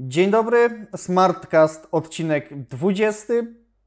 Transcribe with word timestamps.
Dzień 0.00 0.30
dobry, 0.30 0.86
Smartcast, 0.96 1.88
odcinek 1.92 2.66
20, 2.66 3.34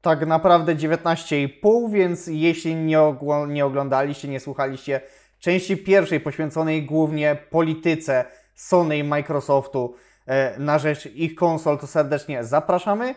tak 0.00 0.26
naprawdę 0.26 0.76
19,5, 0.76 1.92
więc 1.92 2.26
jeśli 2.26 2.74
nie, 2.74 2.98
ogło- 2.98 3.48
nie 3.48 3.66
oglądaliście, 3.66 4.28
nie 4.28 4.40
słuchaliście 4.40 5.00
części 5.38 5.76
pierwszej 5.76 6.20
poświęconej 6.20 6.86
głównie 6.86 7.36
polityce 7.50 8.24
Sony 8.54 8.98
i 8.98 9.04
Microsoftu 9.04 9.94
e, 10.26 10.58
na 10.58 10.78
rzecz 10.78 11.06
ich 11.06 11.34
konsol, 11.34 11.78
to 11.78 11.86
serdecznie 11.86 12.44
zapraszamy. 12.44 13.14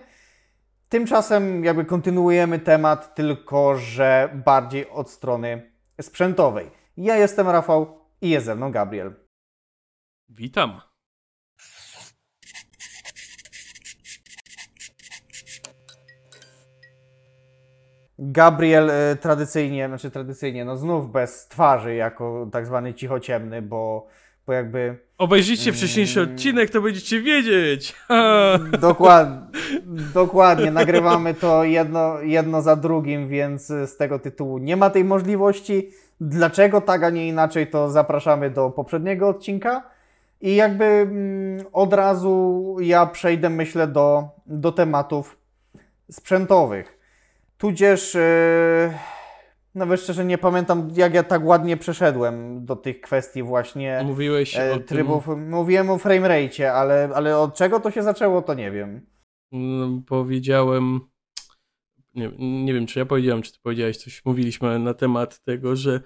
Tymczasem 0.90 1.64
jakby 1.64 1.86
kontynuujemy 1.86 2.60
temat, 2.60 3.16
tylko 3.16 3.76
że 3.76 4.30
bardziej 4.46 4.90
od 4.90 5.10
strony 5.10 5.72
sprzętowej. 6.02 6.72
Ja 6.98 7.18
jestem 7.18 7.50
Rafał 7.50 8.00
i 8.22 8.30
jest 8.30 8.46
ze 8.46 8.56
mną 8.56 8.72
Gabriel. 8.72 9.14
Witam. 10.30 10.93
Gabriel 18.20 18.90
e, 18.90 19.16
tradycyjnie, 19.16 19.88
znaczy 19.88 20.12
tradycyjnie, 20.12 20.66
no 20.66 20.78
znów 20.78 21.12
bez 21.12 21.48
twarzy, 21.48 21.96
jako 21.96 22.48
tak 22.52 22.66
zwany 22.66 22.94
cichociemny, 22.94 23.62
bo, 23.62 24.08
bo 24.48 24.54
jakby 24.54 24.98
Obejrzyjcie 25.18 25.74
wcześniejszy 25.74 26.20
Mm. 26.20 26.32
odcinek, 26.32 26.70
to 26.70 26.82
będziecie 26.82 27.22
wiedzieć. 27.22 27.96
Dokład, 28.82 29.28
dokładnie 30.14 30.72
nagrywamy 30.72 31.34
to 31.34 31.64
jedno, 31.64 32.20
jedno 32.22 32.62
za 32.62 32.76
drugim, 32.76 33.28
więc 33.28 33.68
z 33.68 33.98
tego 33.98 34.20
tytułu 34.20 34.58
nie 34.58 34.78
ma 34.78 34.90
tej 34.90 35.04
możliwości. 35.04 35.90
Dlaczego 36.22 36.82
tak, 36.82 37.04
a 37.04 37.10
nie 37.10 37.28
inaczej, 37.28 37.68
to 37.68 37.90
zapraszamy 37.90 38.50
do 38.50 38.70
poprzedniego 38.70 39.28
odcinka. 39.28 39.84
I 40.42 40.56
jakby 40.56 40.86
mm, 40.86 41.66
od 41.74 41.94
razu 41.94 42.76
ja 42.82 43.06
przejdę, 43.06 43.50
myślę, 43.50 43.88
do, 43.88 44.30
do 44.46 44.72
tematów 44.72 45.38
sprzętowych. 46.12 46.93
Tudzież, 47.64 48.14
yy, 48.14 48.22
nawet 49.76 50.02
szczerze 50.02 50.26
nie 50.26 50.38
pamiętam, 50.38 50.90
jak 50.96 51.14
ja 51.14 51.24
tak 51.24 51.46
ładnie 51.46 51.78
przeszedłem 51.78 52.66
do 52.66 52.76
tych 52.76 53.02
kwestii 53.02 53.44
właśnie 53.44 54.02
Mówiłeś 54.06 54.58
e, 54.58 54.74
o 54.74 54.80
trybów. 54.80 55.28
Mówiłem 55.38 55.90
o 55.90 55.98
framerate, 55.98 56.74
ale, 56.74 57.10
ale 57.14 57.38
od 57.38 57.56
czego 57.56 57.80
to 57.80 57.92
się 57.92 58.04
zaczęło, 58.04 58.42
to 58.42 58.54
nie 58.54 58.72
wiem. 58.72 59.02
tym, 59.52 59.60
mm, 59.60 60.04
powiedziałem, 60.04 61.00
nie, 62.16 62.32
nie 62.40 62.74
wiem 62.74 62.86
czy 62.86 63.00
ja 63.00 63.06
powiedziałem, 63.06 63.42
czy 63.42 63.52
ty 63.54 63.60
powiedziałeś 63.64 63.98
coś, 63.98 64.26
mówiliśmy 64.26 64.80
na 64.80 64.94
temat 64.94 65.44
tego, 65.44 65.76
że 65.76 66.02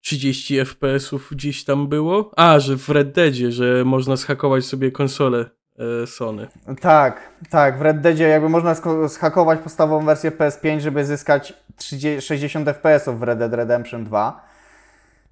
30 0.00 0.56
FPS-ów 0.64 1.28
gdzieś 1.32 1.64
tam 1.64 1.88
było. 1.88 2.30
A, 2.36 2.60
że 2.60 2.76
w 2.76 2.88
Red 2.88 3.12
Deadzie, 3.12 3.52
że 3.52 3.84
można 3.84 4.16
zhakować 4.16 4.64
sobie 4.64 4.90
konsolę 4.90 5.38
e, 5.40 5.63
Sony. 6.06 6.46
Tak, 6.80 7.20
tak. 7.50 7.78
W 7.78 7.82
Red 7.82 8.00
Deadzie 8.00 8.28
jakby 8.28 8.48
można 8.48 8.74
zhakować 9.06 9.60
podstawową 9.60 10.06
wersję 10.06 10.30
PS5, 10.30 10.80
żeby 10.80 11.04
zyskać 11.04 11.54
30, 11.76 12.20
60 12.28 12.68
FPS 12.68 13.08
w 13.08 13.22
Red 13.22 13.38
Dead 13.38 13.54
Redemption 13.54 14.04
2. 14.04 14.44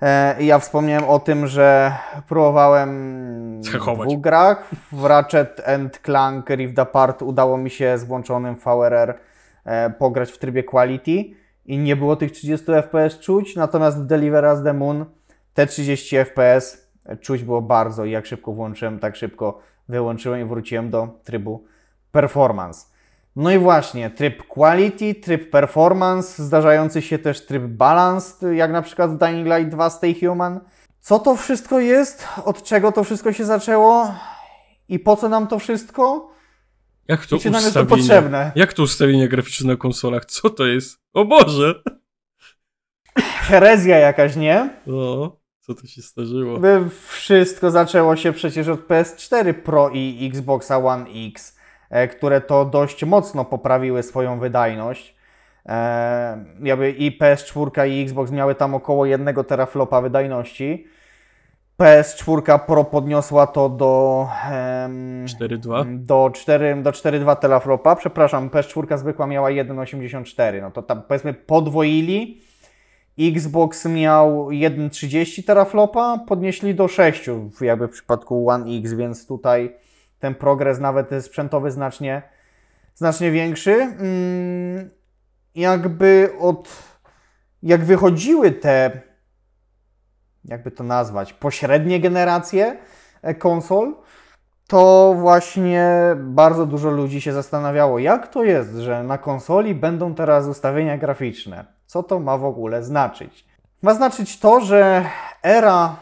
E, 0.03 0.43
I 0.43 0.47
ja 0.47 0.59
wspomniałem 0.59 1.05
o 1.05 1.19
tym, 1.19 1.47
że 1.47 1.93
próbowałem 2.29 3.61
w 3.61 3.65
Zhakować. 3.67 4.09
dwóch 4.09 4.21
grach. 4.21 4.69
W 4.93 5.05
Ratchet 5.05 5.69
and 5.69 5.99
Clank 5.99 6.51
Rift 6.51 6.79
Apart 6.79 7.23
udało 7.23 7.59
mi 7.59 7.71
się 7.71 7.99
z 7.99 8.05
włączonym 8.05 8.57
VRR 8.57 9.15
e, 9.65 9.91
pograć 9.91 10.33
w 10.33 10.39
trybie 10.39 10.65
quality 10.65 11.25
i 11.67 11.79
nie 11.79 11.97
było 11.97 12.17
tych 12.17 12.33
30 12.33 12.67
FPS 12.67 13.19
czuć, 13.19 13.57
natomiast 13.57 13.99
w 13.99 14.07
Deliver 14.07 14.45
Us 14.45 14.63
the 14.65 14.73
Moon 14.73 15.05
te 15.55 15.67
30 15.67 16.17
FPS 16.17 16.92
czuć 17.21 17.43
było 17.43 17.63
bardzo 17.63 18.05
i 18.05 18.11
jak 18.11 18.27
szybko 18.27 18.53
włączyłem, 18.53 18.99
tak 18.99 19.17
szybko 19.17 19.61
wyłączyłem 19.89 20.41
i 20.41 20.45
wróciłem 20.45 20.91
do 20.91 21.09
trybu 21.25 21.65
performance. 22.13 22.87
No 23.37 23.51
i 23.51 23.59
właśnie, 23.59 24.11
tryb 24.11 24.43
quality, 24.47 25.15
tryb 25.15 25.51
performance, 25.51 26.43
zdarzający 26.43 27.03
się 27.03 27.19
też 27.19 27.47
tryb 27.47 27.63
balanced, 27.63 28.53
jak 28.53 28.73
na 28.73 28.83
przykład 28.83 29.11
w 29.11 29.19
Dying 29.19 29.47
Light 29.47 29.69
2 29.69 29.91
Stay 29.91 30.15
Human. 30.21 30.61
Co 31.01 31.19
to 31.19 31.37
wszystko 31.37 31.81
jest? 31.81 32.29
Od 32.45 32.63
czego 32.63 32.93
to 32.93 33.05
wszystko 33.05 33.33
się 33.33 33.45
zaczęło? 33.45 34.15
I 34.89 34.99
po 34.99 35.17
co 35.17 35.29
nam 35.29 35.47
to 35.47 35.59
wszystko? 35.59 36.33
Jak 37.09 37.27
to 37.27 37.37
I 37.37 37.41
czy 37.41 37.51
nam 37.51 37.63
jest 37.63 37.75
to 37.75 37.81
ustawienie? 37.81 38.09
potrzebne? 38.09 38.53
Jak 38.55 38.73
to 38.73 38.83
ustawienie 38.83 39.29
graficzne 39.29 39.73
na 39.73 39.77
konsolach? 39.77 40.25
Co 40.25 40.51
to 40.51 40.67
jest? 40.67 40.99
O 41.13 41.25
Boże! 41.25 41.83
Herezja 43.19 43.99
jakaś, 43.99 44.37
nie? 44.37 44.71
O, 44.89 45.37
co 45.63 45.75
to 45.75 45.87
się 45.87 46.03
zdarzyło? 46.03 46.59
By 46.59 46.81
Wszystko 47.07 47.71
zaczęło 47.71 48.17
się 48.17 48.33
przecież 48.33 48.69
od 48.69 48.89
PS4 48.89 49.55
Pro 49.55 49.91
i 49.91 50.27
Xboxa 50.33 50.79
One 50.79 51.07
X, 51.29 51.59
e, 51.91 52.09
które 52.09 52.41
to 52.41 52.65
dość 52.65 53.05
mocno 53.05 53.45
poprawiły 53.45 54.03
swoją 54.03 54.39
wydajność. 54.39 55.17
E, 55.67 56.45
jakby 56.63 56.91
I 56.91 57.19
PS4 57.19 57.89
i 57.89 58.03
Xbox 58.03 58.31
miały 58.31 58.55
tam 58.55 58.75
około 58.75 59.07
1 59.07 59.45
teraflopa 59.45 60.01
wydajności. 60.01 60.87
PS4 61.79 62.59
Pro 62.59 62.85
podniosła 62.85 63.47
to 63.47 63.69
do, 63.69 64.29
em, 64.51 65.27
4.2? 65.27 65.85
do 66.07 66.31
4 66.35 66.83
do 66.83 66.93
4,2 66.93 67.37
teraflopa. 67.37 67.97
Przepraszam, 67.97 68.51
PS4 68.51 68.99
zwykła 68.99 69.27
miała 69.27 69.51
1,84. 69.51 70.61
No 70.63 70.71
to 70.71 70.83
tam 70.83 71.03
powiedzmy 71.03 71.35
podwoili. 71.35 72.52
Xbox 73.19 73.85
miał 73.85 74.49
1,30 74.49 75.45
teraflopa, 75.45 76.19
podnieśli 76.29 76.75
do 76.75 76.89
6 76.89 77.31
w, 77.31 77.63
jakby 77.63 77.89
w 77.89 77.91
przypadku 77.91 78.51
One 78.51 78.79
X, 78.79 78.93
więc 78.93 79.27
tutaj 79.27 79.77
ten 80.19 80.35
progres 80.35 80.79
nawet 80.79 81.11
sprzętowy 81.21 81.71
znacznie, 81.71 82.23
znacznie 82.95 83.31
większy. 83.31 83.75
Mm, 83.75 84.91
jakby 85.55 86.33
od, 86.41 86.69
jak 87.63 87.85
wychodziły 87.85 88.51
te, 88.51 89.01
jakby 90.45 90.71
to 90.71 90.85
nazwać, 90.85 91.33
pośrednie 91.33 92.01
generacje 92.01 92.77
e, 93.23 93.35
konsol, 93.35 93.95
to 94.67 95.15
właśnie 95.19 95.91
bardzo 96.17 96.67
dużo 96.67 96.91
ludzi 96.91 97.21
się 97.21 97.33
zastanawiało, 97.33 97.99
jak 97.99 98.29
to 98.29 98.45
jest, 98.45 98.77
że 98.77 99.03
na 99.03 99.19
konsoli 99.19 99.75
będą 99.75 100.15
teraz 100.15 100.47
ustawienia 100.47 100.99
graficzne. 100.99 101.65
Co 101.87 102.03
to 102.03 102.21
ma 102.21 102.39
w 102.39 102.45
ogóle 102.45 102.83
znaczyć? 102.83 103.45
Ma 103.83 103.95
znaczyć 103.95 104.39
to, 104.39 104.61
że 104.61 105.05
era 105.43 105.97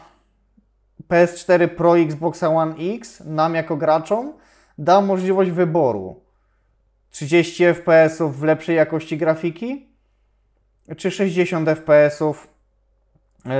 PS4 1.09 1.67
Pro 1.67 1.95
i 1.95 2.03
Xboxa 2.03 2.47
One 2.47 2.75
X 2.95 3.23
nam 3.25 3.55
jako 3.55 3.77
graczom 3.77 4.33
da 4.77 5.01
możliwość 5.01 5.51
wyboru 5.51 6.21
30 7.11 7.63
FPS 7.73 8.21
w 8.21 8.43
lepszej 8.43 8.75
jakości 8.75 9.17
grafiki, 9.17 9.89
czy 10.97 11.11
60 11.11 11.69
FPS 11.69 12.23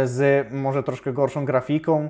z 0.06 0.48
może 0.52 0.84
troszkę 0.84 1.14
gorszą 1.14 1.46
grafiką, 1.46 2.10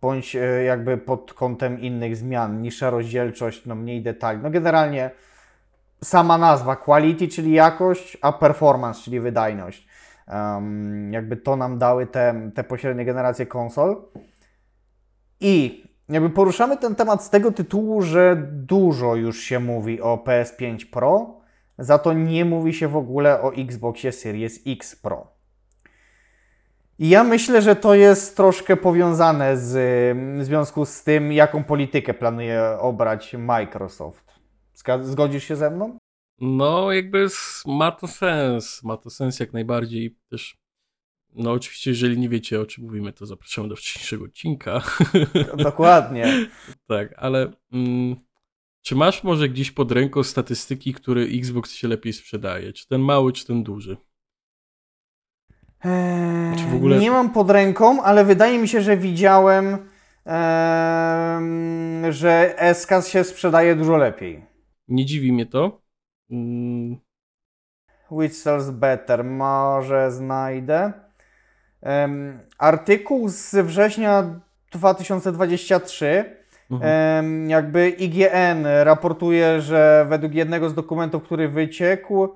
bądź 0.00 0.36
e, 0.36 0.62
jakby 0.64 0.98
pod 0.98 1.34
kątem 1.34 1.80
innych 1.80 2.16
zmian, 2.16 2.62
niższa 2.62 2.90
rozdzielczość, 2.90 3.66
no 3.66 3.74
mniej 3.74 4.02
detali. 4.02 4.38
No 4.42 4.50
generalnie 4.50 5.10
sama 6.02 6.38
nazwa 6.38 6.76
quality, 6.76 7.28
czyli 7.28 7.52
jakość, 7.52 8.18
a 8.22 8.32
performance, 8.32 9.00
czyli 9.02 9.20
wydajność. 9.20 9.88
Em, 10.26 11.12
jakby 11.12 11.36
to 11.36 11.56
nam 11.56 11.78
dały 11.78 12.06
te, 12.06 12.50
te 12.54 12.64
pośrednie 12.64 13.04
generacje 13.04 13.46
konsol. 13.46 14.02
I 15.40 15.84
jakby 16.08 16.30
poruszamy 16.30 16.76
ten 16.76 16.94
temat 16.94 17.24
z 17.24 17.30
tego 17.30 17.52
tytułu, 17.52 18.02
że 18.02 18.36
dużo 18.52 19.14
już 19.14 19.40
się 19.40 19.60
mówi 19.60 20.00
o 20.00 20.16
PS5 20.16 20.90
Pro, 20.90 21.40
za 21.78 21.98
to 21.98 22.12
nie 22.12 22.44
mówi 22.44 22.74
się 22.74 22.88
w 22.88 22.96
ogóle 22.96 23.40
o 23.42 23.54
Xboxie 23.54 24.12
Series 24.12 24.60
X 24.66 24.96
Pro. 24.96 25.26
I 26.98 27.08
ja 27.08 27.24
myślę, 27.24 27.62
że 27.62 27.76
to 27.76 27.94
jest 27.94 28.36
troszkę 28.36 28.76
powiązane 28.76 29.56
z, 29.56 29.72
w 30.38 30.44
związku 30.44 30.86
z 30.86 31.02
tym, 31.04 31.32
jaką 31.32 31.64
politykę 31.64 32.14
planuje 32.14 32.62
obrać 32.80 33.34
Microsoft. 33.38 34.37
Zgodzisz 35.02 35.44
się 35.44 35.56
ze 35.56 35.70
mną? 35.70 35.98
No, 36.40 36.92
jakby 36.92 37.26
ma 37.66 37.92
to 37.92 38.06
sens. 38.08 38.82
Ma 38.84 38.96
to 38.96 39.10
sens 39.10 39.40
jak 39.40 39.52
najbardziej. 39.52 40.16
Też, 40.30 40.56
no, 41.34 41.52
oczywiście, 41.52 41.90
jeżeli 41.90 42.18
nie 42.18 42.28
wiecie 42.28 42.60
o 42.60 42.66
czym 42.66 42.84
mówimy, 42.84 43.12
to 43.12 43.26
zapraszam 43.26 43.68
do 43.68 43.76
wcześniejszego 43.76 44.24
odcinka. 44.24 44.82
Dokładnie. 45.56 46.46
tak, 46.88 47.14
ale 47.16 47.52
mm, 47.72 48.16
czy 48.82 48.94
masz 48.96 49.24
może 49.24 49.48
gdzieś 49.48 49.70
pod 49.70 49.92
ręką 49.92 50.22
statystyki, 50.22 50.94
który 50.94 51.22
Xbox 51.22 51.72
się 51.72 51.88
lepiej 51.88 52.12
sprzedaje? 52.12 52.72
Czy 52.72 52.88
ten 52.88 53.00
mały, 53.00 53.32
czy 53.32 53.46
ten 53.46 53.62
duży? 53.62 53.96
Eee, 55.84 56.56
Czy 56.56 56.64
w 56.64 56.74
ogóle- 56.74 56.98
Nie 56.98 57.10
mam 57.10 57.30
pod 57.30 57.50
ręką, 57.50 58.02
ale 58.02 58.24
wydaje 58.24 58.58
mi 58.58 58.68
się, 58.68 58.80
że 58.82 58.96
widziałem, 58.96 59.66
em, 60.24 62.12
że 62.12 62.54
SKS 62.58 63.08
się 63.08 63.24
sprzedaje 63.24 63.76
dużo 63.76 63.96
lepiej. 63.96 64.47
Nie 64.88 65.06
dziwi 65.06 65.32
mnie 65.32 65.46
to. 65.46 65.80
Mm, 66.30 66.96
Which 68.10 68.36
sells 68.36 68.70
better? 68.70 69.24
Może 69.24 70.10
znajdę. 70.10 70.92
Em, 71.82 72.40
artykuł 72.58 73.28
z 73.28 73.54
września 73.54 74.40
2023 74.72 76.38
Mhm. 76.70 77.50
Jakby 77.50 77.88
IGN 77.88 78.66
raportuje, 78.82 79.60
że 79.60 80.06
według 80.08 80.34
jednego 80.34 80.70
z 80.70 80.74
dokumentów, 80.74 81.22
który 81.22 81.48
wyciekł, 81.48 82.28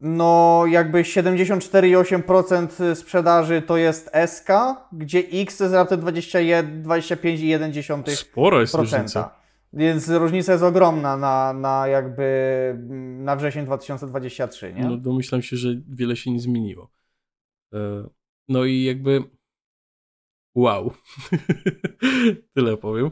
no 0.00 0.64
jakby 0.68 1.02
74,8% 1.02 2.94
sprzedaży 2.94 3.62
to 3.62 3.76
jest 3.76 4.10
SK, 4.26 4.48
gdzie 4.92 5.18
X 5.18 5.60
jest 5.60 5.74
raptem 5.74 6.00
21 6.00 6.82
25,1%. 6.82 8.16
Spora 8.16 8.60
jest 8.60 8.74
różnica. 8.74 9.41
Więc 9.72 10.08
różnica 10.08 10.52
jest 10.52 10.64
ogromna 10.64 11.16
na, 11.16 11.52
na 11.52 11.88
jakby 11.88 12.22
mm, 12.74 13.24
na 13.24 13.36
wrzesień 13.36 13.64
2023, 13.64 14.72
nie? 14.74 14.84
No 14.84 14.96
domyślam 14.96 15.42
się, 15.42 15.56
że 15.56 15.68
wiele 15.88 16.16
się 16.16 16.30
nie 16.30 16.40
zmieniło. 16.40 16.90
E, 17.72 18.08
No 18.48 18.64
i 18.64 18.82
jakby 18.82 19.22
wow. 20.54 20.92
Tyle 22.54 22.76
powiem. 22.76 23.10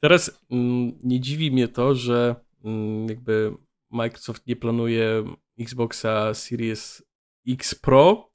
Teraz 0.00 0.44
mm, 0.50 0.98
nie 1.04 1.20
dziwi 1.20 1.50
mnie 1.50 1.68
to, 1.68 1.94
że 1.94 2.36
mm, 2.64 3.08
jakby 3.08 3.54
Microsoft 3.90 4.46
nie 4.46 4.56
planuje 4.56 5.24
Xboxa 5.58 6.34
Series 6.34 7.02
X 7.48 7.74
Pro, 7.74 8.30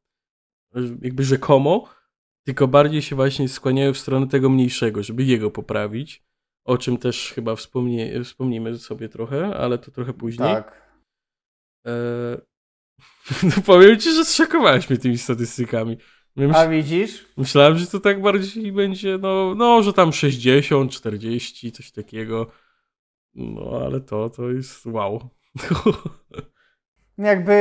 jakby 1.01 1.23
rzekomo, 1.23 1.89
tylko 2.43 2.67
bardziej 2.67 3.01
się 3.01 3.15
właśnie 3.15 3.49
skłaniają 3.49 3.93
w 3.93 3.97
stronę 3.97 4.27
tego 4.27 4.49
mniejszego, 4.49 5.03
żeby 5.03 5.23
jego 5.23 5.51
poprawić. 5.51 6.23
O 6.63 6.77
czym 6.77 6.97
też 6.97 7.31
chyba 7.35 7.55
wspomnie, 7.55 8.23
wspomnimy 8.23 8.77
sobie 8.77 9.09
trochę, 9.09 9.55
ale 9.55 9.77
to 9.77 9.91
trochę 9.91 10.13
później. 10.13 10.49
Tak. 10.53 10.81
E, 11.87 11.91
No 13.43 13.61
powiem 13.65 13.99
ci, 13.99 14.15
że 14.15 14.25
zszokowałeś 14.25 14.89
mnie 14.89 14.99
tymi 14.99 15.17
statystykami. 15.17 15.97
Myśl, 16.35 16.55
A 16.55 16.67
widzisz? 16.67 17.25
myślałem, 17.37 17.77
że 17.77 17.87
to 17.87 17.99
tak 17.99 18.21
bardziej 18.21 18.71
będzie, 18.71 19.17
no, 19.17 19.55
no, 19.55 19.83
że 19.83 19.93
tam 19.93 20.13
60, 20.13 20.91
40, 20.91 21.71
coś 21.71 21.91
takiego. 21.91 22.51
No, 23.35 23.81
ale 23.85 24.01
to, 24.01 24.29
to 24.29 24.51
jest 24.51 24.85
wow. 24.85 25.29
Jakby 27.17 27.55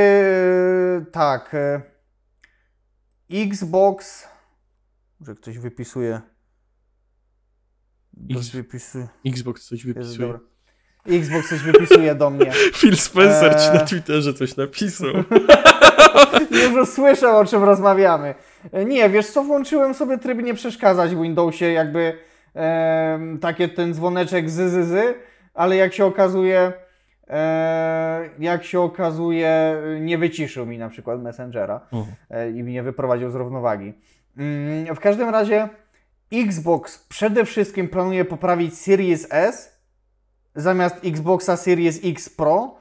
tak. 1.11 1.53
e, 1.53 1.81
Xbox. 3.29 4.27
Może 5.19 5.35
ktoś 5.35 5.57
wypisuje. 5.57 6.21
X-. 8.73 8.97
Xbox 9.25 9.65
coś 9.67 9.85
wypisuje. 9.85 10.39
Xbox 11.07 11.49
coś 11.49 11.59
wypisuje 11.59 12.15
do 12.15 12.29
mnie. 12.29 12.51
Phil 12.81 12.97
Spencer 12.97 13.55
ci 13.55 13.67
Eee. 13.67 13.73
na 13.73 13.79
Twitterze 13.85 14.33
coś 14.33 14.55
napisał. 14.57 15.09
Już 16.75 16.89
słyszę, 16.89 17.29
o 17.37 17.45
czym 17.45 17.63
rozmawiamy. 17.63 18.35
E, 18.71 18.85
Nie, 18.85 19.09
wiesz 19.09 19.27
co, 19.29 19.43
włączyłem 19.43 19.93
sobie 19.93 20.17
tryb 20.17 20.43
nie 20.43 20.53
przeszkadzać 20.53 21.15
w 21.15 21.21
Windowsie, 21.21 21.65
jakby 21.71 22.13
em, 22.53 23.39
takie 23.39 23.69
ten 23.69 23.93
dzwoneczek 23.93 24.49
z, 24.49 24.53
z, 24.53 24.87
z, 24.87 25.17
ale 25.53 25.75
jak 25.75 25.93
się 25.93 26.05
okazuje, 26.05 26.73
e, 27.29 28.29
jak 28.39 28.63
się 28.63 28.79
okazuje, 28.79 29.75
nie 30.01 30.17
wyciszył 30.17 30.65
mi 30.65 30.77
na 30.77 30.89
przykład 30.89 31.21
Messengera 31.21 31.81
e, 32.29 32.51
i 32.51 32.63
mnie 32.63 32.83
wyprowadził 32.83 33.29
z 33.31 33.35
równowagi. 33.35 33.93
Mm, 34.37 34.95
W 34.95 34.99
każdym 34.99 35.29
razie 35.29 35.69
Xbox 36.33 36.97
przede 36.97 37.45
wszystkim 37.45 37.89
planuje 37.89 38.25
poprawić 38.25 38.77
Series 38.77 39.27
S 39.29 39.81
zamiast 40.55 40.95
Xboxa 41.05 41.57
Series 41.57 41.99
X 42.03 42.29
Pro, 42.29 42.75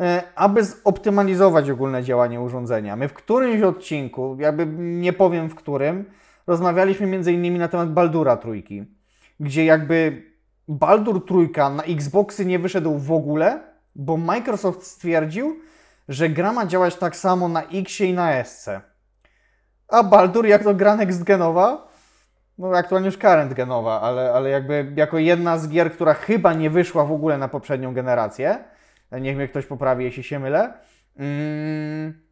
e, 0.00 0.22
aby 0.34 0.64
zoptymalizować 0.64 1.70
ogólne 1.70 2.02
działanie 2.02 2.40
urządzenia. 2.40 2.96
My 2.96 3.08
w 3.08 3.12
którymś 3.12 3.62
odcinku, 3.62 4.36
jakby 4.40 4.66
nie 4.78 5.12
powiem 5.12 5.48
w 5.48 5.54
którym, 5.54 6.04
rozmawialiśmy 6.46 7.32
innymi 7.32 7.58
na 7.58 7.68
temat 7.68 7.92
Baldura 7.92 8.36
trójki, 8.36 8.84
gdzie 9.40 9.64
jakby 9.64 10.22
Baldur 10.68 11.26
trójka 11.26 11.70
na 11.70 11.82
Xboxy 11.82 12.44
nie 12.44 12.58
wyszedł 12.58 12.98
w 12.98 13.12
ogóle, 13.12 13.60
bo 13.94 14.16
Microsoft 14.16 14.82
stwierdził, 14.82 15.56
że 16.08 16.28
gra 16.28 16.52
ma 16.52 16.66
działać 16.66 16.96
tak 16.96 17.16
samo 17.16 17.48
na 17.48 17.62
X 17.62 18.00
i 18.00 18.12
na 18.12 18.44
SC. 18.44 18.68
A 19.88 20.02
Baldur, 20.02 20.46
jak 20.46 20.64
to 20.64 20.74
gra 20.74 20.96
next 20.96 21.22
genowa, 21.22 21.91
no 22.58 22.68
aktualnie 22.68 23.06
już 23.06 23.18
current 23.18 23.54
genowa, 23.54 24.00
ale, 24.00 24.32
ale 24.32 24.50
jakby 24.50 24.92
jako 24.96 25.18
jedna 25.18 25.58
z 25.58 25.68
gier, 25.68 25.92
która 25.92 26.14
chyba 26.14 26.54
nie 26.54 26.70
wyszła 26.70 27.04
w 27.04 27.12
ogóle 27.12 27.38
na 27.38 27.48
poprzednią 27.48 27.94
generację, 27.94 28.64
niech 29.20 29.36
mnie 29.36 29.48
ktoś 29.48 29.66
poprawi, 29.66 30.04
jeśli 30.04 30.22
się 30.22 30.38
mylę, 30.38 30.72
mm, 31.16 32.22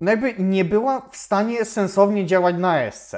no 0.00 0.10
jakby 0.10 0.34
nie 0.38 0.64
była 0.64 1.08
w 1.10 1.16
stanie 1.16 1.64
sensownie 1.64 2.26
działać 2.26 2.56
na 2.58 2.90
SC. 2.90 3.14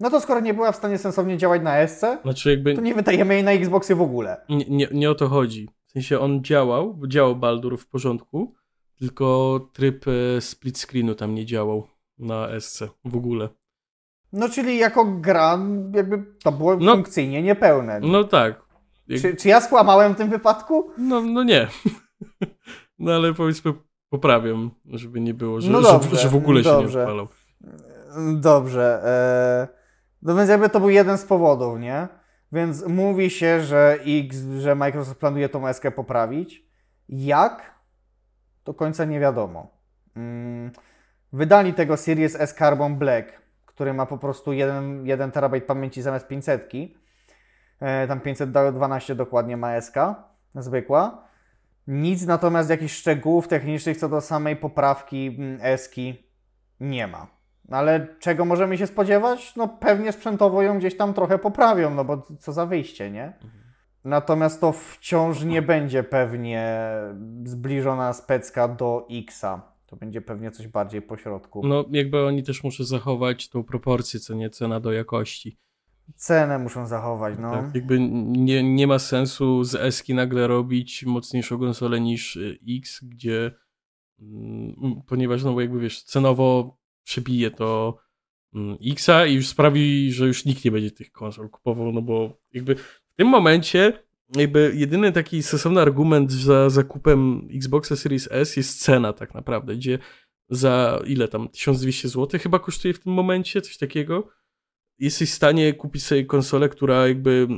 No 0.00 0.10
to 0.10 0.20
skoro 0.20 0.40
nie 0.40 0.54
była 0.54 0.72
w 0.72 0.76
stanie 0.76 0.98
sensownie 0.98 1.36
działać 1.38 1.62
na 1.62 1.86
SC, 1.86 2.04
Znaczy 2.22 2.64
to 2.74 2.80
nie 2.80 2.94
wydajemy 2.94 3.34
jej 3.34 3.44
na 3.44 3.52
Xboxy 3.52 3.94
w 3.94 4.02
ogóle. 4.02 4.36
nie, 4.48 4.64
nie, 4.68 4.88
nie 4.92 5.10
o 5.10 5.14
to 5.14 5.28
chodzi. 5.28 5.68
W 5.86 5.92
sensie 5.92 6.18
on 6.18 6.44
działał, 6.44 6.98
działał 7.08 7.36
Baldur 7.36 7.78
w 7.78 7.86
porządku, 7.86 8.54
tylko 8.98 9.60
tryb 9.72 10.04
e, 10.08 10.40
split 10.40 10.78
screenu 10.78 11.14
tam 11.14 11.34
nie 11.34 11.46
działał 11.46 11.86
na 12.18 12.60
SC 12.60 12.82
w 13.04 13.16
ogóle. 13.16 13.48
No 14.36 14.48
czyli 14.48 14.78
jako 14.78 15.04
gra, 15.04 15.58
jakby 15.94 16.24
to 16.42 16.52
było 16.52 16.76
No. 16.76 16.92
funkcyjnie 16.94 17.42
niepełne. 17.42 18.00
No 18.00 18.24
tak. 18.24 18.62
Jak- 19.08 19.20
Czy, 19.20 19.36
czy 19.36 19.48
ja 19.48 19.60
skłamałem 19.60 20.14
w 20.14 20.16
tym 20.16 20.30
wypadku? 20.30 20.90
No, 20.98 21.20
no 21.20 21.42
nie. 21.44 21.68
No 22.98 23.12
ale 23.12 23.34
powiedzmy 23.34 23.72
poprawiam, 24.10 24.70
żeby 24.90 25.20
nie 25.20 25.34
było, 25.34 25.60
że, 25.60 25.70
No 25.72 25.82
że, 25.82 25.88
dobrze, 25.88 26.16
że 26.16 26.28
w 26.28 26.34
ogóle 26.36 26.64
się 26.64 26.70
dobrze. 26.70 26.98
nie 26.98 27.04
odpalał. 27.04 27.28
Dobrze. 28.36 29.02
E, 29.04 29.68
no 30.22 30.34
więc 30.36 30.50
jakby 30.50 30.68
to 30.68 30.80
był 30.80 30.90
jeden 30.90 31.18
z 31.18 31.24
powodów, 31.24 31.78
nie? 31.80 32.08
Więc 32.52 32.86
mówi 32.86 33.30
się, 33.30 33.60
że 33.60 33.98
X, 34.24 34.36
że 34.58 34.74
Microsoft 34.74 35.20
planuje 35.20 35.48
tą 35.48 35.68
eskę 35.68 35.90
poprawić. 35.90 36.66
Jak? 37.08 37.74
Do 38.64 38.74
końca 38.74 39.04
nie 39.04 39.20
wiadomo. 39.20 39.70
Mm, 40.16 40.70
wydali 41.32 41.74
tego 41.74 41.96
Series 41.96 42.36
S 42.40 42.54
Carbon 42.54 42.96
Black, 42.96 43.42
który 43.74 43.94
ma 43.94 44.06
po 44.06 44.18
prostu 44.18 44.52
1, 44.52 45.06
1 45.06 45.30
terabajt 45.30 45.64
pamięci 45.64 46.02
zamiast 46.02 46.28
500. 46.28 46.72
E, 47.80 48.08
tam 48.08 48.20
512 48.20 49.14
dokładnie 49.14 49.56
ma 49.56 49.80
SK, 49.80 49.94
zwykła. 50.54 51.24
Nic 51.86 52.26
natomiast 52.26 52.70
jakichś 52.70 52.94
szczegółów 52.94 53.48
technicznych 53.48 53.96
co 53.96 54.08
do 54.08 54.20
samej 54.20 54.56
poprawki 54.56 55.36
mm, 55.38 55.58
eski 55.62 56.28
nie 56.80 57.06
ma. 57.06 57.26
Ale 57.70 58.06
czego 58.18 58.44
możemy 58.44 58.78
się 58.78 58.86
spodziewać? 58.86 59.56
No 59.56 59.68
pewnie 59.68 60.12
sprzętowo 60.12 60.62
ją 60.62 60.78
gdzieś 60.78 60.96
tam 60.96 61.14
trochę 61.14 61.38
poprawią, 61.38 61.94
no 61.94 62.04
bo 62.04 62.22
co 62.40 62.52
za 62.52 62.66
wyjście, 62.66 63.10
nie? 63.10 63.32
Natomiast 64.04 64.60
to 64.60 64.72
wciąż 64.72 65.42
nie 65.42 65.62
będzie 65.62 66.02
pewnie 66.02 66.80
zbliżona 67.44 68.12
specka 68.12 68.68
do 68.68 69.06
Xa. 69.10 69.73
To 69.94 69.98
będzie 69.98 70.20
pewnie 70.20 70.50
coś 70.50 70.68
bardziej 70.68 71.02
po 71.02 71.16
środku. 71.16 71.66
No 71.66 71.84
jakby 71.90 72.26
oni 72.26 72.42
też 72.42 72.64
muszą 72.64 72.84
zachować 72.84 73.48
tą 73.48 73.64
proporcję, 73.64 74.20
co 74.20 74.34
nie 74.34 74.50
cena 74.50 74.80
do 74.80 74.92
jakości. 74.92 75.58
Cenę 76.16 76.58
muszą 76.58 76.86
zachować, 76.86 77.34
no. 77.38 77.50
Tak, 77.50 77.74
jakby 77.74 77.98
nie, 78.00 78.74
nie 78.74 78.86
ma 78.86 78.98
sensu 78.98 79.64
z 79.64 79.74
Eski 79.74 80.14
nagle 80.14 80.46
robić 80.46 81.04
mocniejszą 81.06 81.58
konsolę 81.58 82.00
niż 82.00 82.38
X, 82.68 83.00
gdzie 83.04 83.50
mm, 84.20 85.02
ponieważ 85.06 85.44
no 85.44 85.52
bo 85.52 85.60
jakby 85.60 85.80
wiesz, 85.80 86.02
cenowo 86.02 86.78
przebije 87.04 87.50
to 87.50 87.98
mm, 88.54 88.76
Xa 88.92 89.26
i 89.26 89.34
już 89.34 89.48
sprawi, 89.48 90.12
że 90.12 90.26
już 90.26 90.44
nikt 90.44 90.64
nie 90.64 90.70
będzie 90.70 90.90
tych 90.90 91.12
konsol 91.12 91.50
kupował, 91.50 91.92
no 91.92 92.02
bo 92.02 92.40
jakby 92.52 92.76
w 92.76 93.02
tym 93.16 93.28
momencie 93.28 94.03
jakby 94.36 94.72
jedyny 94.74 95.12
taki 95.12 95.42
sensowny 95.42 95.80
argument 95.80 96.32
za 96.32 96.70
zakupem 96.70 97.48
Xboxa 97.54 97.96
Series 97.96 98.28
S 98.30 98.56
jest 98.56 98.82
cena 98.82 99.12
tak 99.12 99.34
naprawdę, 99.34 99.76
gdzie 99.76 99.98
za 100.48 101.02
ile 101.06 101.28
tam 101.28 101.48
1200 101.48 102.08
zł 102.08 102.40
chyba 102.40 102.58
kosztuje 102.58 102.94
w 102.94 103.00
tym 103.00 103.12
momencie 103.12 103.60
coś 103.60 103.78
takiego. 103.78 104.28
Jesteś 104.98 105.30
w 105.30 105.34
stanie 105.34 105.74
kupić 105.74 106.04
sobie 106.04 106.24
konsolę, 106.24 106.68
która 106.68 107.08
jakby 107.08 107.48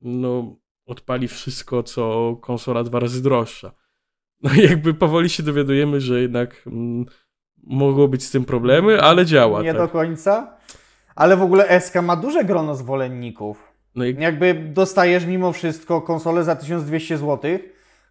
no 0.00 0.56
odpali 0.86 1.28
wszystko, 1.28 1.82
co 1.82 2.36
konsola 2.36 2.84
dwa 2.84 3.00
razy 3.00 3.22
droższa. 3.22 3.72
No 4.42 4.54
i 4.54 4.62
jakby 4.62 4.94
powoli 4.94 5.28
się 5.28 5.42
dowiadujemy, 5.42 6.00
że 6.00 6.20
jednak 6.20 6.62
mm, 6.66 7.06
mogło 7.62 8.08
być 8.08 8.24
z 8.24 8.30
tym 8.30 8.44
problemy, 8.44 9.02
ale 9.02 9.26
działa. 9.26 9.62
Nie 9.62 9.72
tak. 9.74 9.82
do 9.82 9.88
końca. 9.88 10.56
Ale 11.14 11.36
w 11.36 11.42
ogóle 11.42 11.80
SK 11.80 11.94
ma 12.02 12.16
duże 12.16 12.44
grono 12.44 12.74
zwolenników. 12.74 13.73
No 13.94 14.04
i 14.04 14.16
Jakby 14.18 14.54
dostajesz 14.54 15.26
mimo 15.26 15.52
wszystko 15.52 16.02
konsolę 16.02 16.44
za 16.44 16.56
1200 16.56 17.18
zł, 17.18 17.58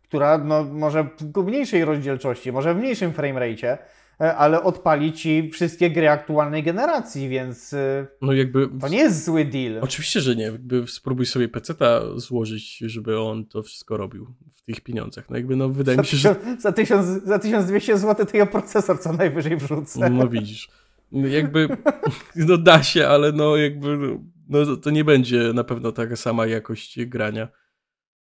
która 0.04 0.38
no, 0.38 0.64
może 0.64 1.08
w 1.20 1.44
mniejszej 1.46 1.86
rozdzielczości, 1.86 2.52
może 2.52 2.74
w 2.74 2.78
mniejszym 2.78 3.14
framerate, 3.14 3.78
e, 4.22 4.36
ale 4.36 4.64
odpali 4.64 5.14
ci 5.14 5.50
wszystkie 5.52 5.90
gry 5.90 6.10
aktualnej 6.10 6.64
generacji, 6.64 7.30
więc 7.30 7.74
e, 7.74 8.08
no 8.22 8.34
jakby 8.34 8.70
to 8.82 8.88
nie 8.88 8.98
jest 8.98 9.26
zły 9.26 9.46
deal. 9.46 9.80
Oczywiście, 9.82 10.22
że 10.22 10.36
nie. 10.36 10.44
Jakby 10.44 10.88
spróbuj 10.88 11.26
sobie 11.26 11.48
peceta 11.48 12.02
złożyć, 12.16 12.78
żeby 12.78 13.20
on 13.20 13.46
to 13.46 13.64
wszystko 13.64 13.98
robił 13.98 14.28
w 14.56 14.62
tych 14.62 14.82
pieniądzach. 14.82 15.30
No 15.30 15.38
jakby 15.38 15.56
no 15.56 15.70
wydaje 15.70 15.96
Za, 15.96 16.02
mi 16.02 16.08
się, 16.08 16.18
że 16.18 16.36
tysiąc, 16.36 16.62
za, 16.62 16.72
tysiąc, 16.72 17.24
za 17.26 17.40
1200 17.40 17.98
zł 17.98 18.26
to 18.26 18.38
ja 18.38 18.46
procesor 18.46 19.00
co 19.00 19.14
najwyżej 19.14 19.58
wrzucę. 19.58 20.10
no 20.10 20.28
widzisz. 20.28 20.70
No 21.14 21.28
Jakby, 21.28 21.68
no 22.36 22.58
da 22.58 22.84
się, 22.84 23.08
ale 23.08 23.32
no 23.32 23.58
jakby, 23.58 24.20
no 24.50 24.76
to- 24.78 24.90
nie 24.90 25.04
będzie 25.04 25.54
na 25.54 25.64
pewno 25.64 25.92
taka 25.92 26.16
sama 26.16 26.46
jakość 26.46 27.06
grania. 27.06 27.48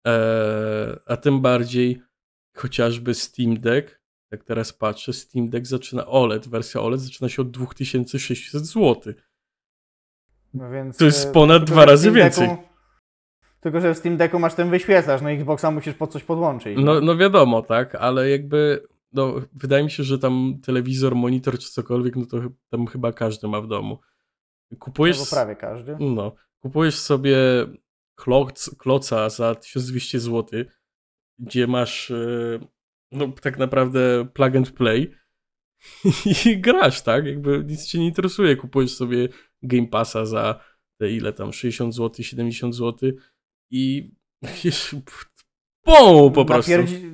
Eee, 0.05 0.95
a 1.05 1.17
tym 1.17 1.41
bardziej 1.41 2.01
chociażby 2.55 3.13
Steam 3.13 3.59
Deck, 3.59 3.99
jak 4.31 4.43
teraz 4.43 4.73
patrzę, 4.73 5.13
Steam 5.13 5.49
Deck 5.49 5.65
zaczyna 5.65 6.05
OLED, 6.05 6.47
wersja 6.47 6.81
OLED 6.81 7.01
zaczyna 7.01 7.29
się 7.29 7.41
od 7.41 7.51
2600 7.51 8.65
zł. 8.65 9.13
No 10.53 10.69
więc, 10.71 10.97
To 10.97 11.05
jest 11.05 11.27
e, 11.29 11.31
ponad 11.31 11.63
dwa 11.63 11.85
razy 11.85 12.11
więcej. 12.11 12.47
Decku- 12.47 12.57
Tylko, 13.59 13.81
że 13.81 13.93
w 13.93 13.97
Steam 13.97 14.17
Decku 14.17 14.39
masz 14.39 14.53
ten 14.53 14.69
wyświetlacz, 14.69 15.21
no 15.21 15.31
Xboxa 15.31 15.71
musisz 15.71 15.93
po 15.93 16.07
coś 16.07 16.23
podłączyć. 16.23 16.77
No, 16.81 17.01
no 17.01 17.17
wiadomo, 17.17 17.61
tak, 17.61 17.95
ale 17.95 18.29
jakby, 18.29 18.87
no 19.13 19.35
wydaje 19.53 19.83
mi 19.83 19.91
się, 19.91 20.03
że 20.03 20.19
tam 20.19 20.59
telewizor, 20.63 21.15
monitor 21.15 21.59
czy 21.59 21.71
cokolwiek, 21.71 22.15
no 22.15 22.25
to 22.25 22.37
tam 22.69 22.87
chyba 22.87 23.13
każdy 23.13 23.47
ma 23.47 23.61
w 23.61 23.67
domu. 23.67 23.99
Kupujesz, 24.79 25.17
Albo 25.17 25.29
prawie 25.29 25.55
każdy. 25.55 25.97
no, 25.99 26.35
kupujesz 26.59 26.99
sobie 26.99 27.37
kloc, 28.15 28.75
kloca 28.77 29.29
za 29.29 29.55
1200 29.55 30.19
zł, 30.19 30.63
gdzie 31.39 31.67
masz, 31.67 32.11
e, 32.11 32.59
no 33.11 33.27
tak 33.41 33.57
naprawdę 33.57 34.27
plug 34.33 34.55
and 34.55 34.71
play 34.71 35.13
i 36.45 36.61
grasz, 36.61 37.01
tak, 37.01 37.25
jakby 37.25 37.63
nic 37.67 37.85
cię 37.85 37.99
nie 37.99 38.07
interesuje. 38.07 38.55
Kupujesz 38.55 38.95
sobie 38.95 39.29
Game 39.61 39.87
Passa 39.87 40.25
za 40.25 40.59
te 40.99 41.11
ile 41.11 41.33
tam, 41.33 41.53
60 41.53 41.95
zł, 41.95 42.23
70 42.23 42.75
zł 42.75 43.11
i 43.71 44.11
jest 45.91 46.35
po, 46.35 46.45
prostu. 46.45 46.71
Napierdzi- 46.71 47.11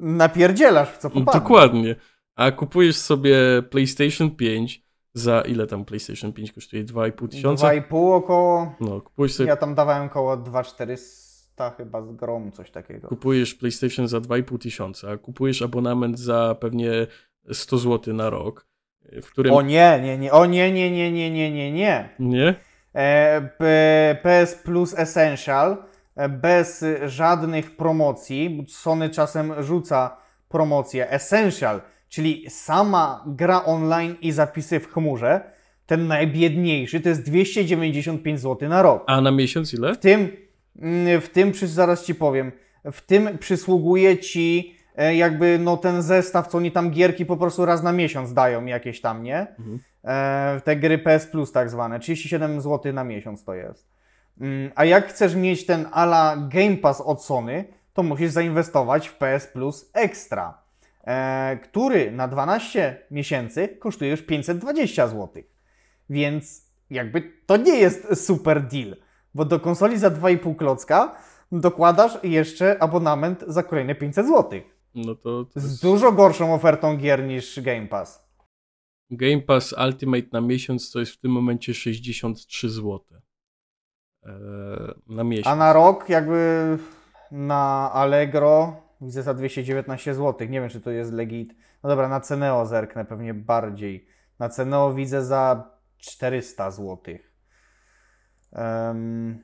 napierdzielasz 0.00 0.88
w 0.88 0.98
co 0.98 1.10
popadnie. 1.10 1.40
Dokładnie. 1.40 1.96
A 2.36 2.50
kupujesz 2.50 2.96
sobie 2.96 3.36
PlayStation 3.70 4.30
5 4.30 4.84
za 5.14 5.40
ile 5.40 5.66
tam 5.66 5.84
PlayStation 5.84 6.32
5 6.32 6.52
kosztuje? 6.52 6.84
2,5 6.84 7.28
tysiąca? 7.28 7.68
2,5 7.68 8.14
około. 8.14 8.74
No, 8.80 9.00
kupujesz 9.00 9.34
sobie 9.34 9.48
Ja 9.48 9.56
tam 9.56 9.74
dawałem 9.74 10.06
około 10.06 10.36
2,400 10.36 11.70
chyba 11.70 12.02
z 12.02 12.12
grom, 12.12 12.52
coś 12.52 12.70
takiego. 12.70 13.08
kupujesz 13.08 13.54
PlayStation 13.54 14.08
za 14.08 14.18
2,5 14.18 14.58
tysiąca, 14.58 15.10
a 15.10 15.16
kupujesz 15.16 15.62
abonament 15.62 16.18
za 16.18 16.56
pewnie 16.60 17.06
100 17.52 17.78
zł 17.78 18.14
na 18.14 18.30
rok, 18.30 18.66
w 19.22 19.26
którym... 19.30 19.54
O 19.54 19.62
nie, 19.62 20.00
nie, 20.02 20.18
nie, 20.18 20.32
o 20.32 20.46
nie, 20.46 20.72
nie, 20.72 20.90
nie, 20.90 21.12
nie, 21.12 21.30
nie, 21.30 21.50
nie, 21.50 21.72
nie. 21.72 22.08
Nie? 22.18 22.54
E, 22.94 24.16
PS 24.22 24.54
Plus 24.54 24.98
Essential 24.98 25.76
bez 26.28 26.84
żadnych 27.06 27.76
promocji, 27.76 28.50
bo 28.50 28.62
Sony 28.68 29.10
czasem 29.10 29.62
rzuca 29.62 30.16
promocję 30.48 31.10
Essential, 31.10 31.80
czyli 32.08 32.50
sama 32.50 33.24
gra 33.26 33.64
online 33.64 34.16
i 34.20 34.32
zapisy 34.32 34.80
w 34.80 34.92
chmurze, 34.92 35.40
ten 35.86 36.06
najbiedniejszy 36.06 37.00
to 37.00 37.08
jest 37.08 37.22
295 37.22 38.40
zł 38.40 38.68
na 38.68 38.82
rok. 38.82 39.04
A 39.06 39.20
na 39.20 39.30
miesiąc 39.30 39.74
ile? 39.74 39.94
W 39.94 39.98
tym, 39.98 40.28
mm, 40.78 41.20
w 41.20 41.28
tym 41.28 41.52
zaraz 41.54 42.04
ci 42.04 42.14
powiem, 42.14 42.52
w 42.92 43.00
tym 43.00 43.38
przysługuje 43.38 44.18
ci 44.18 44.74
e, 44.96 45.16
jakby 45.16 45.58
no 45.58 45.76
ten 45.76 46.02
zestaw, 46.02 46.48
co 46.48 46.58
oni 46.58 46.72
tam 46.72 46.90
gierki 46.90 47.26
po 47.26 47.36
prostu 47.36 47.64
raz 47.64 47.82
na 47.82 47.92
miesiąc 47.92 48.34
dają 48.34 48.64
jakieś 48.64 49.00
tam, 49.00 49.22
nie? 49.22 49.46
Mhm. 49.58 49.78
E, 50.04 50.60
te 50.64 50.76
gry 50.76 50.98
PS 50.98 51.26
Plus 51.26 51.52
tak 51.52 51.70
zwane, 51.70 52.00
37 52.00 52.60
zł 52.60 52.92
na 52.92 53.04
miesiąc 53.04 53.44
to 53.44 53.54
jest. 53.54 53.94
Mm, 54.40 54.70
A 54.74 54.84
jak 54.84 55.08
chcesz 55.08 55.34
mieć 55.34 55.66
ten 55.66 55.86
ala 55.92 56.36
Game 56.36 56.76
Pass 56.76 57.00
od 57.00 57.24
Sony, 57.24 57.64
to 57.92 58.02
musisz 58.02 58.30
zainwestować 58.30 59.08
w 59.08 59.14
PS 59.14 59.46
Plus 59.46 59.90
Extra, 59.92 60.62
e, 61.04 61.56
który 61.62 62.12
na 62.12 62.28
12 62.28 63.06
miesięcy 63.10 63.68
kosztuje 63.68 64.10
już 64.10 64.22
520 64.22 65.08
zł. 65.08 65.42
Więc 66.10 66.66
jakby 66.90 67.32
to 67.46 67.56
nie 67.56 67.76
jest 67.76 68.26
super 68.26 68.62
deal, 68.62 68.96
bo 69.34 69.44
do 69.44 69.60
konsoli 69.60 69.98
za 69.98 70.10
2,5 70.10 70.56
klocka 70.56 71.16
dokładasz 71.52 72.18
jeszcze 72.22 72.82
abonament 72.82 73.44
za 73.46 73.62
kolejne 73.62 73.94
500 73.94 74.26
zł. 74.26 74.60
No 74.94 75.14
to, 75.14 75.44
to 75.44 75.60
Z 75.60 75.80
dużo 75.80 76.12
gorszą 76.12 76.54
ofertą 76.54 76.96
gier 76.96 77.24
niż 77.24 77.60
Game 77.60 77.86
Pass. 77.86 78.28
Game 79.10 79.40
Pass 79.40 79.74
Ultimate 79.86 80.26
na 80.32 80.40
miesiąc 80.40 80.90
to 80.90 81.00
jest 81.00 81.12
w 81.12 81.20
tym 81.20 81.30
momencie 81.30 81.74
63 81.74 82.70
zł. 82.70 83.00
Na 85.08 85.24
miesiąc. 85.24 85.46
A 85.46 85.56
na 85.56 85.72
rok 85.72 86.08
jakby 86.08 86.78
na 87.30 87.90
Allegro 87.92 88.82
widzę 89.00 89.22
za 89.22 89.34
219 89.34 90.14
zł. 90.14 90.48
Nie 90.48 90.60
wiem, 90.60 90.68
czy 90.68 90.80
to 90.80 90.90
jest 90.90 91.12
legit. 91.12 91.54
No 91.82 91.88
dobra, 91.88 92.08
na 92.08 92.20
Ceneo 92.20 92.66
zerknę 92.66 93.04
pewnie 93.04 93.34
bardziej. 93.34 94.06
Na 94.38 94.48
Ceneo 94.48 94.94
widzę 94.94 95.24
za 95.24 95.70
400 95.98 96.70
zł. 96.70 96.98
Um, 98.52 99.42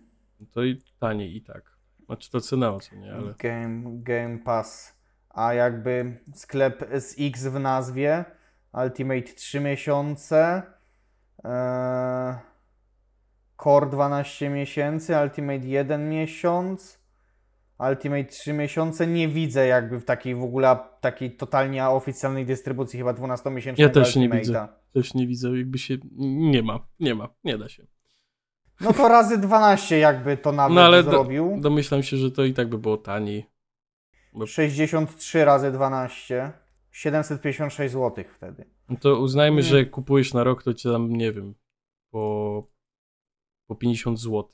To 0.52 0.64
i 0.64 0.82
taniej 0.98 1.36
i 1.36 1.42
tak. 1.42 1.62
Znaczy 2.06 2.30
to 2.30 2.40
cena, 2.40 2.78
co 2.78 2.96
nie, 2.96 3.14
ale... 3.14 3.34
game, 3.38 3.82
game 4.02 4.38
Pass. 4.38 5.00
A 5.28 5.54
jakby 5.54 6.18
sklep 6.34 6.88
z 6.98 7.14
X 7.20 7.46
w 7.46 7.60
nazwie. 7.60 8.24
Ultimate 8.72 9.22
3 9.22 9.60
miesiące. 9.60 10.62
Eee, 11.44 12.34
Core 13.64 13.86
12 13.90 14.50
miesięcy. 14.50 15.14
Ultimate 15.22 15.66
1 15.66 16.10
miesiąc. 16.10 17.00
Ultimate 17.90 18.24
3 18.24 18.52
miesiące. 18.52 19.06
Nie 19.06 19.28
widzę 19.28 19.66
jakby 19.66 20.00
w 20.00 20.04
takiej 20.04 20.34
w 20.34 20.42
ogóle 20.42 20.78
takiej 21.00 21.36
totalnie 21.36 21.88
oficjalnej 21.88 22.46
dystrybucji 22.46 22.98
chyba 22.98 23.12
12-miesięcznego 23.12 23.80
Ja 23.82 23.88
też 23.88 24.16
nie 24.16 24.28
Ultimate'a. 24.28 24.38
widzę. 24.38 24.68
Też 24.94 25.14
nie 25.14 25.26
widzę, 25.26 25.48
jakby 25.58 25.78
się... 25.78 25.96
Nie 26.52 26.62
ma, 26.62 26.86
nie 27.00 27.14
ma, 27.14 27.28
nie 27.44 27.58
da 27.58 27.68
się. 27.68 27.86
No 28.80 28.92
to 28.92 29.08
razy 29.08 29.38
12 29.38 29.98
jakby 29.98 30.36
to 30.36 30.52
nawet 30.52 30.74
No 30.74 30.82
ale 30.82 31.02
do, 31.02 31.10
zrobił. 31.10 31.58
domyślam 31.60 32.02
się, 32.02 32.16
że 32.16 32.30
to 32.30 32.44
i 32.44 32.54
tak 32.54 32.68
by 32.68 32.78
było 32.78 32.96
taniej. 32.96 33.46
63 34.46 35.44
razy 35.44 35.72
12. 35.72 36.52
756 36.90 37.92
zł 37.92 38.24
wtedy. 38.34 38.64
No 38.88 38.96
to 39.00 39.18
uznajmy, 39.18 39.56
Nie. 39.56 39.62
że 39.62 39.84
kupujesz 39.86 40.34
na 40.34 40.44
rok, 40.44 40.62
to 40.62 40.74
cię 40.74 40.92
tam, 40.92 41.08
nie 41.16 41.32
wiem, 41.32 41.54
po, 42.10 42.66
po 43.70 43.76
50 43.76 44.20
zł. 44.20 44.48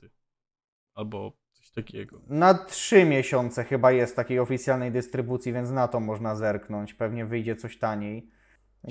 Albo 0.95 1.37
coś 1.53 1.71
takiego. 1.71 2.21
Na 2.27 2.53
3 2.53 3.05
miesiące 3.05 3.63
chyba 3.63 3.91
jest 3.91 4.15
takiej 4.15 4.39
oficjalnej 4.39 4.91
dystrybucji, 4.91 5.53
więc 5.53 5.69
na 5.71 5.87
to 5.87 5.99
można 5.99 6.35
zerknąć. 6.35 6.93
Pewnie 6.93 7.25
wyjdzie 7.25 7.55
coś 7.55 7.77
taniej. 7.77 8.31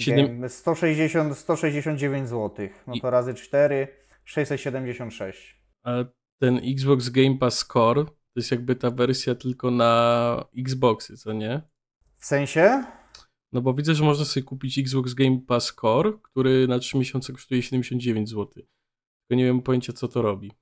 Game 0.07 0.49
160, 0.49 1.39
169 1.39 2.29
zł. 2.29 2.69
No 2.87 2.95
to 3.03 3.11
razy 3.11 3.35
4, 3.35 3.89
676. 4.25 5.63
A 5.83 6.05
ten 6.39 6.61
Xbox 6.65 7.09
Game 7.09 7.39
Pass 7.39 7.67
Core 7.67 8.05
to 8.05 8.13
jest 8.37 8.51
jakby 8.51 8.77
ta 8.77 8.91
wersja 8.91 9.35
tylko 9.35 9.71
na 9.71 10.45
Xboxy, 10.59 11.17
co 11.17 11.33
nie? 11.33 11.63
W 12.17 12.27
sensie? 12.27 12.85
No 13.53 13.61
bo 13.61 13.75
widzę, 13.75 13.95
że 13.95 14.05
można 14.05 14.25
sobie 14.25 14.45
kupić 14.45 14.79
Xbox 14.79 15.15
Game 15.15 15.39
Pass 15.47 15.75
Core, 15.81 16.13
który 16.23 16.69
na 16.69 16.79
3 16.79 16.99
miesiące 16.99 17.33
kosztuje 17.33 17.63
79 17.63 18.29
zł. 18.29 18.65
Tylko 19.29 19.39
nie 19.39 19.45
wiem 19.45 19.63
pojęcia, 19.63 19.93
co 19.93 20.09
to 20.09 20.23
robi. 20.23 20.53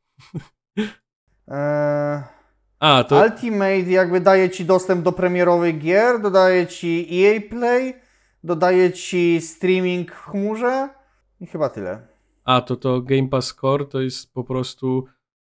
Eee, 1.49 2.23
A, 2.79 3.05
to 3.05 3.23
Ultimate 3.25 3.81
jakby 3.81 4.21
daje 4.21 4.51
ci 4.51 4.65
dostęp 4.65 5.03
do 5.03 5.13
premierowych 5.13 5.79
gier, 5.79 6.21
dodaje 6.21 6.67
ci 6.67 7.09
EA 7.13 7.41
Play, 7.51 7.95
dodaje 8.45 8.93
ci 8.93 9.41
streaming 9.41 10.13
w 10.13 10.25
chmurze 10.25 10.89
i 11.41 11.47
chyba 11.47 11.69
tyle. 11.69 12.07
A, 12.45 12.61
to 12.61 12.77
to 12.77 13.01
Game 13.01 13.29
Pass 13.29 13.55
Core 13.55 13.85
to 13.85 14.01
jest 14.01 14.35
po 14.35 14.45
prostu, 14.45 15.05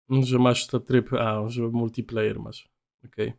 że 0.09 0.39
masz 0.39 0.67
to 0.67 0.79
tryb 0.79 1.13
A, 1.13 1.43
że 1.47 1.61
multiplayer 1.61 2.39
masz. 2.39 2.69
Okej. 3.05 3.33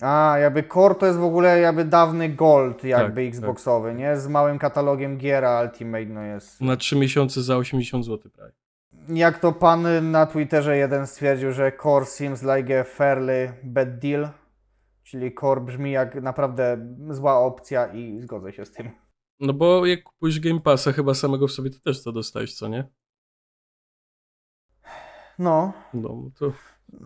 A, 0.00 0.36
jakby 0.38 0.62
Core 0.62 0.94
to 0.94 1.06
jest 1.06 1.18
w 1.18 1.24
ogóle 1.24 1.60
jakby 1.60 1.84
dawny 1.84 2.28
Gold 2.28 2.84
jakby 2.84 3.24
Tak, 3.24 3.34
Xboxowy, 3.34 3.94
nie? 3.94 4.16
Z 4.16 4.28
małym 4.28 4.58
katalogiem 4.58 5.18
gier, 5.18 5.44
a 5.44 5.62
Ultimate 5.62 6.06
no 6.06 6.22
jest... 6.22 6.60
Na 6.60 6.76
3 6.76 6.96
miesiące 6.96 7.42
za 7.42 7.56
80 7.56 8.04
zł 8.04 8.30
prawie. 8.30 8.63
Jak 9.08 9.38
to 9.38 9.52
pan 9.52 10.10
na 10.10 10.26
Twitterze 10.26 10.76
jeden 10.76 11.06
stwierdził, 11.06 11.52
że 11.52 11.72
Core 11.82 12.06
seems 12.06 12.42
like 12.42 12.80
a 12.80 12.84
fairly 12.84 13.52
bad 13.62 13.98
deal, 13.98 14.28
czyli 15.02 15.34
Core 15.34 15.60
brzmi 15.60 15.92
jak 15.92 16.14
naprawdę 16.22 16.78
zła 17.10 17.38
opcja 17.38 17.86
i 17.86 18.18
zgodzę 18.18 18.52
się 18.52 18.64
z 18.64 18.72
tym. 18.72 18.90
No 19.40 19.52
bo 19.52 19.86
jak 19.86 20.02
kupujesz 20.02 20.40
Game 20.40 20.60
Passa, 20.60 20.92
chyba 20.92 21.14
samego 21.14 21.48
w 21.48 21.52
sobie 21.52 21.70
to 21.70 21.80
też 21.80 22.04
to 22.04 22.12
dostajesz, 22.12 22.54
co 22.54 22.68
nie? 22.68 22.88
No, 25.38 25.72
No, 25.94 26.30
to 26.38 26.52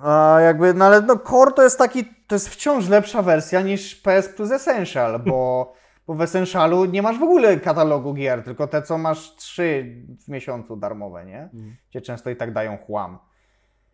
a 0.02 0.40
jakby, 0.40 0.74
no 0.74 0.84
ale 0.84 1.02
no 1.02 1.18
Core 1.18 1.52
to 1.52 1.62
jest 1.62 1.78
taki, 1.78 2.04
to 2.04 2.34
jest 2.34 2.48
wciąż 2.48 2.88
lepsza 2.88 3.22
wersja 3.22 3.60
niż 3.60 3.96
PS 3.96 4.28
Plus 4.28 4.50
Essential, 4.50 5.20
bo, 5.26 5.72
bo 6.08 6.14
w 6.14 6.20
Essentialu 6.20 6.84
nie 6.84 7.02
masz 7.02 7.18
w 7.18 7.22
ogóle 7.22 7.60
katalogu 7.60 8.14
gier, 8.14 8.44
tylko 8.44 8.66
te, 8.66 8.82
co 8.82 8.98
masz 8.98 9.36
trzy 9.36 9.96
w 10.24 10.28
miesiącu 10.28 10.76
darmowe, 10.76 11.24
nie? 11.26 11.42
Mhm. 11.42 11.76
Gdzie 11.90 12.00
często 12.00 12.30
i 12.30 12.36
tak 12.36 12.52
dają 12.52 12.76
chłam. 12.76 13.18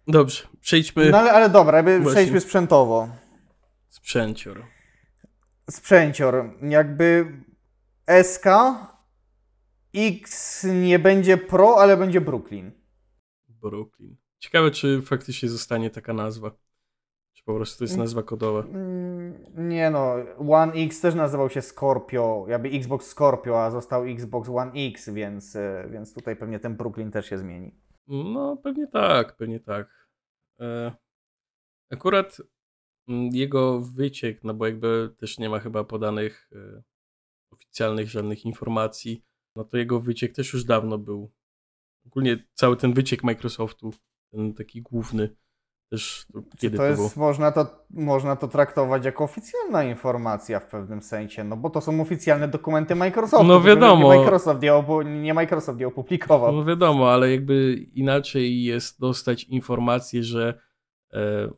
Dobrze, 0.06 0.42
przejdźmy 0.61 1.11
No 1.11 1.18
ale, 1.18 1.33
ale 1.33 1.49
dobra, 1.49 1.76
jakby 1.76 1.99
Właśnie. 1.99 2.12
przejdźmy 2.12 2.40
sprzętowo. 2.40 3.09
sprzęcior. 3.88 4.62
Sprzęcior, 5.71 6.50
jakby 6.62 7.26
SK 8.23 8.44
X 9.94 10.66
nie 10.75 10.99
będzie 10.99 11.37
Pro, 11.37 11.76
ale 11.78 11.97
będzie 11.97 12.21
Brooklyn. 12.21 12.73
Brooklyn. 13.49 14.16
Ciekawe, 14.38 14.71
czy 14.71 15.02
faktycznie 15.02 15.49
zostanie 15.49 15.90
taka 15.90 16.12
nazwa. 16.12 16.50
Po 17.44 17.54
prostu 17.54 17.78
to 17.78 17.84
jest 17.84 17.96
nazwa 17.96 18.22
kodowa. 18.22 18.60
Mm, 18.60 19.68
Nie 19.68 19.90
no, 19.90 20.14
One 20.50 20.72
X 20.72 21.00
też 21.00 21.14
nazywał 21.14 21.50
się 21.50 21.62
Scorpio, 21.62 22.46
jakby 22.48 22.68
Xbox 22.68 23.06
Scorpio, 23.06 23.64
a 23.64 23.70
został 23.70 24.04
Xbox 24.04 24.48
One 24.48 24.72
X, 24.74 25.08
więc, 25.08 25.56
e, 25.56 25.88
więc 25.90 26.14
tutaj 26.14 26.36
pewnie 26.36 26.58
ten 26.58 26.76
Brooklyn 26.76 27.10
też 27.10 27.26
się 27.26 27.38
zmieni. 27.38 27.74
No, 28.08 28.56
pewnie 28.56 28.86
tak, 28.86 29.36
pewnie 29.36 29.60
tak. 29.60 30.08
E, 30.60 30.92
akurat 31.90 32.36
mm, 33.08 33.34
jego 33.34 33.80
wyciek, 33.80 34.44
no 34.44 34.54
bo 34.54 34.66
jakby 34.66 35.14
też 35.18 35.38
nie 35.38 35.48
ma 35.48 35.60
chyba 35.60 35.84
podanych 35.84 36.50
e, 36.52 36.82
oficjalnych 37.50 38.08
żadnych 38.08 38.44
informacji, 38.44 39.24
no 39.56 39.64
to 39.64 39.76
jego 39.76 40.00
wyciek 40.00 40.34
też 40.34 40.52
już 40.52 40.64
dawno 40.64 40.98
był. 40.98 41.32
Ogólnie 42.06 42.44
cały 42.54 42.76
ten 42.76 42.94
wyciek 42.94 43.24
Microsoftu, 43.24 43.92
ten 44.32 44.54
taki 44.54 44.82
główny, 44.82 45.36
kiedy 46.58 46.76
to 46.76 46.82
to, 46.82 46.88
jest, 46.88 47.00
było? 47.16 47.26
można, 47.26 47.52
to, 47.52 47.66
można 47.90 48.36
to 48.36 48.48
traktować 48.48 49.04
jako 49.04 49.24
oficjalna 49.24 49.84
informacja 49.84 50.60
w 50.60 50.66
pewnym 50.66 51.02
sensie, 51.02 51.44
no 51.44 51.56
bo 51.56 51.70
to 51.70 51.80
są 51.80 52.00
oficjalne 52.00 52.48
dokumenty 52.48 52.94
Microsoftu. 52.94 53.46
No 53.46 53.60
wiadomo. 53.60 54.14
Nie 54.14 54.18
Microsoft 54.20 54.62
je, 54.62 54.84
nie 55.04 55.34
Microsoft 55.34 55.80
je 55.80 55.86
opublikował. 55.86 56.52
No 56.52 56.64
wiadomo, 56.64 57.12
ale 57.12 57.30
jakby 57.30 57.86
inaczej 57.94 58.64
jest 58.64 59.00
dostać 59.00 59.44
informację, 59.44 60.22
że 60.22 60.58
e, 61.12 61.48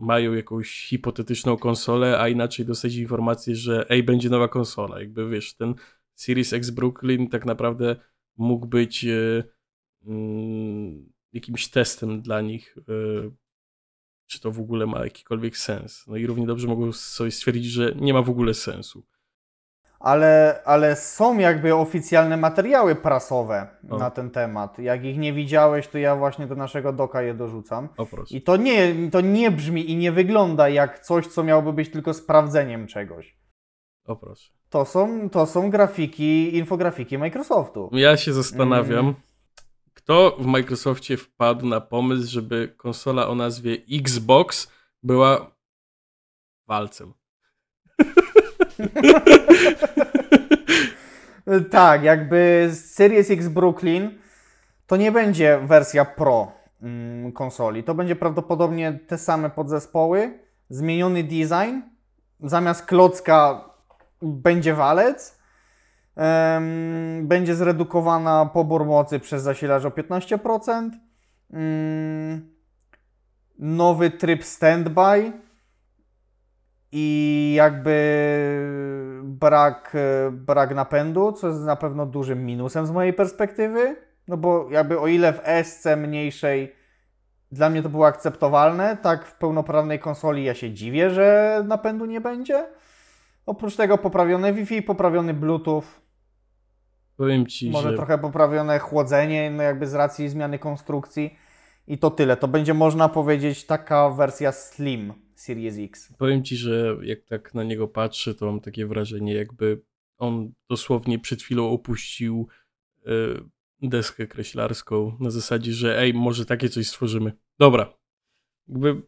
mają 0.00 0.32
jakąś 0.32 0.86
hipotetyczną 0.88 1.56
konsolę, 1.56 2.20
a 2.20 2.28
inaczej 2.28 2.66
dostać 2.66 2.94
informację, 2.94 3.56
że 3.56 3.86
ej, 3.90 4.02
będzie 4.02 4.30
nowa 4.30 4.48
konsola. 4.48 5.00
Jakby 5.00 5.28
wiesz, 5.28 5.54
ten 5.54 5.74
Series 6.14 6.52
X 6.52 6.70
Brooklyn 6.70 7.28
tak 7.28 7.46
naprawdę 7.46 7.96
mógł 8.36 8.66
być 8.66 9.04
e, 9.04 9.44
mm, 10.06 11.12
jakimś 11.32 11.68
testem 11.68 12.22
dla 12.22 12.40
nich, 12.40 12.76
e, 12.78 13.30
czy 14.26 14.40
to 14.40 14.50
w 14.50 14.60
ogóle 14.60 14.86
ma 14.86 15.04
jakikolwiek 15.04 15.56
sens. 15.56 16.04
No 16.06 16.16
i 16.16 16.26
równie 16.26 16.46
dobrze 16.46 16.68
mogą 16.68 16.92
sobie 16.92 17.30
stwierdzić, 17.30 17.64
że 17.64 17.92
nie 17.94 18.14
ma 18.14 18.22
w 18.22 18.30
ogóle 18.30 18.54
sensu. 18.54 19.02
Ale, 20.00 20.60
ale 20.64 20.96
są 20.96 21.38
jakby 21.38 21.74
oficjalne 21.74 22.36
materiały 22.36 22.94
prasowe 22.94 23.68
O. 23.90 23.98
na 23.98 24.10
ten 24.10 24.30
temat. 24.30 24.78
Jak 24.78 25.04
ich 25.04 25.18
nie 25.18 25.32
widziałeś, 25.32 25.88
to 25.88 25.98
ja 25.98 26.16
właśnie 26.16 26.46
do 26.46 26.54
naszego 26.54 26.92
doka 26.92 27.22
je 27.22 27.34
dorzucam. 27.34 27.88
O. 27.98 28.06
I 28.30 28.42
to 28.42 28.56
nie, 28.56 28.94
to 29.10 29.20
nie 29.20 29.50
brzmi 29.50 29.90
i 29.90 29.96
nie 29.96 30.12
wygląda 30.12 30.68
jak 30.68 30.98
coś, 31.00 31.26
co 31.26 31.42
miałoby 31.44 31.72
być 31.72 31.90
tylko 31.90 32.14
sprawdzeniem 32.14 32.86
czegoś. 32.86 33.36
O 34.06 34.16
proszę. 34.16 34.50
To 34.70 34.84
są, 34.84 35.30
to 35.30 35.46
są 35.46 35.70
grafiki, 35.70 36.56
infografiki 36.56 37.18
Microsoftu. 37.18 37.90
Ja 37.92 38.16
się 38.16 38.32
zastanawiam, 38.32 39.04
Mm. 39.06 39.14
Kto 40.06 40.36
w 40.38 40.46
Microsoftie 40.46 41.16
wpadł 41.16 41.66
na 41.66 41.80
pomysł, 41.80 42.30
żeby 42.30 42.74
konsola 42.76 43.28
o 43.28 43.34
nazwie 43.34 43.76
Xbox 43.92 44.72
była 45.02 45.50
walcem. 46.66 47.12
Tak, 51.70 52.02
jakby 52.02 52.70
Series 52.74 53.30
X 53.30 53.48
Brooklyn 53.48 54.18
to 54.86 54.96
nie 54.96 55.12
będzie 55.12 55.58
wersja 55.62 56.04
Pro 56.04 56.52
mm, 56.82 57.32
konsoli. 57.32 57.84
To 57.84 57.94
będzie 57.94 58.16
prawdopodobnie 58.16 58.98
te 59.06 59.18
same 59.18 59.50
podzespoły, 59.50 60.38
zmieniony 60.68 61.24
design. 61.24 61.80
Zamiast 62.40 62.86
klocka 62.86 63.70
będzie 64.22 64.74
walec. 64.74 65.35
Będzie 67.22 67.54
zredukowana 67.54 68.46
pobór 68.46 68.84
mocy 68.84 69.20
przez 69.20 69.42
zasilacz 69.42 69.84
o 69.84 69.90
15%. 69.90 70.90
Mm, 71.52 72.56
nowy 73.58 74.10
tryb 74.10 74.44
standby 74.44 75.32
i 76.92 77.54
jakby 77.56 77.96
brak, 79.22 79.92
e, 79.94 80.30
brak 80.30 80.74
napędu, 80.74 81.32
co 81.32 81.48
jest 81.48 81.60
na 81.60 81.76
pewno 81.76 82.06
dużym 82.06 82.44
minusem 82.46 82.86
z 82.86 82.90
mojej 82.90 83.12
perspektywy. 83.12 83.96
No 84.28 84.36
bo 84.36 84.68
jakby 84.70 85.00
o 85.00 85.06
ile 85.06 85.32
w 85.32 85.40
SC 85.64 85.86
mniejszej 85.96 86.76
dla 87.52 87.70
mnie 87.70 87.82
to 87.82 87.88
było 87.88 88.06
akceptowalne, 88.06 88.96
tak 88.96 89.26
w 89.26 89.34
pełnoprawnej 89.38 89.98
konsoli 89.98 90.44
ja 90.44 90.54
się 90.54 90.70
dziwię, 90.70 91.10
że 91.10 91.62
napędu 91.66 92.04
nie 92.06 92.20
będzie. 92.20 92.66
Oprócz 93.46 93.76
tego 93.76 93.98
poprawione 93.98 94.52
Wi-Fi, 94.52 94.82
poprawiony 94.82 95.34
Bluetooth, 95.34 95.82
Powiem 97.16 97.46
ci, 97.46 97.70
może 97.70 97.90
że 97.90 97.96
trochę 97.96 98.18
poprawione 98.18 98.78
chłodzenie, 98.78 99.50
no 99.50 99.62
jakby 99.62 99.86
z 99.86 99.94
racji 99.94 100.28
zmiany 100.28 100.58
konstrukcji. 100.58 101.36
I 101.86 101.98
to 101.98 102.10
tyle. 102.10 102.36
To 102.36 102.48
będzie 102.48 102.74
można 102.74 103.08
powiedzieć 103.08 103.64
taka 103.64 104.10
wersja 104.10 104.52
Slim 104.52 105.12
Series 105.34 105.76
X. 105.78 106.12
powiem 106.18 106.44
ci, 106.44 106.56
że 106.56 106.96
jak 107.02 107.24
tak 107.24 107.54
na 107.54 107.62
niego 107.62 107.88
patrzę, 107.88 108.34
to 108.34 108.46
mam 108.46 108.60
takie 108.60 108.86
wrażenie, 108.86 109.34
jakby 109.34 109.82
on 110.18 110.52
dosłownie 110.70 111.18
przed 111.18 111.42
chwilą 111.42 111.70
opuścił 111.70 112.48
e, 113.06 113.10
deskę 113.82 114.26
kreślarską 114.26 115.16
na 115.20 115.30
zasadzie, 115.30 115.72
że 115.72 115.98
ej, 115.98 116.14
może 116.14 116.46
takie 116.46 116.68
coś 116.68 116.88
stworzymy. 116.88 117.32
Dobra. 117.58 117.92
Jakby 118.68 119.02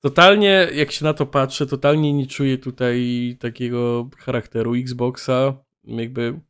totalnie, 0.00 0.68
jak 0.74 0.92
się 0.92 1.04
na 1.04 1.14
to 1.14 1.26
patrzę, 1.26 1.66
totalnie 1.66 2.12
nie 2.12 2.26
czuję 2.26 2.58
tutaj 2.58 3.36
takiego 3.40 4.10
charakteru 4.18 4.74
Xboxa. 4.74 5.64
Jakby 5.84 6.40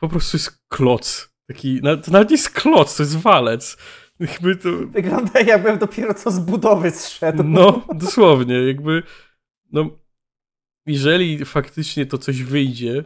po 0.00 0.08
prostu 0.08 0.36
jest 0.36 0.62
kloc. 0.68 1.30
Taki, 1.48 1.80
to 1.80 2.10
nawet 2.10 2.30
nie 2.30 2.36
jest 2.36 2.50
kloc, 2.50 2.96
to 2.96 3.02
jest 3.02 3.16
walec. 3.16 3.76
Jakby 4.20 4.56
to, 4.56 4.68
Wygląda 4.86 5.40
jakbym 5.40 5.78
dopiero 5.78 6.14
co 6.14 6.30
z 6.30 6.38
budowy 6.38 6.90
zszedł. 6.90 7.42
no, 7.44 7.82
dosłownie, 7.94 8.54
jakby, 8.54 9.02
no, 9.72 9.90
jeżeli 10.86 11.44
faktycznie 11.44 12.06
to 12.06 12.18
coś 12.18 12.42
wyjdzie, 12.42 13.04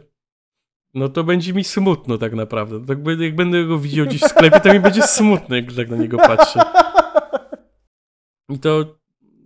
no 0.93 1.09
to 1.09 1.23
będzie 1.23 1.53
mi 1.53 1.63
smutno 1.63 2.17
tak 2.17 2.33
naprawdę. 2.33 2.85
Tak, 2.85 2.97
jak 3.19 3.35
będę 3.35 3.65
go 3.65 3.79
widział 3.79 4.05
gdzieś 4.05 4.21
w 4.21 4.29
sklepie, 4.29 4.59
to 4.59 4.73
mi 4.73 4.79
będzie 4.79 5.01
smutno, 5.01 5.55
jak 5.55 5.73
tak 5.73 5.89
na 5.89 5.97
niego 5.97 6.17
patrzę. 6.17 6.59
I 8.49 8.59
to 8.59 8.99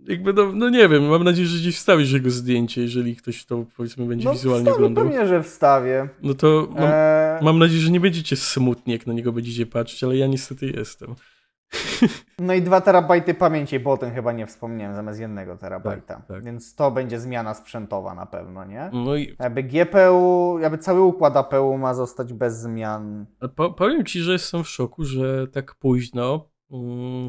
jakby, 0.08 0.32
no, 0.32 0.52
no 0.52 0.68
nie 0.68 0.88
wiem, 0.88 1.08
mam 1.08 1.24
nadzieję, 1.24 1.48
że 1.48 1.58
gdzieś 1.58 1.76
wstawisz 1.76 2.12
jego 2.12 2.30
zdjęcie, 2.30 2.82
jeżeli 2.82 3.16
ktoś 3.16 3.44
to 3.44 3.64
powiedzmy 3.76 4.06
będzie 4.06 4.24
No 4.24 4.32
wizualnie 4.32 4.60
wstawię, 4.64 4.76
oglądał. 4.76 5.04
pewnie, 5.04 5.26
że 5.26 5.42
wstawię. 5.42 6.08
No 6.22 6.34
to 6.34 6.68
mam, 6.70 6.84
Eee, 6.92 7.44
mam 7.44 7.58
nadzieję, 7.58 7.80
że 7.80 7.90
nie 7.90 8.00
będziecie 8.00 8.36
smutni, 8.36 8.92
jak 8.92 9.06
na 9.06 9.12
niego 9.12 9.32
będziecie 9.32 9.66
patrzeć, 9.66 10.04
ale 10.04 10.16
ja 10.16 10.26
niestety 10.26 10.66
jestem. 10.76 11.14
No 12.38 12.54
i 12.54 12.62
2 12.62 12.80
terabajty 12.80 13.34
pamięci, 13.34 13.80
bo 13.80 13.92
o 13.92 13.96
tym 13.96 14.10
chyba 14.10 14.32
nie 14.32 14.46
wspomniałem, 14.46 14.96
zamiast 14.96 15.20
1 15.20 15.58
terabajta. 15.58 16.14
Tak, 16.14 16.26
tak. 16.26 16.44
Więc 16.44 16.74
to 16.74 16.90
będzie 16.90 17.20
zmiana 17.20 17.54
sprzętowa 17.54 18.14
na 18.14 18.26
pewno, 18.26 18.64
nie? 18.64 18.90
No 18.92 19.16
i 19.16 19.36
Jakby 19.40 19.62
GPU, 19.62 20.58
jakby 20.60 20.78
cały 20.78 21.00
układ 21.00 21.36
APU 21.36 21.78
ma 21.78 21.94
zostać 21.94 22.32
bez 22.32 22.60
zmian. 22.60 23.26
Po, 23.56 23.70
powiem 23.72 24.04
ci, 24.04 24.20
że 24.20 24.32
jestem 24.32 24.64
w 24.64 24.68
szoku, 24.68 25.04
że 25.04 25.48
tak 25.48 25.74
późno. 25.74 26.48
Mm, 26.70 27.28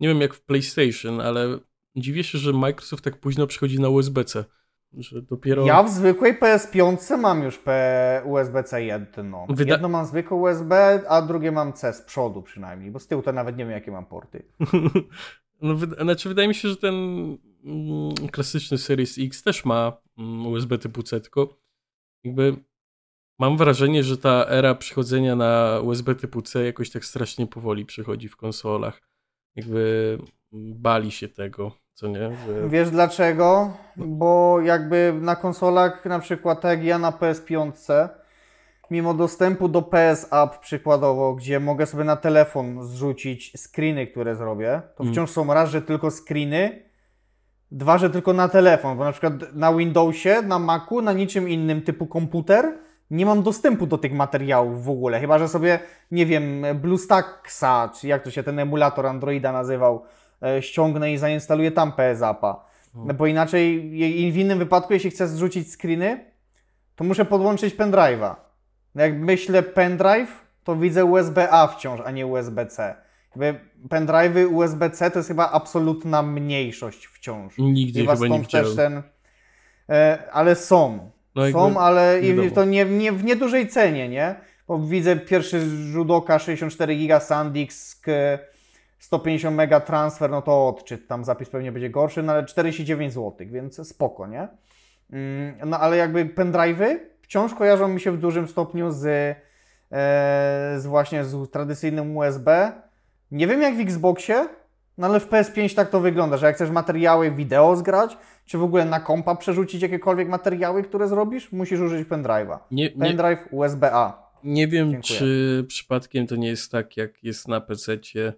nie 0.00 0.08
wiem 0.08 0.20
jak 0.20 0.34
w 0.34 0.42
PlayStation, 0.42 1.20
ale 1.20 1.58
dziwię 1.96 2.24
się, 2.24 2.38
że 2.38 2.52
Microsoft 2.52 3.04
tak 3.04 3.20
późno 3.20 3.46
przychodzi 3.46 3.80
na 3.80 3.88
USB-C. 3.88 4.44
Że 4.92 5.22
dopiero. 5.22 5.66
Ja 5.66 5.82
w 5.82 5.90
zwykłej 5.90 6.38
PS5 6.38 7.18
mam 7.18 7.42
już 7.42 7.60
USB-C 8.24 8.84
jedno. 8.84 9.46
Wyda- 9.48 9.72
Jedno 9.72 9.88
mam 9.88 10.06
zwykłe 10.06 10.36
USB, 10.36 11.00
a 11.08 11.22
drugie 11.22 11.52
mam 11.52 11.72
C 11.72 11.92
z 11.92 12.02
przodu 12.02 12.42
przynajmniej, 12.42 12.90
bo 12.90 12.98
z 12.98 13.06
tyłu 13.06 13.22
to 13.22 13.32
nawet 13.32 13.56
nie 13.56 13.64
wiem 13.64 13.72
jakie 13.72 13.90
mam 13.90 14.06
porty. 14.06 14.44
no, 15.62 15.74
wyda- 15.74 16.02
znaczy, 16.02 16.28
wydaje 16.28 16.48
mi 16.48 16.54
się, 16.54 16.68
że 16.68 16.76
ten 16.76 16.94
mm, 17.64 18.14
klasyczny 18.32 18.78
Series 18.78 19.18
X 19.18 19.42
też 19.42 19.64
ma 19.64 19.92
mm, 20.18 20.46
USB 20.46 20.78
typu 20.78 21.02
C, 21.02 21.20
tylko 21.20 21.58
jakby 22.24 22.56
mam 23.38 23.56
wrażenie, 23.56 24.02
że 24.04 24.18
ta 24.18 24.46
era 24.48 24.74
przechodzenia 24.74 25.36
na 25.36 25.80
USB 25.84 26.14
typu 26.14 26.42
C 26.42 26.64
jakoś 26.64 26.90
tak 26.90 27.04
strasznie 27.04 27.46
powoli 27.46 27.86
przychodzi 27.86 28.28
w 28.28 28.36
konsolach. 28.36 29.00
Jakby 29.56 30.18
bali 30.52 31.10
się 31.10 31.28
tego, 31.28 31.72
co 31.94 32.08
nie? 32.08 32.36
Że... 32.46 32.68
Wiesz 32.68 32.90
dlaczego? 32.90 33.70
Bo 33.96 34.60
jakby 34.60 35.14
na 35.20 35.36
konsolach, 35.36 36.04
na 36.04 36.18
przykład 36.18 36.60
tak 36.60 36.78
jak 36.78 36.86
ja 36.86 36.98
na 36.98 37.10
PS5, 37.10 37.72
mimo 38.90 39.14
dostępu 39.14 39.68
do 39.68 39.82
PS 39.82 40.32
App 40.32 40.58
przykładowo, 40.60 41.34
gdzie 41.34 41.60
mogę 41.60 41.86
sobie 41.86 42.04
na 42.04 42.16
telefon 42.16 42.84
zrzucić 42.84 43.52
screeny, 43.56 44.06
które 44.06 44.34
zrobię, 44.36 44.82
to 44.96 45.02
Mm. 45.02 45.12
wciąż 45.14 45.30
są 45.30 45.54
raz, 45.54 45.70
że 45.70 45.82
tylko 45.82 46.10
screeny, 46.10 46.82
dwa, 47.70 47.98
że 47.98 48.10
tylko 48.10 48.32
na 48.32 48.48
telefon, 48.48 48.98
bo 48.98 49.04
na 49.04 49.12
przykład 49.12 49.54
na 49.54 49.74
Windowsie, 49.74 50.42
na 50.42 50.58
Macu, 50.58 51.02
na 51.02 51.12
niczym 51.12 51.48
innym 51.48 51.82
typu 51.82 52.06
komputer 52.06 52.78
nie 53.10 53.26
mam 53.26 53.42
dostępu 53.42 53.86
do 53.86 53.98
tych 53.98 54.12
materiałów 54.12 54.84
w 54.84 54.90
ogóle, 54.90 55.20
chyba 55.20 55.38
że 55.38 55.48
sobie, 55.48 55.78
nie 56.10 56.26
wiem, 56.26 56.64
BlueStacksa, 56.74 57.90
czy 58.00 58.08
jak 58.08 58.22
to 58.22 58.30
się 58.30 58.42
ten 58.42 58.58
emulator 58.58 59.06
Androida 59.06 59.52
nazywał, 59.52 60.02
ściągnę 60.60 61.12
i 61.12 61.18
zainstaluję 61.18 61.70
tam 61.70 61.92
PS 61.92 62.22
Appa. 62.22 62.64
No 62.94 63.14
bo 63.14 63.26
inaczej 63.26 63.90
w 64.32 64.36
innym 64.36 64.58
wypadku, 64.58 64.92
jeśli 64.92 65.10
chcę 65.10 65.28
zrzucić 65.28 65.72
screeny, 65.72 66.24
to 66.96 67.04
muszę 67.04 67.24
podłączyć 67.24 67.74
pendrive'a. 67.74 68.34
Jak 68.94 69.18
myślę 69.18 69.62
pendrive, 69.62 70.46
to 70.64 70.76
widzę 70.76 71.04
USB-A 71.04 71.66
wciąż, 71.66 72.00
a 72.04 72.10
nie 72.10 72.26
USB-C. 72.26 72.94
Pendrive'y 73.88 74.52
USB-C 74.52 75.10
to 75.10 75.18
jest 75.18 75.28
chyba 75.28 75.50
absolutna 75.50 76.22
mniejszość 76.22 77.06
wciąż. 77.06 77.58
Nigdy 77.58 78.00
Chyba 78.00 78.14
nie 78.28 78.44
też 78.44 78.76
ten... 78.76 79.02
E, 79.88 80.18
ale 80.32 80.54
są. 80.56 81.10
No 81.34 81.50
są, 81.50 81.80
ale 81.80 82.20
to 82.54 82.64
nie, 82.64 82.84
nie 82.84 83.12
w 83.12 83.24
niedużej 83.24 83.68
cenie, 83.68 84.08
nie? 84.08 84.34
Bo 84.68 84.78
widzę 84.78 85.16
pierwszy 85.16 85.60
rzut 85.90 86.10
oka 86.10 86.38
64 86.38 86.96
giga 86.96 87.20
SanDisk, 87.20 88.08
e, 88.08 88.38
150 88.98 89.56
mega 89.56 89.80
transfer, 89.80 90.30
no 90.30 90.42
to 90.42 90.68
odczyt, 90.68 91.08
tam 91.08 91.24
zapis 91.24 91.48
pewnie 91.50 91.72
będzie 91.72 91.90
gorszy, 91.90 92.22
no 92.22 92.32
ale 92.32 92.44
49 92.44 93.12
zł, 93.12 93.34
więc 93.50 93.88
spoko, 93.88 94.26
nie? 94.26 94.48
Mm, 95.12 95.54
No 95.66 95.78
ale 95.80 95.96
jakby 95.96 96.24
pendrive'y 96.26 96.98
wciąż 97.22 97.54
kojarzą 97.54 97.88
mi 97.88 98.00
się 98.00 98.12
w 98.12 98.18
dużym 98.18 98.48
stopniu 98.48 98.90
z, 98.90 99.04
e, 99.04 99.36
z 100.80 100.86
właśnie 100.86 101.24
z 101.24 101.50
tradycyjnym 101.50 102.16
USB. 102.16 102.72
Nie 103.30 103.46
wiem 103.46 103.62
jak 103.62 103.76
w 103.76 103.80
Xboxie, 103.80 104.48
no 104.98 105.06
ale 105.06 105.20
w 105.20 105.28
PS5 105.28 105.74
tak 105.74 105.90
to 105.90 106.00
wygląda, 106.00 106.36
że 106.36 106.46
jak 106.46 106.54
chcesz 106.56 106.70
materiały 106.70 107.30
wideo 107.30 107.76
zgrać, 107.76 108.18
czy 108.46 108.58
w 108.58 108.62
ogóle 108.62 108.84
na 108.84 109.00
kompa 109.00 109.34
przerzucić 109.34 109.82
jakiekolwiek 109.82 110.28
materiały, 110.28 110.82
które 110.82 111.08
zrobisz, 111.08 111.52
musisz 111.52 111.80
użyć 111.80 112.08
pendrive'a. 112.08 112.58
Nie, 112.70 112.84
nie, 112.84 112.90
Pendrive 113.06 113.48
USB-A. 113.50 114.28
nie 114.44 114.68
wiem, 114.68 114.90
Dziękuję. 114.90 115.18
czy 115.18 115.64
przypadkiem 115.68 116.26
to 116.26 116.36
nie 116.36 116.48
jest 116.48 116.72
tak, 116.72 116.96
jak 116.96 117.24
jest 117.24 117.48
na 117.48 117.60
PC-cie 117.60 118.32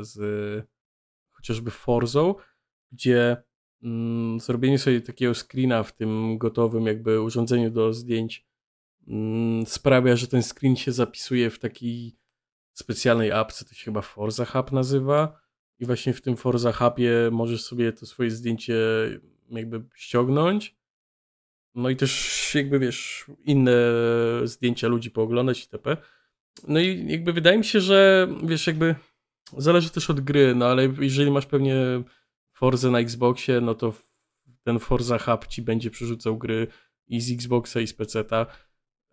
z 0.00 0.16
chociażby 1.30 1.70
Forzą, 1.70 2.34
gdzie 2.92 3.36
mm, 3.82 4.40
zrobienie 4.40 4.78
sobie 4.78 5.00
takiego 5.00 5.34
screena 5.34 5.82
w 5.82 5.92
tym 5.92 6.38
gotowym 6.38 6.86
jakby 6.86 7.20
urządzeniu 7.20 7.70
do 7.70 7.92
zdjęć 7.92 8.46
mm, 9.08 9.66
sprawia, 9.66 10.16
że 10.16 10.26
ten 10.26 10.42
screen 10.42 10.76
się 10.76 10.92
zapisuje 10.92 11.50
w 11.50 11.58
takiej 11.58 12.16
specjalnej 12.72 13.32
apce, 13.32 13.64
to 13.64 13.74
się 13.74 13.84
chyba 13.84 14.00
Forza 14.00 14.44
Hub 14.44 14.72
nazywa 14.72 15.40
i 15.78 15.86
właśnie 15.86 16.12
w 16.12 16.20
tym 16.20 16.36
Forza 16.36 16.72
Hubie 16.72 17.12
możesz 17.32 17.64
sobie 17.64 17.92
to 17.92 18.06
swoje 18.06 18.30
zdjęcie 18.30 18.74
jakby 19.50 19.84
ściągnąć 19.94 20.76
no 21.74 21.90
i 21.90 21.96
też 21.96 22.52
jakby 22.54 22.78
wiesz, 22.78 23.26
inne 23.44 23.72
zdjęcia 24.44 24.88
ludzi 24.88 25.10
pooglądać 25.10 25.60
itp. 25.62 25.96
No 26.68 26.80
i 26.80 27.06
jakby 27.08 27.32
wydaje 27.32 27.58
mi 27.58 27.64
się, 27.64 27.80
że 27.80 28.28
wiesz, 28.44 28.66
jakby 28.66 28.94
zależy 29.58 29.90
też 29.90 30.10
od 30.10 30.20
gry, 30.20 30.54
no 30.54 30.66
ale 30.66 30.88
jeżeli 31.00 31.30
masz 31.30 31.46
pewnie 31.46 31.76
Forza 32.52 32.90
na 32.90 33.00
Xboxie, 33.00 33.60
no 33.60 33.74
to 33.74 33.92
ten 34.64 34.78
Forza 34.78 35.18
Hub 35.18 35.46
ci 35.46 35.62
będzie 35.62 35.90
przerzucał 35.90 36.38
gry 36.38 36.66
i 37.08 37.20
z 37.20 37.32
Xboxa 37.32 37.80
i 37.80 37.86
z 37.86 37.94
PC-ta. 37.94 38.46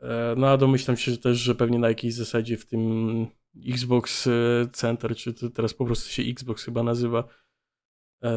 E, 0.02 0.36
No 0.38 0.49
a 0.49 0.58
domyślam 0.58 0.97
się 0.97 1.12
że 1.12 1.17
też, 1.17 1.38
że 1.38 1.56
pewnie 1.56 1.80
na 1.80 1.88
jakiejś 1.88 2.13
zasadzie 2.13 2.58
w 2.58 2.65
tym 2.65 3.28
Xbox 3.67 4.28
e, 4.28 4.32
Center, 4.73 5.15
czy 5.15 5.34
to 5.34 5.49
teraz 5.49 5.73
po 5.73 5.86
prostu 5.86 6.10
się 6.10 6.23
Xbox 6.23 6.63
chyba 6.63 6.84
nazywa, 6.84 7.23
e, 8.23 8.32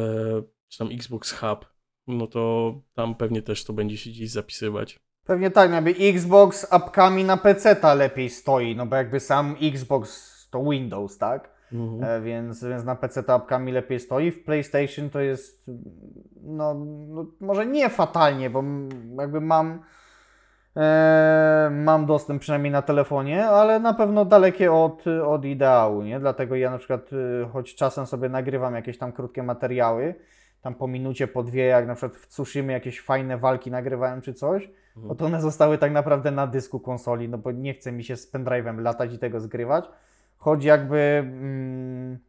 czy 0.67 0.77
tam 0.77 0.89
Xbox 0.91 1.31
Hub, 1.31 1.65
no 2.07 2.27
to 2.27 2.73
tam 2.93 3.15
pewnie 3.15 3.41
też 3.41 3.63
to 3.63 3.73
będzie 3.73 3.97
się 3.97 4.09
gdzieś 4.09 4.31
zapisywać. 4.31 4.99
Pewnie 5.25 5.51
tak, 5.51 5.69
no 5.69 5.75
jakby 5.75 5.91
Xbox 5.91 6.67
apkami 6.73 7.23
na 7.23 7.37
PC-ta 7.37 7.93
lepiej 7.93 8.29
stoi, 8.29 8.75
no 8.75 8.85
bo 8.85 8.95
jakby 8.95 9.19
sam 9.19 9.55
Xbox 9.61 10.33
to 10.51 10.63
Windows, 10.63 11.17
tak? 11.17 11.52
Mhm. 11.73 12.03
E, 12.03 12.21
więc, 12.21 12.63
więc 12.63 12.85
na 12.85 12.95
PC 12.95 13.33
apkami 13.33 13.71
lepiej 13.71 13.99
stoi. 13.99 14.31
W 14.31 14.43
PlayStation 14.43 15.09
to 15.09 15.19
jest, 15.19 15.71
no, 16.43 16.73
no 17.07 17.25
może 17.39 17.65
nie 17.65 17.89
fatalnie, 17.89 18.49
bo 18.49 18.63
jakby 19.19 19.41
mam, 19.41 19.79
e, 20.77 21.69
mam 21.71 22.05
dostęp 22.05 22.41
przynajmniej 22.41 22.71
na 22.71 22.81
telefonie, 22.81 23.45
ale 23.45 23.79
na 23.79 23.93
pewno 23.93 24.25
dalekie 24.25 24.71
od, 24.71 25.03
od 25.25 25.45
ideału, 25.45 26.03
nie? 26.03 26.19
Dlatego 26.19 26.55
ja 26.55 26.71
na 26.71 26.77
przykład, 26.77 27.09
e, 27.13 27.49
choć 27.49 27.75
czasem 27.75 28.05
sobie 28.05 28.29
nagrywam 28.29 28.75
jakieś 28.75 28.97
tam 28.97 29.11
krótkie 29.11 29.43
materiały, 29.43 30.15
tam 30.61 30.75
po 30.75 30.87
minucie, 30.87 31.27
po 31.27 31.43
dwie, 31.43 31.65
jak 31.65 31.87
na 31.87 31.95
przykład 31.95 32.21
w 32.21 32.27
Tsushima 32.27 32.71
jakieś 32.71 33.01
fajne 33.01 33.37
walki 33.37 33.71
nagrywałem 33.71 34.21
czy 34.21 34.33
coś, 34.33 34.69
no 34.95 35.15
to 35.15 35.25
one 35.25 35.41
zostały 35.41 35.77
tak 35.77 35.91
naprawdę 35.91 36.31
na 36.31 36.47
dysku 36.47 36.79
konsoli, 36.79 37.29
no 37.29 37.37
bo 37.37 37.51
nie 37.51 37.73
chce 37.73 37.91
mi 37.91 38.03
się 38.03 38.15
z 38.15 38.33
pendrive'em 38.33 38.81
latać 38.81 39.13
i 39.13 39.19
tego 39.19 39.39
zgrywać. 39.39 39.85
Choć 40.43 40.63
jakby 40.63 40.97
mm, 40.97 42.19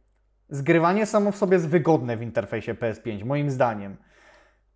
zgrywanie 0.49 1.05
samo 1.05 1.31
w 1.31 1.37
sobie 1.37 1.53
jest 1.53 1.69
wygodne 1.69 2.17
w 2.17 2.21
interfejsie 2.21 2.73
PS5, 2.73 3.25
moim 3.25 3.49
zdaniem. 3.49 3.97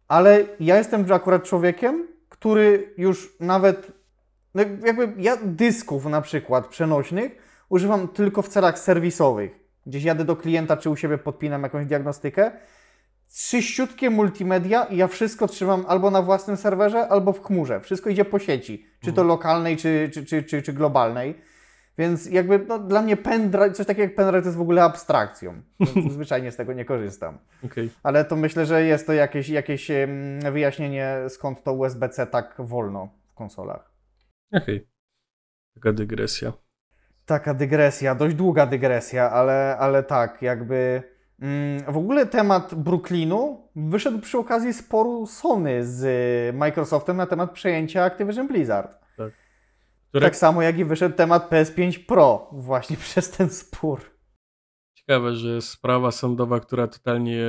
Ale 0.07 0.43
ja 0.59 0.77
jestem 0.77 1.13
akurat 1.13 1.43
człowiekiem, 1.43 2.07
który 2.29 2.93
już 2.97 3.35
nawet, 3.39 3.91
no 4.55 4.63
jakby 4.85 5.13
ja 5.17 5.37
dysków 5.43 6.05
na 6.05 6.21
przykład 6.21 6.67
przenośnych 6.67 7.31
używam 7.69 8.07
tylko 8.07 8.41
w 8.41 8.47
celach 8.47 8.79
serwisowych. 8.79 9.51
Gdzieś 9.85 10.03
jadę 10.03 10.25
do 10.25 10.35
klienta, 10.35 10.77
czy 10.77 10.89
u 10.89 10.95
siebie 10.95 11.17
podpinam 11.17 11.63
jakąś 11.63 11.85
diagnostykę. 11.85 12.51
Trzyściutkie 13.27 14.09
multimedia 14.09 14.83
i 14.83 14.97
ja 14.97 15.07
wszystko 15.07 15.47
trzymam 15.47 15.85
albo 15.87 16.11
na 16.11 16.21
własnym 16.21 16.57
serwerze, 16.57 17.07
albo 17.07 17.33
w 17.33 17.43
chmurze. 17.43 17.79
Wszystko 17.79 18.09
idzie 18.09 18.25
po 18.25 18.39
sieci, 18.39 18.85
czy 19.01 19.13
to 19.13 19.23
lokalnej, 19.23 19.77
czy, 19.77 20.09
czy, 20.13 20.25
czy, 20.25 20.43
czy, 20.43 20.61
czy 20.61 20.73
globalnej. 20.73 21.35
Więc 21.99 22.25
jakby 22.25 22.59
no, 22.59 22.79
dla 22.79 23.01
mnie 23.01 23.17
pendrive, 23.17 23.77
coś 23.77 23.87
takiego 23.87 24.03
jak 24.03 24.15
pendrive 24.15 24.43
to 24.43 24.47
jest 24.47 24.57
w 24.57 24.61
ogóle 24.61 24.83
abstrakcją. 24.83 25.61
Zwyczajnie 26.09 26.51
z 26.51 26.55
tego 26.55 26.73
nie 26.73 26.85
korzystam. 26.85 27.37
Okej. 27.65 27.89
Ale 28.03 28.25
to 28.25 28.35
myślę, 28.35 28.65
że 28.65 28.83
jest 28.83 29.07
to 29.07 29.13
jakieś, 29.13 29.49
jakieś 29.49 29.91
wyjaśnienie, 30.51 31.17
skąd 31.29 31.63
to 31.63 31.73
USB-C 31.73 32.27
tak 32.27 32.55
wolno 32.59 33.09
w 33.31 33.33
konsolach. 33.33 33.91
Okej. 34.51 34.87
Taka 35.75 35.93
dygresja. 35.93 36.53
Taka 37.25 37.53
dygresja, 37.53 38.15
dość 38.15 38.35
długa 38.35 38.65
dygresja, 38.65 39.31
ale, 39.31 39.77
ale 39.79 40.03
tak, 40.03 40.41
jakby. 40.41 41.03
Mm, 41.41 41.93
w 41.93 41.97
ogóle 41.97 42.25
temat 42.25 42.75
Brooklynu 42.75 43.69
wyszedł 43.75 44.19
przy 44.19 44.37
okazji 44.37 44.73
sporu 44.73 45.25
Sony 45.25 45.85
z 45.85 46.55
Microsoftem 46.55 47.17
na 47.17 47.25
temat 47.25 47.51
przejęcia 47.51 48.03
Activision 48.03 48.47
Blizzard. 48.47 48.99
Które, 50.09 50.25
Tak 50.25 50.35
samo 50.35 50.61
jak 50.61 50.77
i 50.77 50.85
wyszedł 50.85 51.15
temat 51.15 51.51
PS5 51.51 52.05
Pro 52.05 52.49
właśnie 52.51 52.97
przez 53.07 53.31
ten 53.31 53.49
spór. 53.49 53.99
Ciekawe, 54.93 55.35
że 55.35 55.61
sprawa 55.61 56.11
sądowa, 56.11 56.59
która 56.59 56.87
totalnie 56.87 57.43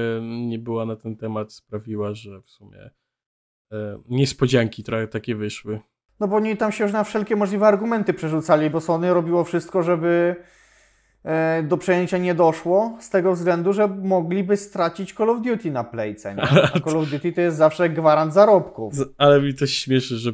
nie 0.46 0.58
była 0.58 0.84
na 0.84 0.96
ten 0.96 1.16
temat, 1.16 1.52
sprawiła, 1.52 2.14
że 2.14 2.40
w 2.42 2.50
sumie 2.50 2.90
e, 3.72 3.98
niespodzianki 4.08 4.84
trochę 4.84 5.08
takie 5.08 5.34
wyszły. 5.34 5.80
No 6.20 6.28
bo 6.28 6.36
oni 6.36 6.56
tam 6.56 6.72
się 6.72 6.84
już 6.84 6.92
na 6.92 7.04
wszelkie 7.04 7.36
możliwe 7.36 7.66
argumenty 7.66 8.14
przerzucali, 8.14 8.70
bo 8.70 8.80
Sony 8.80 9.14
robiło 9.14 9.44
wszystko, 9.44 9.82
żeby 9.82 10.36
e, 11.24 11.62
do 11.62 11.76
przejęcia 11.76 12.18
nie 12.18 12.34
doszło, 12.34 12.96
z 13.00 13.10
tego 13.10 13.34
względu, 13.34 13.72
że 13.72 13.88
mogliby 13.88 14.56
stracić 14.56 15.14
Call 15.14 15.30
of 15.30 15.42
Duty 15.42 15.70
na 15.70 15.84
playce. 15.84 16.34
Nie? 16.34 16.42
A 16.74 16.80
Call 16.80 16.96
of 16.96 17.10
Duty 17.10 17.32
to 17.32 17.40
jest 17.40 17.56
zawsze 17.56 17.90
gwarant 17.90 18.34
zarobków. 18.34 18.94
Ale 19.18 19.42
mi 19.42 19.54
to 19.54 19.66
śmieszy, 19.66 20.16
że 20.16 20.32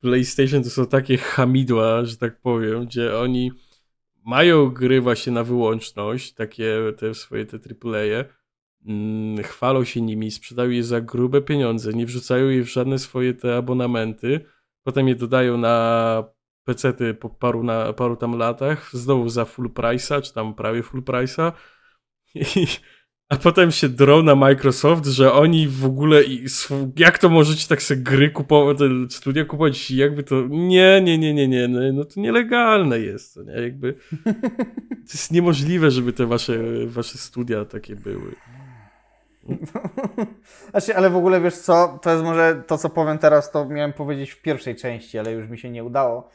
PlayStation 0.00 0.62
to 0.62 0.70
są 0.70 0.86
takie 0.86 1.16
hamidła, 1.18 2.04
że 2.04 2.16
tak 2.16 2.40
powiem, 2.40 2.86
gdzie 2.86 3.18
oni 3.18 3.52
mają 4.26 4.70
gry 4.70 5.00
właśnie 5.00 5.32
na 5.32 5.44
wyłączność, 5.44 6.32
takie 6.32 6.76
te 6.98 7.14
swoje 7.14 7.46
te 7.46 7.56
AAA, 7.56 8.24
mm, 8.86 9.42
chwalą 9.42 9.84
się 9.84 10.00
nimi, 10.00 10.30
sprzedają 10.30 10.70
je 10.70 10.84
za 10.84 11.00
grube 11.00 11.42
pieniądze, 11.42 11.92
nie 11.92 12.06
wrzucają 12.06 12.48
je 12.48 12.62
w 12.62 12.72
żadne 12.72 12.98
swoje 12.98 13.34
te 13.34 13.56
abonamenty, 13.56 14.40
potem 14.82 15.08
je 15.08 15.14
dodają 15.14 15.58
na 15.58 16.24
pecety 16.64 17.14
po 17.14 17.30
paru, 17.30 17.62
na, 17.62 17.92
paru 17.92 18.16
tam 18.16 18.38
latach, 18.38 18.90
znowu 18.92 19.28
za 19.28 19.44
full 19.44 19.68
price'a, 19.68 20.22
czy 20.22 20.34
tam 20.34 20.54
prawie 20.54 20.82
full 20.82 21.02
price'a. 21.02 21.52
I 22.34 22.66
a 23.30 23.36
potem 23.36 23.70
się 23.70 23.88
drą 23.88 24.22
na 24.22 24.34
Microsoft, 24.34 25.06
że 25.06 25.32
oni 25.32 25.68
w 25.68 25.84
ogóle. 25.84 26.22
Jak 26.96 27.18
to 27.18 27.28
możecie 27.28 27.68
tak 27.68 27.82
sobie 27.82 28.02
gry 28.02 28.30
kupować, 28.30 28.78
te 28.78 28.84
studia 29.10 29.44
kupować? 29.44 29.90
Jakby 29.90 30.22
to. 30.22 30.34
Nie, 30.48 31.00
nie, 31.04 31.18
nie, 31.18 31.34
nie, 31.34 31.48
nie. 31.48 31.68
No, 31.68 31.80
no 31.92 32.04
to 32.04 32.20
nielegalne 32.20 32.98
jest. 32.98 33.34
To, 33.34 33.42
nie? 33.42 33.52
Jakby. 33.52 33.94
To 34.90 35.14
jest 35.14 35.32
niemożliwe, 35.32 35.90
żeby 35.90 36.12
te 36.12 36.26
wasze, 36.26 36.58
wasze 36.86 37.18
studia 37.18 37.64
takie 37.64 37.96
były. 37.96 38.34
Znaczy, 40.70 40.96
ale 40.96 41.10
w 41.10 41.16
ogóle 41.16 41.40
wiesz 41.40 41.56
co, 41.56 41.98
to 42.02 42.10
jest 42.10 42.22
może 42.22 42.62
to, 42.66 42.78
co 42.78 42.90
powiem 42.90 43.18
teraz, 43.18 43.50
to 43.50 43.64
miałem 43.64 43.92
powiedzieć 43.92 44.30
w 44.30 44.42
pierwszej 44.42 44.76
części, 44.76 45.18
ale 45.18 45.32
już 45.32 45.48
mi 45.48 45.58
się 45.58 45.70
nie 45.70 45.84
udało. 45.84 46.30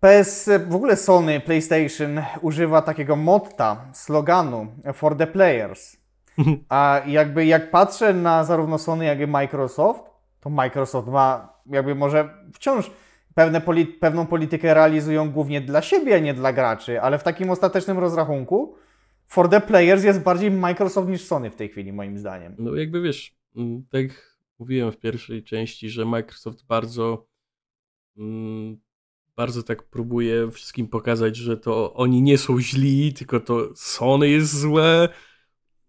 PS, 0.00 0.50
w 0.68 0.74
ogóle 0.74 0.96
Sony, 0.96 1.40
PlayStation 1.40 2.22
używa 2.40 2.82
takiego 2.82 3.16
motta, 3.16 3.90
sloganu 3.92 4.66
for 4.94 5.16
the 5.16 5.26
players. 5.26 5.96
A 6.68 7.02
jakby 7.06 7.46
jak 7.46 7.70
patrzę 7.70 8.14
na 8.14 8.44
zarówno 8.44 8.78
Sony, 8.78 9.04
jak 9.04 9.20
i 9.20 9.26
Microsoft, 9.26 10.02
to 10.40 10.50
Microsoft 10.50 11.08
ma 11.08 11.58
jakby 11.66 11.94
może 11.94 12.28
wciąż 12.54 12.90
pewne 13.34 13.60
poli 13.60 13.86
pewną 13.86 14.26
politykę 14.26 14.74
realizują 14.74 15.30
głównie 15.30 15.60
dla 15.60 15.82
siebie, 15.82 16.14
a 16.14 16.18
nie 16.18 16.34
dla 16.34 16.52
graczy, 16.52 17.00
ale 17.00 17.18
w 17.18 17.22
takim 17.22 17.50
ostatecznym 17.50 17.98
rozrachunku 17.98 18.74
for 19.26 19.48
the 19.48 19.60
players 19.60 20.04
jest 20.04 20.22
bardziej 20.22 20.50
Microsoft 20.50 21.08
niż 21.08 21.24
Sony 21.24 21.50
w 21.50 21.56
tej 21.56 21.68
chwili, 21.68 21.92
moim 21.92 22.18
zdaniem. 22.18 22.56
No 22.58 22.74
jakby 22.74 23.00
wiesz, 23.02 23.36
mm, 23.56 23.84
tak 23.90 24.38
mówiłem 24.58 24.92
w 24.92 24.98
pierwszej 24.98 25.44
części, 25.44 25.90
że 25.90 26.04
Microsoft 26.04 26.66
bardzo 26.66 27.26
mm, 28.16 28.78
bardzo 29.38 29.62
tak 29.62 29.82
próbuje 29.82 30.50
wszystkim 30.50 30.88
pokazać, 30.88 31.36
że 31.36 31.56
to 31.56 31.94
oni 31.94 32.22
nie 32.22 32.38
są 32.38 32.60
źli, 32.60 33.12
tylko 33.12 33.40
to 33.40 33.68
Sony 33.74 34.28
jest 34.28 34.58
złe 34.58 35.08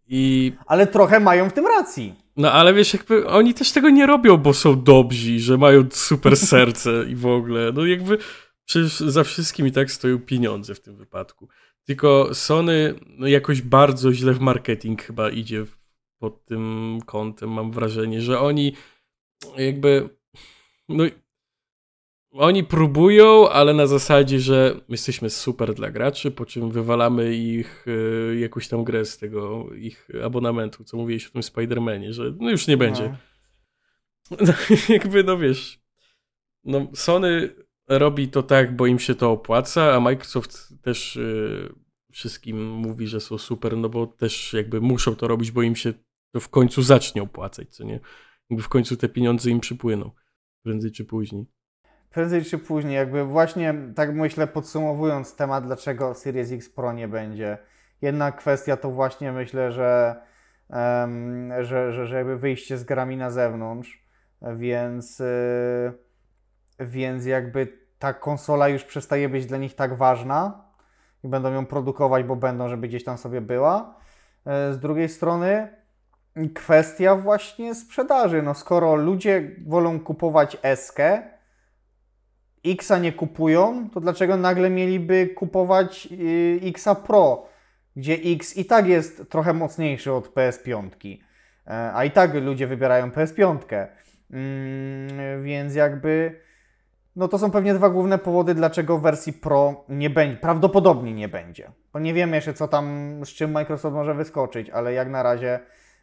i 0.07 0.53
Ale 0.65 0.88
trochę 0.88 1.19
mają 1.19 1.49
w 1.49 1.53
tym 1.53 1.67
racji. 1.67 2.15
no 2.38 2.51
ale 2.51 2.73
wiesz, 2.73 2.93
jakby 2.93 3.27
oni 3.27 3.53
też 3.53 3.71
tego 3.71 3.89
nie 3.89 4.05
robią, 4.05 4.38
bo 4.38 4.53
są 4.53 4.83
dobrzy, 4.83 5.39
że 5.39 5.57
mają 5.57 5.88
super 5.91 6.38
serce 6.53 7.05
i 7.09 7.15
w 7.15 7.25
ogóle. 7.25 7.71
No 7.71 7.85
jakby 7.85 8.17
przecież 8.65 8.99
za 8.99 9.23
wszystkim 9.23 9.67
i 9.67 9.71
tak 9.71 9.91
stoją 9.91 10.19
pieniądze 10.19 10.75
w 10.75 10.79
tym 10.79 10.95
wypadku. 10.95 11.47
Tylko 11.83 12.29
Sony 12.33 12.93
no 13.07 13.27
jakoś 13.27 13.62
bardzo 13.62 14.13
źle 14.13 14.33
w 14.33 14.39
marketing 14.39 15.03
chyba 15.03 15.29
idzie 15.29 15.65
pod 16.19 16.45
tym 16.45 16.99
kątem, 17.05 17.49
mam 17.49 17.71
wrażenie, 17.71 18.21
że 18.21 18.39
oni 18.39 18.73
jakby 19.57 20.09
no 20.89 21.03
oni 22.31 22.63
próbują, 22.63 23.49
ale 23.49 23.73
na 23.73 23.87
zasadzie, 23.87 24.39
że 24.39 24.81
jesteśmy 24.89 25.29
super 25.29 25.73
dla 25.73 25.91
graczy, 25.91 26.31
po 26.31 26.45
czym 26.45 26.71
wywalamy 26.71 27.35
ich 27.35 27.85
y, 27.87 28.39
jakąś 28.39 28.67
tam 28.67 28.83
grę 28.83 29.05
z 29.05 29.17
tego 29.17 29.69
ich 29.75 30.09
abonamentu, 30.23 30.83
co 30.83 30.97
mówiłeś 30.97 31.27
o 31.27 31.31
tym 31.31 31.41
Spider-Manie, 31.41 32.11
że 32.13 32.33
no 32.39 32.49
już 32.49 32.67
nie 32.67 32.77
będzie. 32.77 33.03
No. 33.03 33.17
No, 34.31 34.53
jakby, 34.95 35.23
no 35.23 35.37
wiesz, 35.37 35.79
no 36.63 36.87
Sony 36.93 37.49
robi 37.87 38.27
to 38.27 38.43
tak, 38.43 38.75
bo 38.75 38.87
im 38.87 38.99
się 38.99 39.15
to 39.15 39.31
opłaca, 39.31 39.93
a 39.93 39.99
Microsoft 39.99 40.73
też 40.81 41.15
y, 41.15 41.73
wszystkim 42.11 42.71
mówi, 42.71 43.07
że 43.07 43.19
są 43.19 43.37
super, 43.37 43.77
no 43.77 43.89
bo 43.89 44.07
też 44.07 44.53
jakby 44.53 44.81
muszą 44.81 45.15
to 45.15 45.27
robić, 45.27 45.51
bo 45.51 45.61
im 45.61 45.75
się 45.75 45.93
to 46.31 46.39
w 46.39 46.49
końcu 46.49 46.81
zacznie 46.81 47.23
opłacać, 47.23 47.75
co 47.75 47.83
nie? 47.83 47.99
Jakby 48.49 48.63
w 48.63 48.69
końcu 48.69 48.97
te 48.97 49.09
pieniądze 49.09 49.49
im 49.49 49.59
przypłyną, 49.59 50.11
prędzej 50.63 50.91
czy 50.91 51.05
później. 51.05 51.45
Prędzej 52.19 52.43
czy 52.43 52.58
później, 52.58 52.95
jakby 52.95 53.23
właśnie 53.23 53.73
tak 53.95 54.13
myślę, 54.13 54.47
podsumowując 54.47 55.36
temat, 55.36 55.65
dlaczego 55.65 56.13
Series 56.13 56.51
X 56.51 56.69
Pro 56.69 56.93
nie 56.93 57.08
będzie. 57.08 57.58
Jedna 58.01 58.32
kwestia 58.32 58.77
to 58.77 58.91
właśnie 58.91 59.32
myślę, 59.32 59.71
że, 59.71 60.21
em, 60.69 61.51
że, 61.60 61.91
że, 61.91 62.08
że 62.08 62.17
jakby 62.17 62.38
wyjście 62.38 62.77
z 62.77 62.84
grami 62.84 63.17
na 63.17 63.32
zewnątrz, 63.32 64.03
więc, 64.41 65.19
y, 65.19 65.93
więc 66.79 67.25
jakby 67.25 67.77
ta 67.99 68.13
konsola 68.13 68.67
już 68.67 68.84
przestaje 68.84 69.29
być 69.29 69.45
dla 69.45 69.58
nich 69.58 69.75
tak 69.75 69.97
ważna 69.97 70.65
i 71.23 71.27
będą 71.27 71.53
ją 71.53 71.65
produkować, 71.65 72.23
bo 72.23 72.36
będą, 72.36 72.69
żeby 72.69 72.88
gdzieś 72.88 73.03
tam 73.03 73.17
sobie 73.17 73.41
była. 73.41 73.95
E, 74.45 74.73
Z 74.73 74.79
drugiej 74.79 75.10
strony 75.10 75.67
kwestia 76.55 77.15
właśnie 77.15 77.75
sprzedaży. 77.75 78.41
No 78.41 78.53
skoro 78.53 78.95
ludzie 78.95 79.51
wolą 79.67 79.99
kupować 79.99 80.58
Eskę, 80.62 81.38
Xa 82.65 82.98
nie 82.98 83.12
kupują, 83.12 83.89
to 83.89 84.00
dlaczego 84.00 84.38
nagle 84.38 84.69
mieliby 84.69 85.28
kupować 85.28 86.08
y, 86.12 86.60
Xa 86.63 86.95
Pro, 86.95 87.45
gdzie 87.95 88.13
X 88.13 88.58
i 88.58 88.65
tak 88.65 88.88
jest 88.88 89.30
trochę 89.30 89.54
mocniejszy 89.54 90.13
od 90.13 90.34
PS5, 90.34 90.89
e, 91.67 91.91
a 91.93 92.06
i 92.06 92.12
tak 92.12 92.34
ludzie 92.34 92.67
wybierają 92.67 93.10
PS5. 93.10 93.58
Mm, 94.32 95.43
więc 95.43 95.76
jakby, 95.76 96.41
no 97.15 97.28
to 97.28 97.39
są 97.39 97.52
pewnie 97.52 97.74
dwa 97.74 97.89
główne 97.89 98.17
powody, 98.17 98.56
dlaczego 98.56 99.00
wersji 99.00 99.34
Pro 99.34 99.86
nie 99.89 100.10
będzie, 100.10 100.38
prawdopodobnie 100.38 101.13
nie 101.13 101.28
będzie. 101.28 101.72
Bo 101.93 102.00
nie 102.00 102.13
wiemy 102.13 102.36
jeszcze, 102.36 102.54
co 102.54 102.67
tam, 102.67 103.19
z 103.26 103.30
czym 103.30 103.52
Microsoft 103.52 103.95
może 103.95 104.13
wyskoczyć, 104.13 104.69
ale 104.69 104.93
jak 104.93 105.10
na 105.10 105.24
razie 105.24 105.60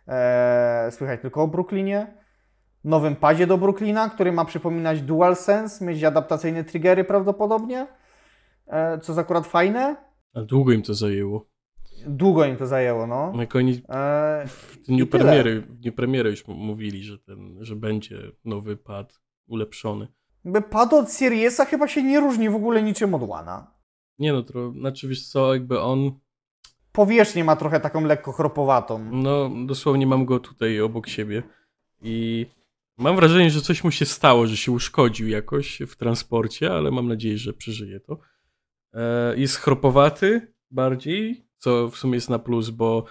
e, 0.09 0.89
słychać 0.91 1.21
tylko 1.21 1.43
o 1.43 1.49
Brooklynie 1.49 2.07
nowym 2.87 3.17
padzie 3.17 3.47
do 3.47 3.59
Brooklyna, 3.59 4.11
który 4.11 4.33
ma 4.33 4.45
przypominać 4.45 5.03
DualSense, 5.03 5.85
mieć 5.85 6.05
adaptacyjne 6.05 6.65
triggery 6.65 7.05
prawdopodobnie, 7.05 7.87
e, 8.67 8.99
co 8.99 9.13
jest 9.13 9.19
akurat 9.21 9.47
fajne. 9.47 9.97
A 10.35 10.43
długo 10.43 10.73
im 10.73 10.83
to 10.83 10.95
zajęło. 10.95 11.47
Długo 12.07 12.45
im 12.45 12.57
to 12.57 12.67
zajęło, 12.67 13.07
no. 13.07 13.33
Jak 13.39 13.57
oni 13.57 13.83
E, 13.89 14.45
w 14.47 14.77
dniu 14.87 15.07
premiery, 15.07 15.61
w 15.61 15.73
dniu 15.77 15.93
premiery 15.93 16.31
już 16.31 16.47
mówili, 16.49 17.03
że, 17.03 17.19
ten, 17.19 17.57
że 17.61 17.77
będzie 17.77 18.19
nowy 18.45 18.77
pad 18.77 19.21
ulepszony. 19.47 20.09
jakby 20.45 20.63
pad 20.63 20.93
od 20.93 21.11
Seriesa 21.13 21.65
chyba 21.65 21.89
się 21.89 22.03
nie 22.03 22.21
różni 22.21 22.51
w 22.51 22.55
ogóle 22.55 22.83
niczym 22.83 23.15
od 23.15 23.23
One'a. 23.23 23.63
Nie 24.19 24.33
no, 24.33 24.43
to 24.43 24.71
znaczy 24.73 25.09
wiesz 25.09 25.29
co, 25.29 25.55
jakby 25.55 25.81
on, 25.81 26.13
Powierzchnię 26.93 27.45
ma 27.45 27.57
trochę 27.57 27.81
taką 27.81 28.05
lekko 28.05 28.33
chropowatą. 28.33 29.09
no 29.13 29.51
dosłownie 29.67 30.07
mam 30.07 30.25
go 30.25 30.39
tutaj 30.41 30.81
obok 30.81 31.07
siebie 31.07 31.43
i 32.03 32.47
mam 32.99 33.17
wrażenie, 33.17 33.51
że 33.51 33.61
coś 33.61 33.85
mu 33.85 33.91
się 33.91 34.05
stało, 34.05 34.47
że 34.47 34.57
się 34.57 34.73
uszkodził 34.73 35.29
jakoś 35.29 35.79
w 35.87 35.97
transporcie, 35.97 36.73
ale 36.73 36.91
mam 36.91 37.09
nadzieję, 37.09 37.39
że 37.39 37.53
przeżyje 37.53 38.01
to. 38.01 38.19
E, 38.93 39.37
jest 39.37 39.57
chropowaty 39.57 40.55
bardziej, 40.71 41.47
co 41.57 41.89
w 41.89 41.97
sumie 41.97 42.15
jest 42.15 42.31
na 42.31 42.39
plus, 42.39 42.71
bo 42.71 43.05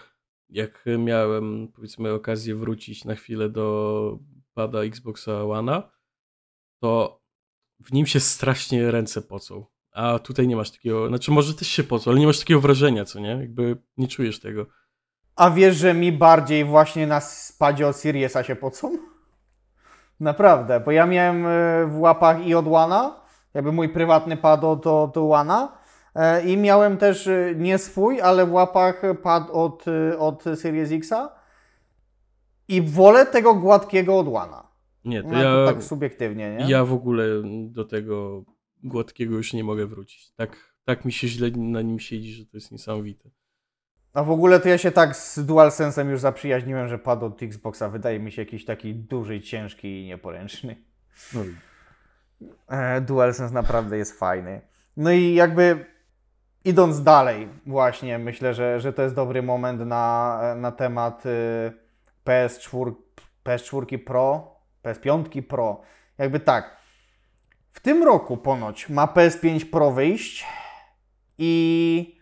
jak 0.50 0.86
miałem 0.98 1.68
powiedzmy 1.68 2.14
okazję 2.14 2.56
wrócić 2.56 3.06
na 3.06 3.16
chwilę 3.16 3.50
do 3.50 4.20
pada 4.54 4.84
Xboxa 4.84 5.32
One'a, 5.32 5.84
to 6.80 7.22
w 7.80 7.94
nim 7.94 8.06
się 8.06 8.20
strasznie 8.20 8.92
ręce 8.92 9.22
pocą. 9.22 9.66
A 9.92 10.20
tutaj 10.20 10.48
nie 10.48 10.56
masz 10.56 10.72
takiego, 10.72 11.08
znaczy 11.08 11.32
może 11.32 11.54
też 11.54 11.68
się 11.68 11.84
pocą, 11.84 12.12
ale 12.12 12.20
nie 12.20 12.28
masz 12.28 12.40
takiego 12.40 12.62
wrażenia, 12.62 13.06
co 13.06 13.20
nie? 13.20 13.30
Jakby 13.30 13.78
nie 13.98 14.08
czujesz 14.08 14.40
tego. 14.40 14.66
A 15.36 15.52
wiesz, 15.52 15.76
że 15.78 15.94
mi 15.94 16.12
bardziej 16.12 16.66
właśnie 16.66 17.08
na 17.08 17.22
spadzie 17.22 17.88
od 17.88 17.96
Seriesa 17.96 18.44
się 18.44 18.56
pocą? 18.56 19.15
Naprawdę, 20.20 20.80
bo 20.80 20.92
ja 20.92 21.06
miałem 21.06 21.46
e, 21.46 21.86
w 21.86 22.00
łapach 22.00 22.48
i 22.48 22.56
od 22.56 22.66
One'a, 22.66 23.12
jakby 23.54 23.72
mój 23.72 23.90
prywatny 23.90 24.38
pad 24.38 24.64
od, 24.64 24.88
od 24.88 25.16
One'a 25.16 25.68
e, 26.16 26.46
i 26.46 26.58
miałem 26.58 26.98
też 26.98 27.28
e, 27.28 27.54
nie 27.56 27.78
swój, 27.78 28.22
ale 28.22 28.46
w 28.46 28.54
łapach 28.54 29.02
pad 29.24 29.50
od, 29.52 29.86
od 30.20 30.44
Series 30.44 30.92
X'a 30.92 31.30
i 32.68 32.82
wolę 32.82 33.26
tego 33.26 33.54
gładkiego 33.56 34.20
od 34.20 34.28
One'a. 34.28 34.64
Nie, 35.06 35.24
to 35.24 35.30
No, 35.30 35.44
ja, 35.44 35.52
to 35.52 35.66
tak 35.66 35.84
subiektywnie, 35.84 36.56
nie? 36.56 36.72
ja 36.72 36.86
w 36.86 36.94
ogóle 36.94 37.26
do 37.70 37.86
tego 37.86 38.44
gładkiego 38.84 39.36
już 39.36 39.54
nie 39.54 39.64
mogę 39.64 39.86
wrócić. 39.86 40.32
Tak, 40.32 40.76
tak 40.86 41.06
mi 41.06 41.12
się 41.12 41.28
źle 41.28 41.52
na 41.52 41.82
nim 41.82 42.00
siedzi, 42.00 42.34
że 42.34 42.46
to 42.46 42.58
jest 42.58 42.72
niesamowite. 42.72 43.30
A 44.16 44.24
w 44.24 44.32
ogóle 44.32 44.60
to 44.60 44.70
ja 44.70 44.78
się 44.78 44.92
tak 44.92 45.16
z 45.16 45.40
DualSense'em 45.40 46.10
już 46.10 46.20
zaprzyjaźniłem, 46.20 46.88
że 46.88 47.00
pad 47.00 47.24
od 47.24 47.44
Xboxa 47.44 47.90
wydaje 47.90 48.20
mi 48.20 48.32
się 48.32 48.42
jakiś 48.42 48.66
taki 48.66 48.96
duży, 48.96 49.42
ciężki 49.42 50.02
i 50.02 50.06
nieporęczny. 50.06 50.76
No, 51.34 51.42
E, 52.68 53.02
DualSense 53.02 53.54
naprawdę 53.54 53.98
jest 53.98 54.20
fajny. 54.20 54.62
No 54.98 55.12
i 55.12 55.34
jakby 55.34 55.86
idąc 56.64 57.04
dalej, 57.04 57.48
właśnie 57.66 58.18
myślę, 58.18 58.54
że, 58.54 58.80
że 58.80 58.94
to 58.94 59.02
jest 59.02 59.16
dobry 59.16 59.44
moment 59.44 59.82
na, 59.82 60.40
na 60.56 60.72
temat 60.72 61.26
y, 61.26 61.30
PS4, 62.26 62.94
PS4 63.46 63.98
Pro, 63.98 64.56
PS5 64.84 65.42
Pro. 65.42 65.82
Jakby 66.18 66.40
tak. 66.40 66.78
W 67.72 67.80
tym 67.80 68.04
roku 68.04 68.38
ponoć 68.38 68.90
ma 68.90 69.06
PS5 69.06 69.66
Pro 69.66 69.92
wyjść 69.92 70.46
i 71.38 72.15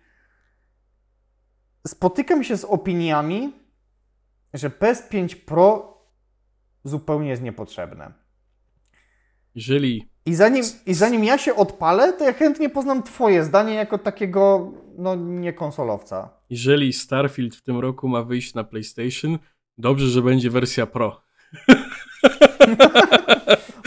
spotykam 1.88 2.44
się 2.44 2.58
z 2.58 2.66
opiniami, 2.66 3.54
że 4.54 4.70
PS5 4.70 5.36
Pro 5.36 5.98
zupełnie 6.84 7.30
jest 7.30 7.42
niepotrzebne. 7.42 8.14
jeżeli 9.56 10.10
I 10.26 10.36
zanim, 10.36 10.64
I 10.86 10.94
zanim 10.94 11.24
ja 11.24 11.38
się 11.38 11.56
odpalę, 11.56 12.14
to 12.14 12.26
ja 12.26 12.34
chętnie 12.34 12.70
poznam 12.70 13.04
Twoje 13.04 13.44
zdanie 13.44 13.74
jako 13.74 13.98
takiego, 13.98 14.72
no, 14.98 15.16
niekonsolowca. 15.16 16.30
jeżeli 16.50 16.94
Starfield 16.94 17.56
w 17.56 17.62
tym 17.62 17.80
roku 17.80 18.08
ma 18.08 18.24
wyjść 18.24 18.54
na 18.54 18.64
PlayStation, 18.64 19.40
dobrze, 19.78 20.08
że 20.08 20.22
będzie 20.22 20.50
wersja 20.50 20.86
Pro. 20.86 21.22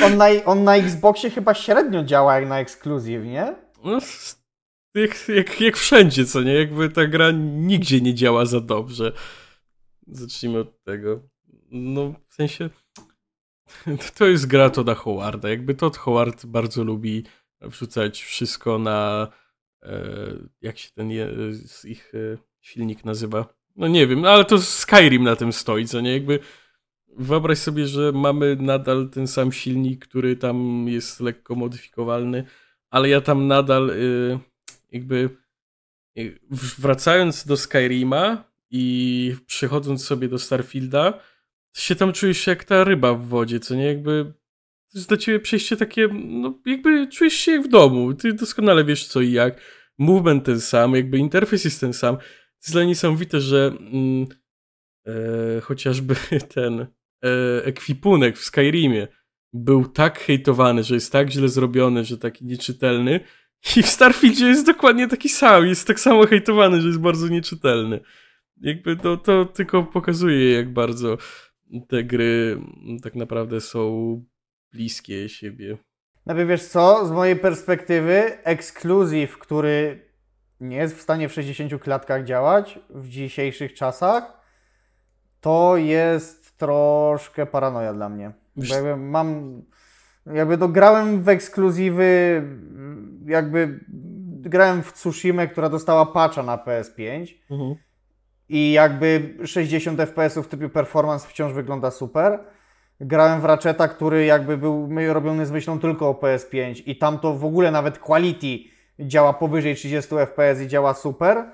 On 0.04 0.16
na, 0.16 0.26
on 0.44 0.64
na 0.64 0.76
Xboxie 0.76 1.30
chyba 1.30 1.54
średnio 1.54 2.04
działa 2.04 2.40
jak 2.40 2.48
na 2.48 2.60
ekskluzyw, 2.60 3.24
nie? 3.24 3.54
No, 3.84 3.98
jak, 5.00 5.28
jak, 5.28 5.60
jak 5.60 5.76
wszędzie, 5.76 6.24
co 6.24 6.42
nie? 6.42 6.54
Jakby 6.54 6.90
ta 6.90 7.06
gra 7.06 7.30
nigdzie 7.30 8.00
nie 8.00 8.14
działa 8.14 8.44
za 8.44 8.60
dobrze. 8.60 9.12
Zacznijmy 10.06 10.58
od 10.58 10.82
tego. 10.82 11.22
No, 11.70 12.14
w 12.26 12.34
sensie. 12.34 12.70
To 14.18 14.26
jest 14.26 14.46
gra 14.46 14.70
Toda 14.70 14.94
Howarda. 14.94 15.48
Jakby 15.48 15.74
Todd 15.74 15.96
Howard 15.96 16.46
bardzo 16.46 16.84
lubi 16.84 17.24
wrzucać 17.60 18.22
wszystko 18.22 18.78
na. 18.78 19.28
E, 19.82 20.04
jak 20.62 20.78
się 20.78 20.90
ten 20.94 21.10
ich 21.84 22.12
e, 22.14 22.38
silnik 22.60 23.04
nazywa? 23.04 23.54
No 23.76 23.88
nie 23.88 24.06
wiem, 24.06 24.20
no 24.20 24.30
ale 24.30 24.44
to 24.44 24.58
Skyrim 24.58 25.24
na 25.24 25.36
tym 25.36 25.52
stoi, 25.52 25.86
co 25.86 26.00
nie? 26.00 26.12
Jakby. 26.12 26.38
Wyobraź 27.18 27.58
sobie, 27.58 27.86
że 27.86 28.12
mamy 28.12 28.56
nadal 28.60 29.08
ten 29.08 29.26
sam 29.26 29.52
silnik, 29.52 30.06
który 30.06 30.36
tam 30.36 30.88
jest 30.88 31.20
lekko 31.20 31.54
modyfikowalny, 31.54 32.44
ale 32.90 33.08
ja 33.08 33.20
tam 33.20 33.46
nadal 33.46 33.90
y, 33.90 34.38
jakby 34.96 35.30
w- 36.50 36.80
wracając 36.80 37.46
do 37.46 37.56
Skyrima 37.56 38.44
i 38.70 39.34
przychodząc 39.46 40.04
sobie 40.04 40.28
do 40.28 40.38
Starfielda, 40.38 41.20
się 41.76 41.94
tam 41.96 42.12
czujesz 42.12 42.46
jak 42.46 42.64
ta 42.64 42.84
ryba 42.84 43.14
w 43.14 43.26
wodzie, 43.26 43.60
co 43.60 43.74
nie? 43.74 43.84
Jakby 43.84 44.32
jest 44.94 45.08
dla 45.08 45.16
ciebie 45.16 45.40
przejście 45.40 45.76
takie, 45.76 46.08
no 46.12 46.58
jakby 46.66 47.08
czujesz 47.08 47.34
się 47.34 47.52
jak 47.52 47.62
w 47.62 47.68
domu, 47.68 48.14
ty 48.14 48.32
doskonale 48.32 48.84
wiesz 48.84 49.06
co 49.06 49.20
i 49.20 49.32
jak, 49.32 49.60
movement 49.98 50.44
ten 50.44 50.60
sam, 50.60 50.94
jakby 50.94 51.18
interfejs 51.18 51.64
jest 51.64 51.80
ten 51.80 51.92
sam. 51.92 52.16
To 52.16 52.22
jest 52.62 52.72
dla 52.72 52.84
niesamowite, 52.84 53.40
że 53.40 53.72
mm, 53.80 54.26
e, 55.06 55.60
chociażby 55.60 56.16
ten 56.54 56.80
e, 56.80 56.86
ekwipunek 57.64 58.38
w 58.38 58.44
Skyrimie 58.44 59.08
był 59.52 59.86
tak 59.88 60.18
hejtowany, 60.18 60.84
że 60.84 60.94
jest 60.94 61.12
tak 61.12 61.30
źle 61.30 61.48
zrobiony, 61.48 62.04
że 62.04 62.18
taki 62.18 62.44
nieczytelny 62.44 63.20
i 63.76 63.82
w 63.82 63.86
Starfieldzie 63.88 64.46
jest 64.46 64.66
dokładnie 64.66 65.08
taki 65.08 65.28
sam, 65.28 65.66
jest 65.66 65.86
tak 65.86 66.00
samo 66.00 66.26
hejtowany, 66.26 66.80
że 66.80 66.86
jest 66.88 67.00
bardzo 67.00 67.28
nieczytelny. 67.28 68.00
Jakby 68.60 68.96
to, 68.96 69.16
to 69.16 69.44
tylko 69.44 69.82
pokazuje, 69.82 70.52
jak 70.52 70.72
bardzo 70.72 71.18
te 71.88 72.04
gry 72.04 72.60
tak 73.02 73.14
naprawdę 73.14 73.60
są 73.60 74.24
bliskie 74.72 75.28
siebie. 75.28 75.78
Najpierw 76.26 76.48
wiesz 76.48 76.64
co, 76.64 77.06
z 77.06 77.10
mojej 77.10 77.36
perspektywy, 77.36 78.38
ekskluzyw, 78.44 79.38
który 79.38 80.06
nie 80.60 80.76
jest 80.76 80.96
w 80.96 81.00
stanie 81.00 81.28
w 81.28 81.32
60 81.32 81.82
klatkach 81.82 82.24
działać 82.24 82.78
w 82.90 83.08
dzisiejszych 83.08 83.74
czasach, 83.74 84.40
to 85.40 85.76
jest 85.76 86.56
troszkę 86.58 87.46
paranoja 87.46 87.94
dla 87.94 88.08
mnie. 88.08 88.32
Wiesz- 88.56 88.70
Bo 89.12 89.24
jakby 90.26 90.38
jakby 90.38 90.56
dograłem 90.56 91.22
w 91.22 91.28
ekskluzywy, 91.28 92.42
jakby 93.26 93.80
grałem 94.40 94.82
w 94.82 94.92
Tsushima, 94.92 95.46
która 95.46 95.68
dostała 95.68 96.06
patcha 96.06 96.42
na 96.42 96.56
PS5 96.56 97.34
i 98.48 98.72
jakby 98.72 99.36
60 99.44 100.00
fps 100.00 100.38
w 100.38 100.48
typie 100.48 100.68
performance 100.68 101.28
wciąż 101.28 101.52
wygląda 101.52 101.90
super. 101.90 102.38
Grałem 103.00 103.40
w 103.40 103.44
Ratcheta, 103.44 103.88
który 103.88 104.24
jakby 104.24 104.58
był 104.58 104.88
robiony 105.12 105.46
z 105.46 105.50
myślą 105.50 105.78
tylko 105.78 106.08
o 106.08 106.12
PS5 106.12 106.82
i 106.86 106.96
tam 106.96 107.18
to 107.18 107.34
w 107.34 107.44
ogóle 107.44 107.70
nawet 107.70 107.98
quality 107.98 108.58
działa 109.00 109.32
powyżej 109.32 109.74
30 109.74 110.14
fps 110.14 110.60
i 110.60 110.68
działa 110.68 110.94
super. 110.94 111.44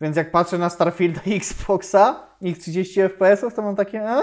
Więc 0.00 0.16
jak 0.16 0.30
patrzę 0.30 0.58
na 0.58 0.70
Starfielda 0.70 1.20
i 1.26 1.36
Xboxa, 1.36 2.26
ich 2.40 2.58
30 2.58 3.00
fps, 3.00 3.54
to 3.54 3.62
mam 3.62 3.76
takie, 3.76 4.00
e? 4.00 4.22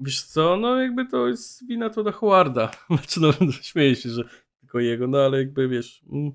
Wiesz 0.00 0.22
co, 0.22 0.56
no 0.56 0.82
jakby 0.82 1.06
to 1.06 1.28
jest 1.28 1.66
wina 1.66 1.90
to 1.90 2.02
na 2.02 2.12
Howarda. 2.12 2.70
Znaczy, 2.88 3.20
no 3.20 3.32
śmieję 3.52 3.96
się, 3.96 4.08
że 4.08 4.24
tylko 4.60 4.80
jego, 4.80 5.06
no 5.06 5.18
ale 5.18 5.38
jakby 5.38 5.68
wiesz, 5.68 6.04
mm, 6.12 6.32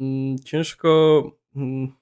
mm, 0.00 0.38
ciężko, 0.38 1.22
mm, 1.56 1.92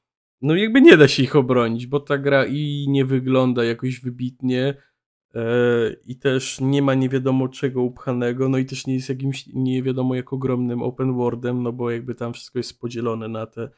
no 0.43 0.55
jakby 0.55 0.81
nie 0.81 0.97
da 0.97 1.09
się 1.09 1.23
ich 1.23 1.37
obronić, 1.37 1.87
bo 1.87 2.01
ta 2.01 2.19
gra 2.19 2.47
i 2.47 2.87
nie 2.89 3.05
wygląda 3.05 3.65
jakoś 3.65 4.01
wybitnie 4.01 4.75
e, 5.35 5.43
i 6.05 6.17
też 6.17 6.61
nie 6.61 6.83
ma 6.83 6.95
nie 6.95 7.09
wiadomo 7.09 7.49
czego 7.49 7.83
upchanego, 7.83 8.49
no 8.49 8.59
i 8.59 8.67
też 8.67 8.87
nie 8.87 8.95
jest 8.95 9.09
jakimś 9.09 9.47
nie 9.47 9.83
wiadomo 9.83 10.15
jak 10.15 10.33
ogromnym 10.33 10.83
open 10.83 11.15
worldem, 11.15 11.63
no 11.63 11.73
bo 11.73 11.91
jakby 11.91 12.15
tam 12.15 12.33
wszystko 12.33 12.59
jest 12.59 12.81
podzielone 12.81 13.29
na 13.29 13.47
te 13.47 13.71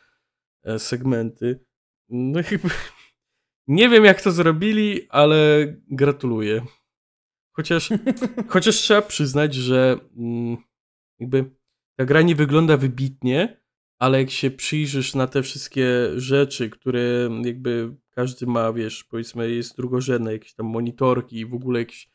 e, 0.63 0.79
segmenty. 0.79 1.65
No 2.09 2.39
jakby 2.39 2.69
nie 3.69 3.89
wiem 3.89 4.05
jak 4.05 4.23
to 4.23 4.33
zrobili, 4.33 5.09
ale 5.09 5.67
gratuluję. 5.91 6.63
Chociaż, 7.59 7.88
chociaż 8.49 8.77
trzeba 8.77 9.03
przyznać, 9.03 9.55
że 9.55 9.99
mm, 10.16 10.57
jakby 11.18 11.51
ta 11.97 12.05
gra 12.05 12.23
nie 12.23 12.35
wygląda 12.35 12.77
wybitnie, 12.77 13.62
ale 13.99 14.18
jak 14.21 14.31
się 14.31 14.51
przyjrzysz 14.51 15.14
na 15.14 15.27
te 15.27 15.42
wszystkie 15.42 15.87
rzeczy, 16.16 16.71
które 16.71 17.29
jakby 17.44 17.97
każdy 18.11 18.47
ma, 18.47 18.73
wiesz, 18.73 19.05
powiedzmy 19.05 19.51
jest 19.51 19.77
drugorzędne, 19.77 20.33
jakieś 20.33 20.55
tam 20.55 20.66
monitorki 20.66 21.37
i 21.37 21.47
w 21.47 21.55
ogóle 21.55 21.79
jakieś, 21.79 22.11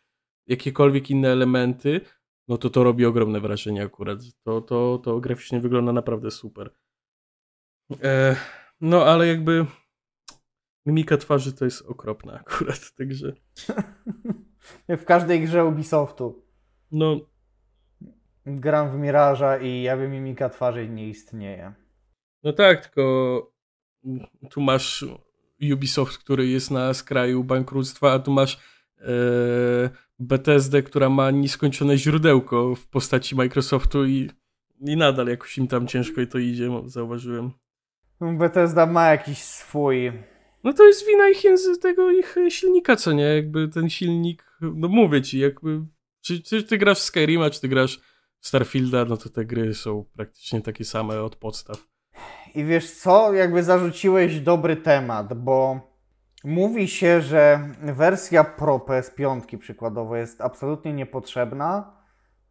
jakiekolwiek 0.47 1.09
inne 1.09 1.29
elementy, 1.29 2.01
no 2.47 2.57
to 2.57 2.69
to 2.69 2.83
robi 2.83 3.05
ogromne 3.05 3.39
wrażenie 3.39 3.83
akurat. 3.83 4.19
To, 4.43 4.61
to, 4.61 5.01
to 5.03 5.19
graficznie 5.19 5.59
wygląda 5.59 5.93
naprawdę 5.93 6.31
super. 6.31 6.75
E, 8.03 8.35
no 8.81 9.05
ale 9.05 9.27
jakby 9.27 9.65
mimika 10.85 11.17
twarzy 11.17 11.53
to 11.53 11.65
jest 11.65 11.81
okropna 11.81 12.33
akurat, 12.33 12.91
także 12.97 13.33
w 14.89 15.05
każdej 15.05 15.41
grze 15.41 15.65
Ubisoftu. 15.65 16.43
no 16.91 17.19
Gram 18.45 18.89
w 18.91 18.95
Miraża 18.95 19.57
i 19.57 19.81
jakby 19.81 20.07
mimika 20.07 20.49
twarzy 20.49 20.89
nie 20.89 21.09
istnieje. 21.09 21.73
No 22.43 22.53
tak, 22.53 22.81
tylko 22.85 23.03
tu 24.49 24.61
masz 24.61 25.05
Ubisoft, 25.73 26.17
który 26.17 26.47
jest 26.47 26.71
na 26.71 26.93
skraju 26.93 27.43
bankructwa, 27.43 28.11
a 28.13 28.19
tu 28.19 28.31
masz 28.31 28.59
e, 28.99 29.05
Bethesdę, 30.19 30.83
która 30.83 31.09
ma 31.09 31.31
nieskończone 31.31 31.97
źródełko 31.97 32.75
w 32.75 32.87
postaci 32.87 33.35
Microsoftu 33.35 34.05
i, 34.05 34.29
i 34.81 34.97
nadal 34.97 35.27
jakoś 35.27 35.57
im 35.57 35.67
tam 35.67 35.87
ciężko 35.87 36.21
i 36.21 36.27
to 36.27 36.37
idzie, 36.37 36.69
zauważyłem. 36.85 37.51
Bethesda 38.21 38.85
ma 38.85 39.07
jakiś 39.09 39.37
swój 39.37 40.11
No 40.63 40.73
to 40.73 40.83
jest 40.87 41.07
wina 41.07 41.29
ich 41.29 41.43
języ- 41.43 41.77
tego 41.81 42.11
ich 42.11 42.35
silnika, 42.49 42.95
co 42.95 43.11
nie? 43.11 43.23
Jakby 43.23 43.67
ten 43.67 43.89
silnik, 43.89 44.43
no 44.75 44.87
mówię 44.87 45.21
ci, 45.21 45.39
jakby 45.39 45.81
czy, 46.21 46.43
czy 46.43 46.63
ty 46.63 46.77
grasz 46.77 46.99
w 46.99 47.03
Skyrima, 47.03 47.49
czy 47.49 47.61
ty 47.61 47.67
grasz 47.67 48.01
w 48.39 48.47
Starfielda, 48.47 49.05
no 49.05 49.17
to 49.17 49.29
te 49.29 49.45
gry 49.45 49.73
są 49.73 50.05
praktycznie 50.15 50.61
takie 50.61 50.85
same 50.85 51.21
od 51.21 51.35
podstaw. 51.35 51.87
I 52.55 52.63
wiesz 52.63 52.91
co, 52.91 53.33
jakby 53.33 53.63
zarzuciłeś 53.63 54.39
dobry 54.39 54.75
temat, 54.75 55.33
bo 55.33 55.79
mówi 56.43 56.87
się, 56.87 57.21
że 57.21 57.69
wersja 57.81 58.43
Pro 58.43 58.77
PS5 58.77 59.57
przykładowo 59.57 60.15
jest 60.15 60.41
absolutnie 60.41 60.93
niepotrzebna, 60.93 61.97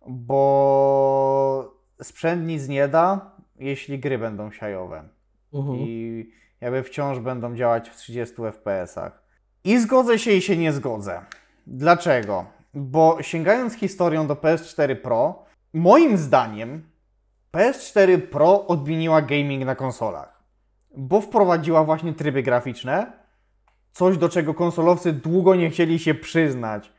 bo 0.09 1.83
sprzęt 2.03 2.47
nic 2.47 2.69
nie 2.69 2.89
da, 2.89 3.37
jeśli 3.57 3.99
gry 3.99 4.19
będą 4.19 4.51
siajowe 4.51 5.09
Mhm. 5.53 5.79
i 5.79 6.31
jakby 6.61 6.83
wciąż 6.83 7.19
będą 7.19 7.57
działać 7.57 7.91
w 7.91 7.97
30 7.97 8.37
FPS-ach. 8.37 9.23
I 9.65 9.79
zgodzę 9.79 10.19
się 10.19 10.33
i 10.33 10.43
się 10.43 10.57
nie 10.57 10.73
zgodzę. 10.73 11.25
Dlaczego? 11.67 12.45
Bo 12.75 13.19
sięgając 13.21 13.75
historią 13.75 14.27
do 14.27 14.35
PS4 14.35 14.97
Pro, 14.97 15.45
moim 15.75 16.17
zdaniem 16.17 16.91
PS4 17.53 18.19
Pro 18.19 18.67
odmieniła 18.67 19.23
gaming 19.23 19.65
na 19.65 19.75
konsolach, 19.75 20.43
bo 20.97 21.21
wprowadziła 21.21 21.85
właśnie 21.85 22.13
tryby 22.13 22.43
graficzne, 22.43 23.13
coś 23.93 24.19
do 24.19 24.29
czego 24.29 24.55
konsolowcy 24.55 25.13
długo 25.13 25.55
nie 25.55 25.71
chcieli 25.71 25.99
się 25.99 26.15
przyznać, 26.15 26.93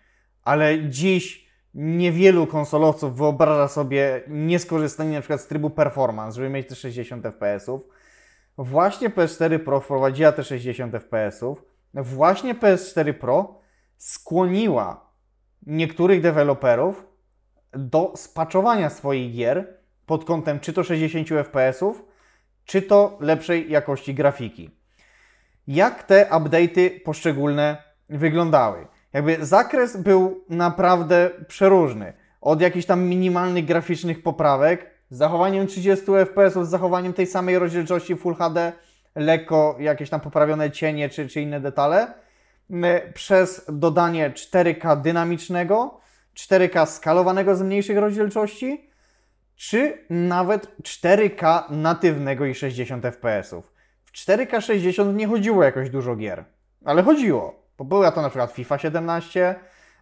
ale 0.44 0.90
dziś 0.90 1.48
niewielu 1.74 2.48
konsolowców 2.48 3.18
wyobraża 3.18 3.68
sobie 3.68 4.22
nieskorzystanie 4.28 5.16
na 5.16 5.22
przykład 5.22 5.42
z 5.42 5.48
trybu 5.48 5.70
performance, 5.70 6.36
żeby 6.36 6.50
mieć 6.50 6.68
te 6.68 6.76
60 6.76 7.24
FPS-ów. 7.24 7.88
Właśnie 8.58 9.10
PS4 9.10 9.60
Pro 9.60 9.80
wprowadziła 9.80 10.32
te 10.32 10.44
60 10.44 10.94
FPS-ów. 10.94 11.66
Właśnie 11.94 12.56
PS4 12.56 13.14
Pro 13.14 13.63
skłoniła 13.98 15.10
niektórych 15.66 16.22
deweloperów 16.22 17.06
do 17.74 18.14
spaczowania 18.16 18.90
swoich 18.90 19.36
gier 19.36 19.78
pod 20.06 20.26
kątem 20.26 20.60
czy 20.60 20.74
to 20.74 20.84
60 20.84 21.28
FPS-ów, 21.30 22.06
czy 22.66 22.82
to 22.82 23.18
lepszej 23.20 23.72
jakości 23.72 24.14
grafiki. 24.14 24.70
Jak 25.68 26.04
te 26.04 26.28
update'y 26.32 27.00
poszczególne 27.04 27.78
wyglądały? 28.10 28.88
Jakby 29.14 29.46
zakres 29.46 29.98
był 29.98 30.44
naprawdę 30.50 31.30
przeróżny. 31.48 32.14
Od 32.42 32.62
jakichś 32.62 32.86
tam 32.86 33.04
minimalnych 33.04 33.66
graficznych 33.66 34.24
poprawek, 34.24 34.92
z 35.10 35.18
zachowaniem 35.18 35.68
30 35.68 36.06
FPS, 36.06 36.54
z 36.54 36.70
zachowaniem 36.70 37.14
tej 37.14 37.28
samej 37.28 37.60
rozdzielczości 37.60 38.16
Full 38.16 38.36
HD, 38.36 38.72
lekko 39.16 39.76
jakieś 39.80 40.10
tam 40.10 40.20
poprawione 40.20 40.72
cienie 40.72 41.10
czy, 41.10 41.28
czy 41.28 41.42
inne 41.42 41.60
detale, 41.60 42.14
przez 43.14 43.66
dodanie 43.70 44.32
4K 44.32 45.02
dynamicznego, 45.02 46.00
4K 46.36 46.86
skalowanego 46.86 47.56
z 47.56 47.62
mniejszych 47.62 47.98
rozdzielczości, 47.98 48.90
czy 49.56 50.06
nawet 50.10 50.78
4K 50.82 51.64
natywnego 51.70 52.46
i 52.46 52.56
60 52.56 53.04
FPS. 53.04 53.56
W 54.04 54.12
4K 54.12 54.62
60 54.62 55.18
nie 55.18 55.28
chodziło 55.28 55.64
jakoś 55.64 55.90
dużo 55.90 56.16
gier, 56.16 56.46
ale 56.86 57.04
chodziło. 57.04 57.64
Bo 57.78 57.86
była 57.86 58.12
to 58.12 58.22
na 58.22 58.30
przykład 58.30 58.52
FIFA 58.52 58.78
17, 58.78 59.56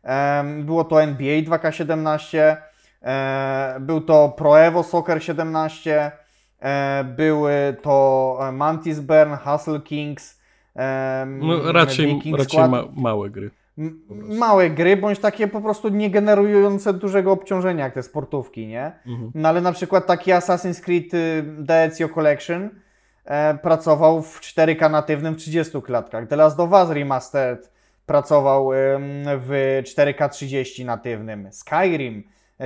em, 0.04 0.66
było 0.66 0.84
to 0.84 1.04
NBA 1.04 1.42
2K17, 1.42 2.58
e, 3.02 3.78
był 3.80 4.02
to 4.02 4.30
Pro 4.30 4.60
Evo 4.60 4.84
Soccer 4.84 5.24
17, 5.24 6.12
e, 6.60 7.04
były 7.04 7.76
to 7.82 8.38
e, 8.42 8.52
Mantis 8.52 9.00
Burn, 9.00 9.36
Hustle 9.36 9.80
Kings, 9.80 10.41
No 11.26 11.72
raczej, 11.72 12.08
Viking 12.08 12.38
raczej 12.38 12.60
ma, 12.60 12.84
małe 12.96 13.30
gry. 13.30 13.52
Małe 14.30 14.70
gry, 14.70 14.98
bądź 14.98 15.20
takie 15.20 15.48
po 15.48 15.62
prostu 15.62 15.90
nie 15.90 16.10
generujące 16.10 16.94
dużego 16.94 17.32
obciążenia, 17.32 17.84
jak 17.84 17.94
te 17.94 18.04
sportówki, 18.04 18.68
nie? 18.68 18.92
Mhm. 19.08 19.32
No 19.36 19.50
ale 19.50 19.62
na 19.62 19.72
przykład 19.72 20.08
taki 20.08 20.32
Assassin's 20.32 20.82
Creed 20.82 21.14
y, 21.14 21.44
The 21.68 21.84
Ezio 21.84 22.10
Collection 22.10 22.70
e, 23.26 23.58
pracował 23.58 24.22
w 24.22 24.42
4K 24.42 24.92
natywnym 24.92 25.34
w 25.34 25.38
30 25.38 25.82
klatkach. 25.82 26.28
The 26.28 26.36
Last 26.36 26.60
of 26.60 26.72
Us 26.72 26.90
Remastered 26.90 27.72
pracował 28.06 28.74
ym, 28.74 28.80
w 29.26 29.82
4K 29.84 30.30
30 30.30 30.86
natywnym. 30.86 31.48
Skyrim 31.52 32.24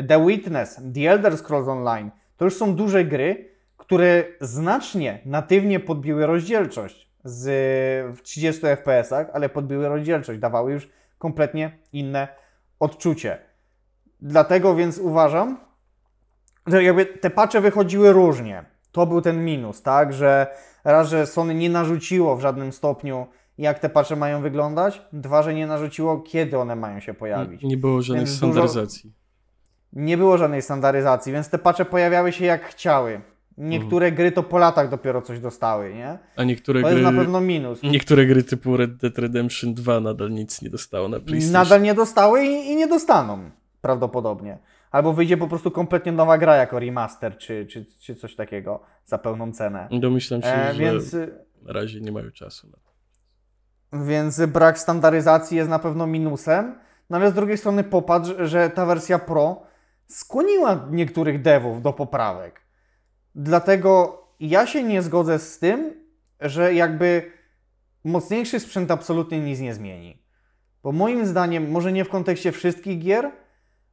The 0.08 0.26
Witness, 0.26 0.82
The 0.94 1.12
Elder 1.12 1.38
Scrolls 1.38 1.68
Online, 1.68 2.12
to 2.38 2.46
już 2.46 2.56
są 2.56 2.76
duże 2.76 3.06
gry, 3.06 3.50
które 3.78 4.24
znacznie 4.42 5.20
natywnie 5.26 5.80
podbiły 5.80 6.26
rozdzielczość 6.26 7.05
z 7.26 8.18
w 8.18 8.22
30 8.22 8.62
FPS-ach, 8.62 9.28
ale 9.34 9.50
podbiły 9.50 9.90
rozdzielczość, 9.90 10.40
dawały 10.40 10.72
już 10.72 10.90
kompletnie 11.18 11.78
inne 11.94 12.28
odczucie. 12.80 13.38
Dlatego 14.22 14.76
więc 14.76 14.98
uważam, 14.98 15.58
że 16.68 16.84
jakby 16.84 17.06
te 17.06 17.30
patche 17.30 17.62
wychodziły 17.62 18.12
różnie. 18.14 18.66
To 18.92 19.06
był 19.06 19.22
ten 19.22 19.46
minus, 19.46 19.82
tak, 19.82 20.14
że 20.14 20.48
raz, 20.84 21.10
że 21.10 21.26
Sony 21.28 21.56
nie 21.56 21.70
narzuciło 21.70 22.36
w 22.36 22.42
żadnym 22.42 22.72
stopniu, 22.72 23.28
jak 23.58 23.80
te 23.80 23.90
patche 23.90 24.16
mają 24.16 24.42
wyglądać, 24.42 25.02
dwa, 25.14 25.44
że 25.44 25.54
nie 25.54 25.68
narzuciło, 25.68 26.20
kiedy 26.20 26.58
one 26.60 26.76
mają 26.76 27.00
się 27.00 27.14
pojawić. 27.14 27.64
Nie 27.64 27.78
było 27.78 28.02
żadnej 28.02 28.26
Więc 28.26 28.40
dużo- 28.40 28.52
standaryzacji. 28.68 29.14
Nie 29.94 30.18
było 30.18 30.38
żadnej 30.38 30.62
standaryzacji, 30.62 31.34
więc 31.34 31.50
te 31.50 31.58
patche 31.58 31.86
pojawiały 31.86 32.32
się 32.32 32.46
jak 32.46 32.66
chciały. 32.66 33.22
Niektóre 33.58 34.12
gry 34.12 34.32
to 34.32 34.44
po 34.44 34.58
latach 34.58 34.90
dopiero 34.90 35.22
coś 35.22 35.40
dostały, 35.40 35.94
nie? 35.94 36.18
A 36.36 36.44
niektóre 36.44 36.82
To 36.82 36.88
gry, 36.88 37.00
jest 37.00 37.12
na 37.14 37.20
pewno 37.22 37.42
minus. 37.42 37.84
niektóre 37.84 38.26
gry 38.26 38.44
typu 38.44 38.78
Red 38.78 38.96
Dead 38.98 39.18
Redemption 39.18 39.74
2 39.74 40.00
nadal 40.00 40.32
nic 40.32 40.62
nie 40.62 40.70
dostało 40.70 41.08
na 41.08 41.20
PlayStation. 41.20 41.54
Nadal 41.54 41.82
nie 41.82 41.94
dostały 41.94 42.44
i, 42.44 42.72
i 42.72 42.76
nie 42.76 42.88
dostaną 42.88 43.50
prawdopodobnie. 43.82 44.58
Albo 44.92 45.14
wyjdzie 45.14 45.38
po 45.38 45.48
prostu 45.48 45.72
kompletnie 45.72 46.12
nowa 46.12 46.38
gra 46.38 46.56
jako 46.56 46.80
remaster, 46.80 47.38
czy, 47.38 47.66
czy, 47.66 47.86
czy 48.02 48.16
coś 48.16 48.36
takiego 48.36 48.80
za 49.06 49.18
pełną 49.18 49.52
cenę. 49.52 49.88
Domyślam 49.92 50.42
się, 50.42 50.48
E, 50.48 50.74
że 50.74 50.80
więc, 50.80 51.14
na 51.64 51.74
razie 51.74 52.02
nie 52.02 52.12
mają 52.12 52.32
czasu 52.32 52.68
na 52.68 52.78
to. 52.78 54.06
więc 54.06 54.46
brak 54.46 54.80
standaryzacji 54.80 55.58
jest 55.58 55.70
na 55.70 55.80
pewno 55.80 56.08
minusem. 56.08 56.76
No 57.10 57.18
ale 57.18 57.32
z 57.32 57.34
drugiej 57.34 57.58
strony 57.58 57.84
popatrz, 57.84 58.30
że 58.40 58.70
ta 58.70 58.86
wersja 58.86 59.20
Pro 59.20 59.62
skłoniła 60.08 60.88
niektórych 60.92 61.42
devów 61.42 61.82
do 61.82 61.94
poprawek. 61.94 62.65
Dlatego 63.36 64.22
ja 64.40 64.68
się 64.68 64.84
nie 64.84 65.02
zgodzę 65.02 65.40
z 65.40 65.60
tym, 65.60 65.94
że 66.40 66.74
jakby 66.74 67.32
mocniejszy 68.04 68.60
sprzęt 68.60 68.92
absolutnie 68.92 69.40
nic 69.40 69.60
nie 69.60 69.74
zmieni. 69.74 70.24
Bo 70.84 70.92
moim 70.92 71.26
zdaniem, 71.26 71.72
może 71.72 71.92
nie 71.92 72.06
w 72.06 72.10
kontekście 72.10 72.52
wszystkich 72.52 73.00
gier, 73.00 73.32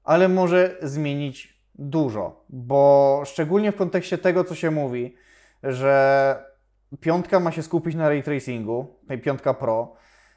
ale 0.04 0.28
może 0.28 0.76
zmienić 0.82 1.62
dużo. 1.74 2.44
Bo 2.48 3.22
szczególnie 3.26 3.72
w 3.72 3.76
kontekście 3.76 4.18
tego, 4.18 4.44
co 4.44 4.54
się 4.54 4.70
mówi, 4.70 5.16
że 5.62 6.36
piątka 7.00 7.40
ma 7.40 7.52
się 7.52 7.62
skupić 7.62 7.94
na 7.94 8.08
ray 8.08 8.22
tracingu, 8.22 9.00
tej 9.08 9.20
piątka 9.20 9.54
Pro, 9.54 9.94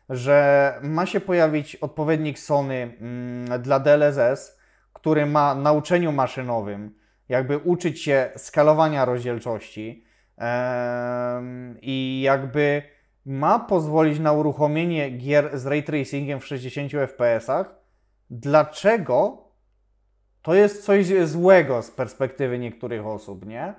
że 0.10 0.80
ma 0.84 1.06
się 1.06 1.20
pojawić 1.20 1.76
odpowiednik 1.76 2.40
Sony 2.40 2.98
mm, 3.02 3.62
dla 3.62 3.80
DLSS, 3.80 4.60
który 4.94 5.26
ma 5.26 5.56
nauczeniu 5.56 6.12
maszynowym 6.12 7.05
jakby 7.30 7.58
uczyć 7.58 8.02
się 8.02 8.32
skalowania 8.36 9.06
rozdzielczości 9.06 10.06
i 11.82 12.22
jakby 12.22 12.82
ma 13.26 13.60
pozwolić 13.60 14.20
na 14.20 14.32
uruchomienie 14.32 15.10
gier 15.10 15.60
z 15.60 15.66
ray 15.66 15.84
tracingiem 15.84 16.40
w 16.40 16.46
60 16.46 16.92
fps-ach. 16.92 17.76
Dlaczego 18.30 19.46
to 20.42 20.54
jest 20.54 20.84
coś 20.84 21.06
złego 21.24 21.82
z 21.82 21.92
perspektywy 21.92 22.60
niektórych 22.60 23.06
osób, 23.06 23.46
nie? 23.46 23.74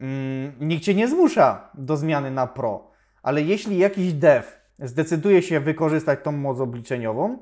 Mm, 0.00 0.52
nikt 0.60 0.84
cię 0.84 0.94
nie 0.94 1.08
zmusza 1.08 1.70
do 1.74 1.96
zmiany 1.96 2.30
na 2.30 2.46
Pro, 2.46 2.90
ale 3.22 3.42
jeśli 3.42 3.78
jakiś 3.78 4.12
dev 4.12 4.48
zdecyduje 4.78 5.42
się 5.42 5.60
wykorzystać 5.60 6.18
tą 6.22 6.32
moc 6.32 6.60
obliczeniową, 6.60 7.38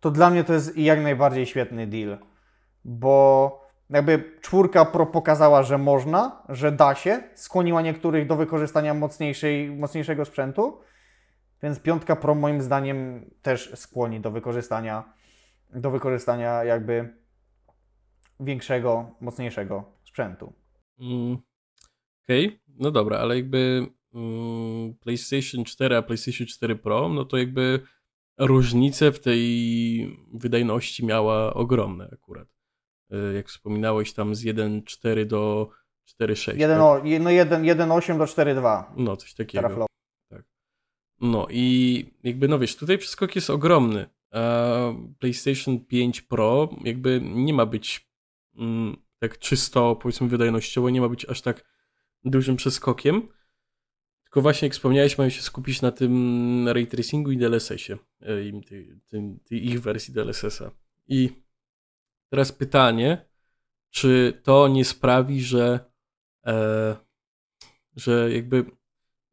to 0.00 0.10
dla 0.10 0.30
mnie 0.30 0.44
to 0.44 0.52
jest 0.52 0.76
jak 0.76 1.02
najbardziej 1.02 1.46
świetny 1.46 1.86
deal, 1.86 2.18
bo 2.84 3.67
jakby 3.90 4.36
czwórka 4.40 4.84
Pro 4.84 5.06
pokazała, 5.06 5.62
że 5.62 5.78
można, 5.78 6.42
że 6.48 6.72
da 6.72 6.94
się, 6.94 7.22
skłoniła 7.34 7.82
niektórych 7.82 8.26
do 8.26 8.36
wykorzystania 8.36 8.94
mocniejszej, 8.94 9.70
mocniejszego 9.70 10.24
sprzętu, 10.24 10.80
więc 11.62 11.80
piątka 11.80 12.16
Pro 12.16 12.34
moim 12.34 12.62
zdaniem 12.62 13.30
też 13.42 13.72
skłoni 13.74 14.20
do 14.20 14.30
wykorzystania, 14.30 15.12
do 15.70 15.90
wykorzystania 15.90 16.64
jakby 16.64 17.14
większego, 18.40 19.16
mocniejszego 19.20 19.84
sprzętu. 20.04 20.52
Mm, 21.00 21.38
Okej, 22.24 22.60
no 22.68 22.90
dobra, 22.90 23.18
ale 23.18 23.36
jakby 23.36 23.86
mm, 24.14 24.94
PlayStation 24.94 25.64
4 25.64 25.96
a 25.96 26.02
PlayStation 26.02 26.46
4 26.46 26.76
Pro, 26.76 27.08
no 27.08 27.24
to 27.24 27.36
jakby 27.36 27.80
różnice 28.38 29.12
w 29.12 29.20
tej 29.20 30.18
wydajności 30.34 31.06
miała 31.06 31.54
ogromne 31.54 32.08
akurat. 32.12 32.57
Y, 33.12 33.34
Jak 33.34 33.48
wspominałeś 33.48 34.12
tam 34.12 34.34
z 34.34 34.44
1.4 34.44 35.24
do 35.26 35.70
4.6. 36.20 36.48
Jeden, 36.56 36.68
tak? 36.78 36.78
no 36.78 37.30
1, 37.30 37.62
1.8 37.62 38.18
do 38.18 38.24
4.2 38.24 38.84
No, 38.96 39.16
coś 39.16 39.34
takiego. 39.34 39.62
teraflop. 39.62 39.88
No 41.20 41.46
i 41.50 42.04
jakby, 42.22 42.48
no 42.48 42.58
wiesz, 42.58 42.76
tutaj 42.76 42.98
przeskok 42.98 43.36
jest 43.36 43.50
ogromny. 43.50 44.06
A 44.30 44.92
PlayStation 45.18 45.84
5 45.84 46.22
Pro 46.22 46.68
jakby 46.84 47.20
nie 47.22 47.54
ma 47.54 47.66
być 47.66 48.08
mm, 48.56 48.96
tak 49.18 49.38
czysto, 49.38 49.96
powiedzmy, 49.96 50.28
wydajnościowo, 50.28 50.90
nie 50.90 51.00
ma 51.00 51.08
być 51.08 51.26
aż 51.26 51.42
tak 51.42 51.64
dużym 52.24 52.56
przeskokiem. 52.56 53.28
Tylko 54.24 54.42
właśnie, 54.42 54.66
jak 54.66 54.72
wspomniałeś, 54.72 55.18
mają 55.18 55.30
się 55.30 55.42
skupić 55.42 55.82
na 55.82 55.92
tym 55.92 56.68
ray 56.68 56.86
tracingu 56.86 57.30
i 57.30 57.36
DLSS-ie, 57.36 57.98
e, 58.20 58.42
i 58.44 58.64
tej, 58.64 59.00
tej, 59.10 59.38
tej 59.48 59.66
ich 59.66 59.80
wersji 59.80 60.14
DLSS-a. 60.14 60.70
I 61.08 61.30
teraz 62.28 62.52
pytanie, 62.52 63.28
czy 63.90 64.40
to 64.42 64.68
nie 64.68 64.84
sprawi, 64.84 65.42
że, 65.42 65.80
e, 66.46 66.96
że 67.96 68.32
jakby 68.32 68.64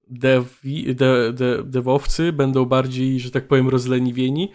devi, 0.08 0.96
de, 0.96 1.34
de, 1.34 1.64
devowcy 1.64 2.34
będą 2.34 2.66
bardziej, 2.66 3.20
że 3.20 3.32
tak 3.32 3.48
powiem, 3.48 3.70
rozleniwieni 3.70 4.52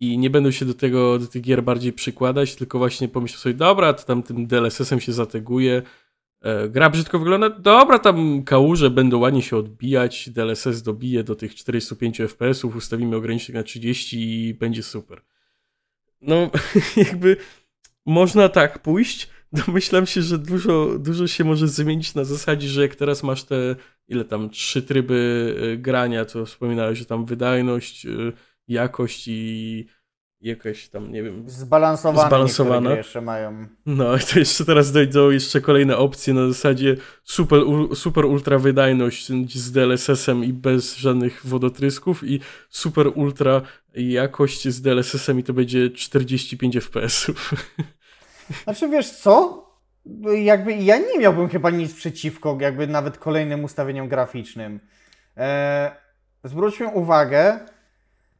i 0.00 0.18
nie 0.18 0.30
będą 0.30 0.50
się 0.50 0.64
do 0.64 0.74
tego, 0.74 1.18
do 1.18 1.26
tych 1.26 1.42
gier 1.42 1.62
bardziej 1.62 1.92
przykładać, 1.92 2.56
tylko 2.56 2.78
właśnie 2.78 3.08
pomyślą 3.08 3.38
sobie, 3.38 3.54
dobra, 3.54 3.92
to 3.92 4.04
tam 4.04 4.22
tym 4.22 4.46
DLSS-em 4.46 5.00
się 5.00 5.12
zateguje, 5.12 5.82
e, 6.40 6.68
gra 6.68 6.90
brzydko 6.90 7.18
wygląda, 7.18 7.50
dobra, 7.50 7.98
tam 7.98 8.42
kałuże 8.42 8.90
będą 8.90 9.18
ładnie 9.18 9.42
się 9.42 9.56
odbijać, 9.56 10.30
DLSS 10.30 10.82
dobije 10.82 11.24
do 11.24 11.34
tych 11.34 11.54
405 11.54 12.18
FPS-ów, 12.20 12.76
ustawimy 12.76 13.16
ogranicznik 13.16 13.54
na 13.54 13.62
30 13.62 14.48
i 14.48 14.54
będzie 14.54 14.82
super. 14.82 15.22
No, 16.20 16.50
jakby 16.96 17.36
można 18.08 18.48
tak 18.48 18.78
pójść, 18.78 19.28
domyślam 19.66 20.06
się, 20.06 20.22
że 20.22 20.38
dużo, 20.38 20.98
dużo 20.98 21.26
się 21.26 21.44
może 21.44 21.68
zmienić 21.68 22.14
na 22.14 22.24
zasadzie, 22.24 22.68
że 22.68 22.82
jak 22.82 22.94
teraz 22.94 23.22
masz 23.22 23.44
te, 23.44 23.76
ile 24.08 24.24
tam, 24.24 24.50
trzy 24.50 24.82
tryby 24.82 25.54
y, 25.62 25.76
grania, 25.76 26.24
co 26.24 26.46
wspominałeś, 26.46 26.98
że 26.98 27.04
tam 27.04 27.26
wydajność, 27.26 28.06
y, 28.06 28.32
jakość 28.68 29.28
i 29.28 29.86
jakaś 30.40 30.88
tam, 30.88 31.12
nie 31.12 31.22
wiem, 31.22 31.44
Zbalansowane, 31.46 32.28
Zbalansowane. 32.28 32.96
jeszcze 32.96 33.20
mają. 33.20 33.66
no 33.86 34.16
i 34.16 34.20
to 34.20 34.38
jeszcze 34.38 34.64
teraz 34.64 34.92
dojdą 34.92 35.30
jeszcze 35.30 35.60
kolejne 35.60 35.96
opcje 35.96 36.34
na 36.34 36.48
zasadzie 36.48 36.96
super, 37.24 37.60
super 37.94 38.24
ultra 38.24 38.58
wydajność 38.58 39.28
z 39.54 39.72
DLSS-em 39.72 40.44
i 40.44 40.52
bez 40.52 40.96
żadnych 40.96 41.46
wodotrysków 41.46 42.24
i 42.24 42.40
super 42.70 43.06
ultra 43.14 43.62
jakość 43.94 44.68
z 44.68 44.80
DLSS-em 44.80 45.38
i 45.38 45.42
to 45.42 45.52
będzie 45.52 45.90
45 45.90 46.76
FPS-ów. 46.78 47.54
Znaczy 48.64 48.88
wiesz 48.88 49.10
co? 49.10 49.64
Jakby 50.42 50.72
ja 50.72 50.98
nie 50.98 51.18
miałbym 51.18 51.48
chyba 51.48 51.70
nic 51.70 51.94
przeciwko 51.94 52.58
jakby 52.60 52.86
nawet 52.86 53.18
kolejnym 53.18 53.64
ustawieniom 53.64 54.08
graficznym. 54.08 54.80
E, 55.36 55.90
zwróćmy 56.44 56.86
uwagę, 56.86 57.60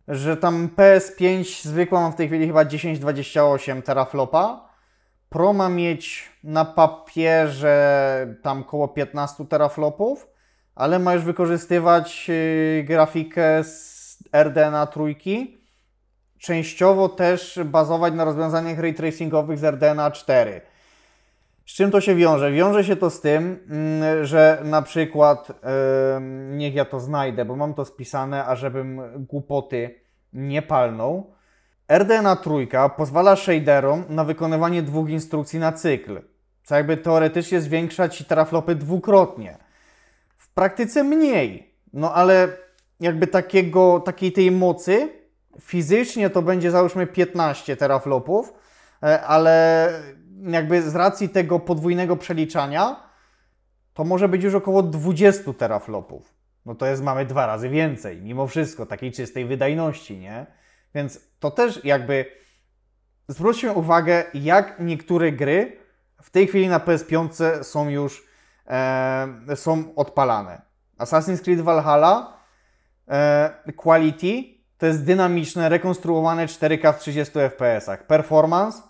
że 0.08 0.36
tam 0.36 0.68
PS5 0.76 1.62
zwykła 1.62 2.00
mam 2.00 2.12
w 2.12 2.16
tej 2.16 2.28
chwili 2.28 2.46
chyba 2.46 2.64
1028 2.64 3.82
teraflopa. 3.82 4.68
Pro 5.28 5.52
ma 5.52 5.68
mieć 5.68 6.30
na 6.44 6.64
papierze 6.64 8.36
tam 8.42 8.64
koło 8.64 8.88
15 8.88 9.46
teraflopów, 9.46 10.28
ale 10.74 10.98
ma 10.98 11.14
już 11.14 11.24
wykorzystywać 11.24 12.26
y, 12.30 12.84
grafikę 12.86 13.64
z 13.64 14.18
RDNA 14.32 14.86
trójki 14.86 15.57
częściowo 16.38 17.08
też 17.08 17.60
bazować 17.64 18.14
na 18.14 18.24
rozwiązaniach 18.24 18.78
ray 18.78 18.94
tracingowych 18.94 19.58
z 19.58 19.64
RDNA 19.64 20.10
4. 20.10 20.60
Z 21.66 21.70
czym 21.70 21.90
to 21.90 22.00
się 22.00 22.14
wiąże? 22.14 22.52
Wiąże 22.52 22.84
się 22.84 22.96
to 22.96 23.10
z 23.10 23.20
tym, 23.20 23.58
mm, 23.70 24.24
że 24.24 24.62
na 24.64 24.82
przykład, 24.82 25.48
niech 26.50 26.74
ja 26.74 26.84
to 26.84 27.00
znajdę, 27.00 27.44
bo 27.44 27.56
mam 27.56 27.74
to 27.74 27.84
spisane, 27.84 28.46
a 28.46 28.56
żebym 28.56 29.00
głupoty 29.26 30.00
nie 30.32 30.62
palnął. 30.62 31.32
RDNA 31.88 32.36
trójka 32.36 32.88
pozwala 32.88 33.36
shaderom 33.36 34.04
na 34.08 34.24
wykonywanie 34.24 34.82
dwóch 34.82 35.10
instrukcji 35.10 35.58
na 35.58 35.72
cykl, 35.72 36.20
co 36.64 36.74
jakby 36.74 36.96
teoretycznie 36.96 37.60
zwiększa 37.60 38.08
ci 38.08 38.24
teraflopy 38.24 38.74
dwukrotnie. 38.74 39.58
W 40.36 40.54
praktyce 40.54 41.04
mniej, 41.04 41.74
no 41.92 42.14
ale 42.14 42.48
jakby 43.00 43.26
takiego, 43.26 44.00
takiej 44.00 44.32
tej 44.32 44.50
mocy 44.50 45.17
fizycznie 45.60 46.30
to 46.30 46.42
będzie 46.42 46.70
załóżmy 46.70 47.06
15 47.06 47.76
teraflopów, 47.76 48.52
e, 49.02 49.22
ale 49.22 49.92
jakby 50.42 50.82
z 50.82 50.94
racji 50.94 51.28
tego 51.28 51.60
podwójnego 51.60 52.16
przeliczania, 52.16 53.08
to 53.94 54.04
może 54.04 54.28
być 54.28 54.42
już 54.42 54.54
około 54.54 54.82
20 54.82 55.52
teraflopów. 55.52 56.34
No 56.66 56.74
to 56.74 56.86
jest, 56.86 57.02
mamy 57.02 57.24
dwa 57.24 57.46
razy 57.46 57.68
więcej, 57.68 58.22
mimo 58.22 58.46
wszystko, 58.46 58.86
takiej 58.86 59.12
czystej 59.12 59.44
wydajności, 59.44 60.18
nie? 60.18 60.46
Więc 60.94 61.20
to 61.40 61.50
też 61.50 61.84
jakby 61.84 62.24
zwróćmy 63.28 63.72
uwagę, 63.72 64.24
jak 64.34 64.80
niektóre 64.80 65.32
gry 65.32 65.76
w 66.22 66.30
tej 66.30 66.46
chwili 66.46 66.68
na 66.68 66.78
PS5 66.78 67.62
są 67.64 67.88
już 67.88 68.26
e, 68.66 69.56
są 69.56 69.94
odpalane. 69.94 70.62
Assassin's 70.98 71.42
Creed 71.42 71.60
Valhalla 71.60 72.38
e, 73.08 73.72
Quality 73.76 74.57
to 74.78 74.86
jest 74.86 75.04
dynamiczne, 75.04 75.68
rekonstruowane 75.68 76.46
4K 76.46 76.92
w 76.92 76.98
30 76.98 77.32
fps. 77.38 77.90
Performance 78.06 78.82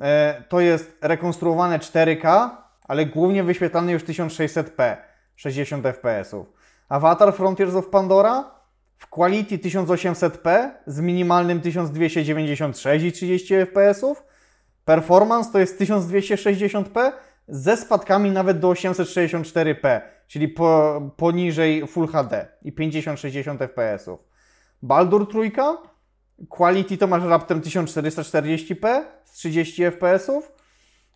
e, 0.00 0.42
to 0.48 0.60
jest 0.60 0.98
rekonstruowane 1.02 1.78
4K, 1.78 2.50
ale 2.84 3.06
głównie 3.06 3.44
wyświetlane 3.44 3.92
już 3.92 4.04
1600p, 4.04 4.96
60 5.36 5.86
fps. 5.86 6.34
Avatar 6.88 7.34
Frontiers 7.34 7.74
of 7.74 7.88
Pandora 7.88 8.50
w 8.96 9.06
Quality 9.06 9.58
1800p 9.58 10.70
z 10.86 11.00
minimalnym 11.00 11.60
1296 11.60 13.04
i 13.04 13.12
30 13.12 13.54
fps. 13.54 14.04
Performance 14.84 15.52
to 15.52 15.58
jest 15.58 15.80
1260p 15.80 17.12
ze 17.48 17.76
spadkami 17.76 18.30
nawet 18.30 18.58
do 18.58 18.68
864p, 18.68 20.00
czyli 20.26 20.48
po, 20.48 21.00
poniżej 21.16 21.86
Full 21.86 22.06
HD 22.06 22.46
i 22.62 22.72
50-60 22.72 23.58
fps. 23.58 24.29
Baldur 24.82 25.28
trójka, 25.28 25.90
Quality 26.48 26.98
to 26.98 27.06
masz 27.06 27.24
raptem 27.24 27.60
1440p 27.60 29.02
z 29.24 29.32
30 29.32 29.84
fps. 29.84 30.30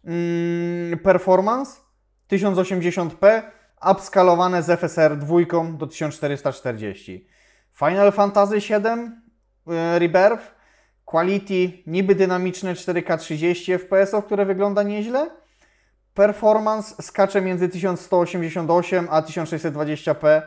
Mm, 0.04 0.98
performance 0.98 1.80
1080p, 2.30 3.42
upskalowane 3.90 4.62
z 4.62 4.80
FSR 4.80 5.16
2 5.18 5.36
do 5.78 5.86
1440. 5.86 7.26
Final 7.78 8.12
Fantasy 8.12 8.60
VII 8.60 8.76
e, 9.66 9.98
Rebirth, 9.98 10.54
Quality 11.04 11.72
niby 11.86 12.14
dynamiczne 12.14 12.74
4K 12.74 13.18
30 13.18 13.72
fps, 13.78 14.24
które 14.26 14.44
wygląda 14.44 14.82
nieźle. 14.82 15.30
Performance 16.14 17.02
skacze 17.02 17.40
między 17.40 17.68
1188 17.68 19.08
a 19.10 19.22
1620p, 19.22 20.42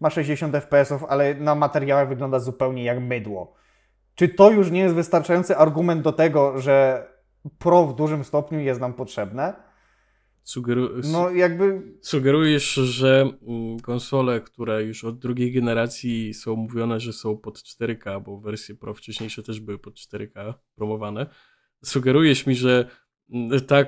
ma 0.00 0.10
60 0.10 0.54
fps, 0.56 0.92
ale 1.08 1.34
na 1.34 1.54
materiałach 1.54 2.08
wygląda 2.08 2.38
zupełnie 2.38 2.84
jak 2.84 3.00
mydło. 3.00 3.54
Czy 4.14 4.28
to 4.28 4.50
już 4.50 4.70
nie 4.70 4.80
jest 4.80 4.94
wystarczający 4.94 5.56
argument 5.56 6.02
do 6.02 6.12
tego, 6.12 6.60
że 6.60 7.06
Pro 7.58 7.86
w 7.86 7.96
dużym 7.96 8.24
stopniu 8.24 8.60
jest 8.60 8.80
nam 8.80 8.94
potrzebne? 8.94 9.54
Sugeru... 10.42 10.88
No 11.12 11.30
jakby 11.30 11.82
Sugerujesz, 12.02 12.74
że 12.74 13.30
mm, 13.48 13.80
konsole, 13.80 14.40
które 14.40 14.82
już 14.82 15.04
od 15.04 15.18
drugiej 15.18 15.52
generacji 15.52 16.34
są 16.34 16.56
mówione, 16.56 17.00
że 17.00 17.12
są 17.12 17.36
pod 17.36 17.58
4K, 17.58 18.22
bo 18.22 18.40
wersje 18.40 18.74
Pro 18.74 18.94
wcześniejsze 18.94 19.42
też 19.42 19.60
były 19.60 19.78
pod 19.78 19.94
4K 19.94 20.54
promowane. 20.74 21.26
Sugerujesz 21.84 22.46
mi, 22.46 22.54
że 22.54 22.88
mm, 23.32 23.60
ta, 23.60 23.84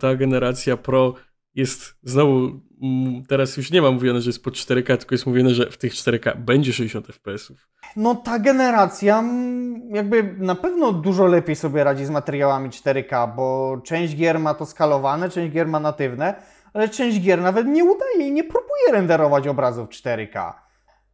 ta 0.00 0.14
generacja 0.14 0.76
Pro 0.76 1.14
jest 1.56 1.94
znowu, 2.02 2.60
mm, 2.82 3.24
teraz 3.28 3.56
już 3.56 3.70
nie 3.70 3.82
ma 3.82 3.90
mówione, 3.90 4.20
że 4.20 4.28
jest 4.28 4.44
pod 4.44 4.54
4K, 4.54 4.96
tylko 4.96 5.14
jest 5.14 5.26
mówione, 5.26 5.50
że 5.50 5.70
w 5.70 5.76
tych 5.76 5.92
4K 5.92 6.36
będzie 6.36 6.72
60 6.72 7.06
FPS-ów. 7.06 7.68
No 7.96 8.14
ta 8.14 8.38
generacja 8.38 9.18
mm, 9.18 9.94
jakby 9.94 10.34
na 10.38 10.54
pewno 10.54 10.92
dużo 10.92 11.26
lepiej 11.26 11.56
sobie 11.56 11.84
radzi 11.84 12.04
z 12.04 12.10
materiałami 12.10 12.70
4K, 12.70 13.36
bo 13.36 13.76
część 13.84 14.16
gier 14.16 14.40
ma 14.40 14.54
to 14.54 14.66
skalowane, 14.66 15.30
część 15.30 15.52
gier 15.52 15.68
ma 15.68 15.80
natywne, 15.80 16.34
ale 16.72 16.88
część 16.88 17.20
gier 17.20 17.40
nawet 17.40 17.66
nie 17.66 17.84
udaje 17.84 18.28
i 18.28 18.32
nie 18.32 18.44
próbuje 18.44 18.92
renderować 18.92 19.48
obrazów 19.48 19.88
4K. 19.88 20.52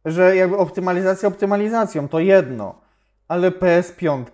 Że 0.05 0.35
jakby 0.35 0.57
optymalizacja 0.57 1.27
optymalizacją 1.27 2.07
to 2.07 2.19
jedno, 2.19 2.81
ale 3.27 3.51
PS5 3.51 4.25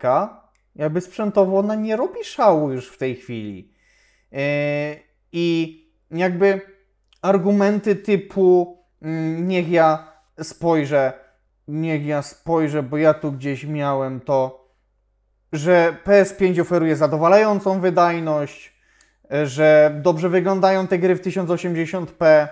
jakby 0.75 1.01
sprzętowo 1.01 1.59
ona 1.59 1.75
nie 1.75 1.95
robi 1.95 2.23
szału 2.23 2.71
już 2.71 2.87
w 2.87 2.97
tej 2.97 3.15
chwili. 3.15 3.73
Yy, 4.31 4.39
I 5.31 5.78
jakby 6.11 6.61
argumenty 7.21 7.95
typu 7.95 8.77
mm, 9.01 9.47
niech 9.47 9.69
ja 9.69 10.11
spojrzę, 10.41 11.13
niech 11.67 12.05
ja 12.05 12.21
spojrzę, 12.21 12.83
bo 12.83 12.97
ja 12.97 13.13
tu 13.13 13.31
gdzieś 13.31 13.63
miałem 13.63 14.19
to, 14.19 14.69
że 15.53 15.97
PS5 16.05 16.61
oferuje 16.61 16.95
zadowalającą 16.95 17.79
wydajność, 17.79 18.75
e, 19.31 19.45
że 19.45 19.99
dobrze 20.01 20.29
wyglądają 20.29 20.87
te 20.87 20.99
gry 20.99 21.15
w 21.15 21.21
1080p, 21.21 22.47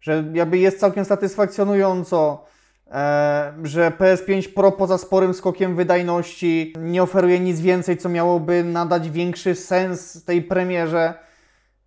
że 0.00 0.24
jakby 0.32 0.58
jest 0.58 0.80
całkiem 0.80 1.04
satysfakcjonująco, 1.04 2.44
e, 2.90 3.52
że 3.62 3.90
PS5 3.90 4.48
Pro 4.54 4.72
poza 4.72 4.98
sporym 4.98 5.34
skokiem 5.34 5.76
wydajności 5.76 6.74
nie 6.78 7.02
oferuje 7.02 7.40
nic 7.40 7.60
więcej, 7.60 7.96
co 7.96 8.08
miałoby 8.08 8.64
nadać 8.64 9.10
większy 9.10 9.54
sens 9.54 10.24
tej 10.24 10.42
premierze. 10.42 11.14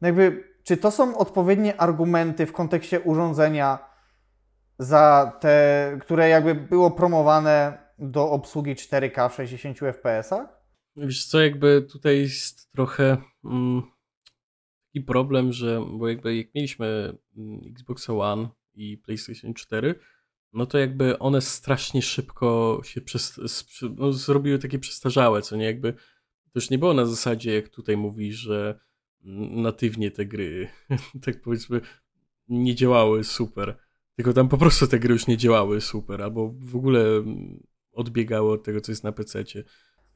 Jakby, 0.01 0.50
czy 0.63 0.77
to 0.77 0.91
są 0.91 1.17
odpowiednie 1.17 1.81
argumenty 1.81 2.45
w 2.45 2.53
kontekście 2.53 2.99
urządzenia, 2.99 3.91
za 4.79 5.37
te, 5.39 5.97
które 6.01 6.29
jakby 6.29 6.55
było 6.55 6.91
promowane 6.91 7.77
do 7.99 8.29
obsługi 8.29 8.75
4K 8.75 9.29
w 9.29 9.35
60 9.35 9.79
fps? 9.79 10.33
Wiesz 10.95 11.25
co, 11.25 11.41
jakby 11.41 11.87
tutaj 11.91 12.19
jest 12.19 12.71
trochę 12.71 13.17
mm, 13.45 13.81
taki 14.93 15.05
problem, 15.05 15.51
że 15.51 15.81
bo 15.91 16.07
jakby 16.07 16.35
jak 16.35 16.55
mieliśmy 16.55 17.17
mm, 17.37 17.61
Xbox 17.71 18.09
One 18.09 18.49
i 18.73 18.97
PlayStation 18.97 19.53
4, 19.53 19.95
no 20.53 20.65
to 20.65 20.77
jakby 20.77 21.19
one 21.19 21.41
strasznie 21.41 22.01
szybko 22.01 22.81
się 22.83 23.01
przez, 23.01 23.39
no, 23.97 24.11
zrobiły 24.11 24.59
takie 24.59 24.79
przestarzałe, 24.79 25.41
co 25.41 25.55
nie 25.55 25.65
jakby 25.65 25.93
to 26.43 26.59
już 26.59 26.69
nie 26.69 26.77
było 26.77 26.93
na 26.93 27.05
zasadzie, 27.05 27.55
jak 27.55 27.69
tutaj 27.69 27.97
mówi, 27.97 28.33
że 28.33 28.79
natywnie 29.23 30.11
te 30.11 30.25
gry, 30.25 30.67
tak 31.25 31.41
powiedzmy, 31.41 31.81
nie 32.49 32.75
działały 32.75 33.23
super. 33.23 33.77
Tylko 34.15 34.33
tam 34.33 34.49
po 34.49 34.57
prostu 34.57 34.87
te 34.87 34.99
gry 34.99 35.13
już 35.13 35.27
nie 35.27 35.37
działały 35.37 35.81
super, 35.81 36.21
albo 36.21 36.53
w 36.59 36.75
ogóle 36.75 36.99
mm, 36.99 37.63
odbiegały 37.93 38.51
od 38.51 38.63
tego, 38.63 38.81
co 38.81 38.91
jest 38.91 39.03
na 39.03 39.11
PC-cie. 39.11 39.63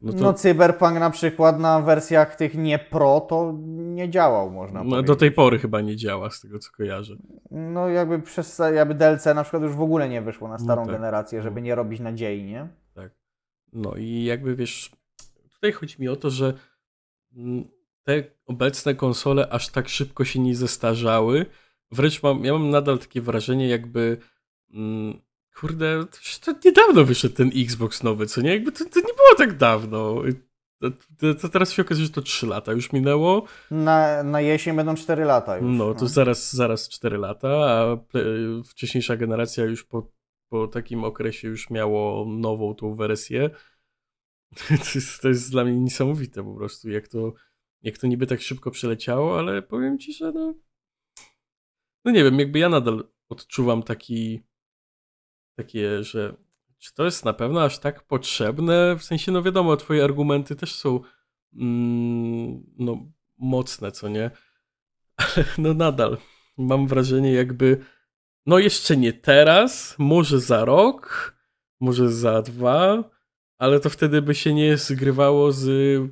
No, 0.01 0.11
No 0.15 0.19
to 0.19 0.33
Cyberpunk 0.33 0.99
na 0.99 1.09
przykład 1.09 1.59
na 1.59 1.81
wersjach 1.81 2.35
tych 2.35 2.55
nie 2.55 2.79
pro 2.79 3.19
to 3.19 3.53
nie 3.75 4.09
działał, 4.09 4.51
można 4.51 4.83
no, 4.83 4.89
powiedzieć. 4.89 5.07
do 5.07 5.15
tej 5.15 5.31
pory 5.31 5.59
chyba 5.59 5.81
nie 5.81 5.95
działa, 5.95 6.29
z 6.29 6.41
tego 6.41 6.59
co 6.59 6.71
kojarzę. 6.71 7.15
No 7.51 7.89
jakby 7.89 8.19
przez 8.19 8.61
jakby 8.73 8.95
DLC 8.95 9.25
na 9.25 9.43
przykład 9.43 9.63
już 9.63 9.75
w 9.75 9.81
ogóle 9.81 10.09
nie 10.09 10.21
wyszło 10.21 10.47
na 10.47 10.57
starą 10.57 10.81
No 10.81 10.87
tak. 10.87 10.95
generację, 10.95 11.41
żeby 11.41 11.61
nie 11.61 11.75
robić 11.75 11.99
nadziei, 11.99 12.43
nie? 12.43 12.67
No 13.73 13.95
i 13.95 14.23
jakby 14.23 14.55
wiesz, 14.55 14.91
tutaj 15.53 15.71
chodzi 15.71 15.95
mi 15.99 16.07
o 16.07 16.15
to, 16.15 16.29
że 16.29 16.53
mm, 17.35 17.65
te 18.05 18.23
obecne 18.45 18.95
konsole 18.95 19.49
aż 19.49 19.69
tak 19.69 19.89
szybko 19.89 20.25
się 20.25 20.39
nie 20.39 20.55
zestarzały. 20.55 21.45
Wręcz 21.91 22.23
mam, 22.23 22.45
ja 22.45 22.53
mam 22.53 22.69
nadal 22.69 22.99
takie 22.99 23.21
wrażenie, 23.21 23.67
jakby. 23.67 24.17
Mm, 24.73 25.21
kurde, 25.55 26.05
to, 26.45 26.51
niedawno 26.65 27.03
wyszedł 27.03 27.35
ten 27.35 27.51
Xbox 27.55 28.03
nowy, 28.03 28.27
co 28.27 28.41
nie? 28.41 28.49
Jakby 28.49 28.71
to, 28.71 28.85
to 28.85 28.99
nie 28.99 29.13
było 29.13 29.35
tak 29.37 29.57
dawno. 29.57 30.21
To, 30.79 31.33
to, 31.41 31.49
teraz 31.49 31.71
się 31.71 31.81
okazuje, 31.81 32.05
że 32.07 32.13
to 32.13 32.21
3 32.21 32.47
lata 32.47 32.71
już 32.71 32.93
minęło. 32.93 33.45
Na, 33.71 34.23
na 34.23 34.41
jesień 34.41 34.75
będą 34.75 34.95
4 34.95 35.25
lata 35.25 35.57
już. 35.57 35.77
No, 35.77 35.93
to 35.93 36.07
zaraz, 36.07 36.53
zaraz 36.53 36.89
4 36.89 37.17
lata, 37.17 37.49
a 37.49 37.97
wcześniejsza 38.65 39.15
generacja 39.15 39.63
już 39.63 39.83
po, 39.83 40.11
po 40.49 40.67
takim 40.67 41.03
okresie 41.03 41.47
już 41.47 41.69
miało 41.69 42.25
nową 42.25 42.75
tą 42.75 42.95
wersję. 42.95 43.49
To 44.67 44.73
jest, 44.95 45.21
to 45.21 45.27
jest 45.27 45.51
dla 45.51 45.63
mnie 45.63 45.79
niesamowite 45.79 46.43
po 46.43 46.55
prostu, 46.55 46.89
jak 46.89 47.07
to, 47.07 47.33
jak 47.85 47.97
to 47.97 48.07
niby 48.07 48.27
tak 48.27 48.41
szybko 48.41 48.71
przeleciało, 48.71 49.39
ale 49.39 49.61
powiem 49.61 49.99
ci, 49.99 50.13
że 50.13 50.31
no, 50.31 50.53
no 52.05 52.11
nie 52.11 52.23
wiem, 52.23 52.39
jakby 52.39 52.59
ja 52.59 52.69
nadal 52.69 53.07
odczuwam 53.29 53.83
taki, 53.83 54.41
takie, 55.55 56.03
że 56.03 56.35
czy 56.77 56.93
to 56.93 57.05
jest 57.05 57.25
na 57.25 57.33
pewno 57.33 57.63
aż 57.63 57.79
tak 57.79 58.03
potrzebne? 58.03 58.95
W 58.95 59.03
sensie, 59.03 59.31
no 59.31 59.43
wiadomo, 59.43 59.77
twoje 59.77 60.03
argumenty 60.03 60.55
też 60.55 60.75
są 60.75 60.99
mm, 61.53 62.63
no, 62.77 63.11
mocne, 63.37 63.91
co 63.91 64.09
nie? 64.09 64.31
Ale 65.17 65.45
no 65.57 65.73
nadal 65.73 66.17
mam 66.57 66.87
wrażenie 66.87 67.31
jakby, 67.31 67.85
no 68.45 68.59
jeszcze 68.59 68.97
nie 68.97 69.13
teraz, 69.13 69.95
może 69.97 70.39
za 70.39 70.65
rok, 70.65 71.35
może 71.79 72.11
za 72.11 72.41
dwa, 72.41 73.09
ale 73.57 73.79
to 73.79 73.89
wtedy 73.89 74.21
by 74.21 74.35
się 74.35 74.53
nie 74.53 74.77
zgrywało 74.77 75.51
z 75.51 75.67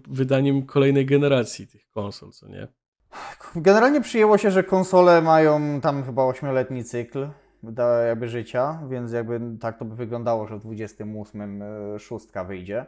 wydaniem 0.08 0.66
kolejnej 0.66 1.06
generacji 1.06 1.68
tych 1.68 1.90
konsol, 1.90 2.32
co 2.32 2.48
nie? 2.48 2.68
Generalnie 3.56 4.02
przyjęło 4.02 4.38
się, 4.38 4.52
że 4.52 4.64
konsole 4.64 5.22
mają 5.22 5.82
tam 5.82 6.04
chyba 6.04 6.22
8-letni 6.22 6.84
cykl 6.84 7.28
jakby 8.08 8.28
życia, 8.28 8.80
więc 8.90 9.12
jakby 9.12 9.42
tak 9.60 9.80
to 9.80 9.86
by 9.86 9.96
wyglądało, 9.96 10.48
że 10.48 10.58
w 10.58 10.60
28 10.60 11.62
e, 11.62 12.00
szóstka 12.00 12.44
wyjdzie 12.44 12.86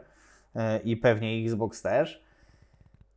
e, 0.54 0.78
i 0.78 0.96
pewnie 0.96 1.44
Xbox 1.44 1.82
też. 1.82 2.26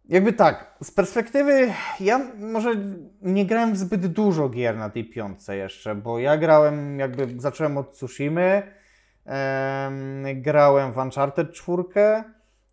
Jakby 0.09 0.33
tak, 0.33 0.77
z 0.83 0.91
perspektywy, 0.91 1.73
ja 1.99 2.19
może 2.39 2.75
nie 3.21 3.45
grałem 3.45 3.75
zbyt 3.75 4.07
dużo 4.07 4.49
gier 4.49 4.77
na 4.77 4.89
tej 4.89 5.05
piątce 5.05 5.57
jeszcze, 5.57 5.95
bo 5.95 6.19
ja 6.19 6.37
grałem, 6.37 6.99
jakby 6.99 7.27
zacząłem 7.37 7.77
od 7.77 7.91
Tsushimy, 7.91 8.63
grałem 10.36 10.91
w 10.91 10.97
Uncharted 10.97 11.53
4, 11.53 11.84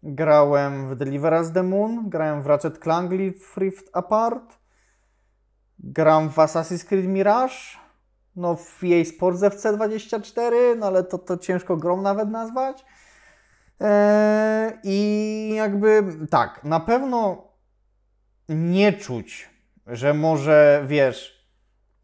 grałem 0.02 0.88
w 0.88 0.96
Deliver 0.96 1.32
Us 1.32 1.52
the 1.52 1.62
Moon, 1.62 2.09
grałem 2.09 2.42
w 2.42 2.46
Ratchet 2.46 2.78
Clank 2.78 3.12
Rift 3.57 3.90
Apart, 3.92 4.59
gram 5.78 6.30
w 6.30 6.36
Assassin's 6.36 6.84
Creed 6.84 7.07
Mirage, 7.07 7.54
no 8.36 8.57
w 8.57 8.84
EA 8.84 9.04
Sports 9.04 9.40
FC24, 9.40 10.52
no 10.78 10.86
ale 10.86 11.04
to, 11.04 11.18
to 11.18 11.36
ciężko 11.36 11.76
grom 11.76 12.02
nawet 12.02 12.30
nazwać. 12.30 12.84
I 14.82 15.52
jakby 15.57 16.04
tak, 16.30 16.64
na 16.64 16.80
pewno 16.80 17.48
nie 18.48 18.92
czuć, 18.92 19.50
że 19.86 20.14
może 20.14 20.84
wiesz, 20.86 21.48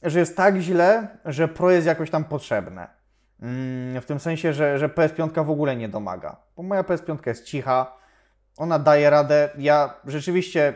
że 0.03 0.18
jest 0.18 0.36
tak 0.36 0.57
źle, 0.57 1.18
że 1.24 1.48
Pro 1.48 1.70
jest 1.70 1.86
jakoś 1.86 2.11
tam 2.11 2.24
potrzebne. 2.24 3.01
Mm, 3.43 4.01
W 4.01 4.07
tym 4.07 4.20
sensie, 4.20 4.53
że, 4.53 4.78
że 4.78 4.88
PS5 4.88 5.45
w 5.47 5.51
ogóle 5.51 5.76
nie 5.76 5.88
domaga. 5.88 6.36
Bo 6.57 6.62
moja 6.62 6.82
PS5 6.82 7.18
jest 7.26 7.45
cicha, 7.45 7.97
ona 8.57 8.78
daje 8.78 9.11
radę. 9.11 9.49
Ja 9.59 9.95
rzeczywiście 10.07 10.74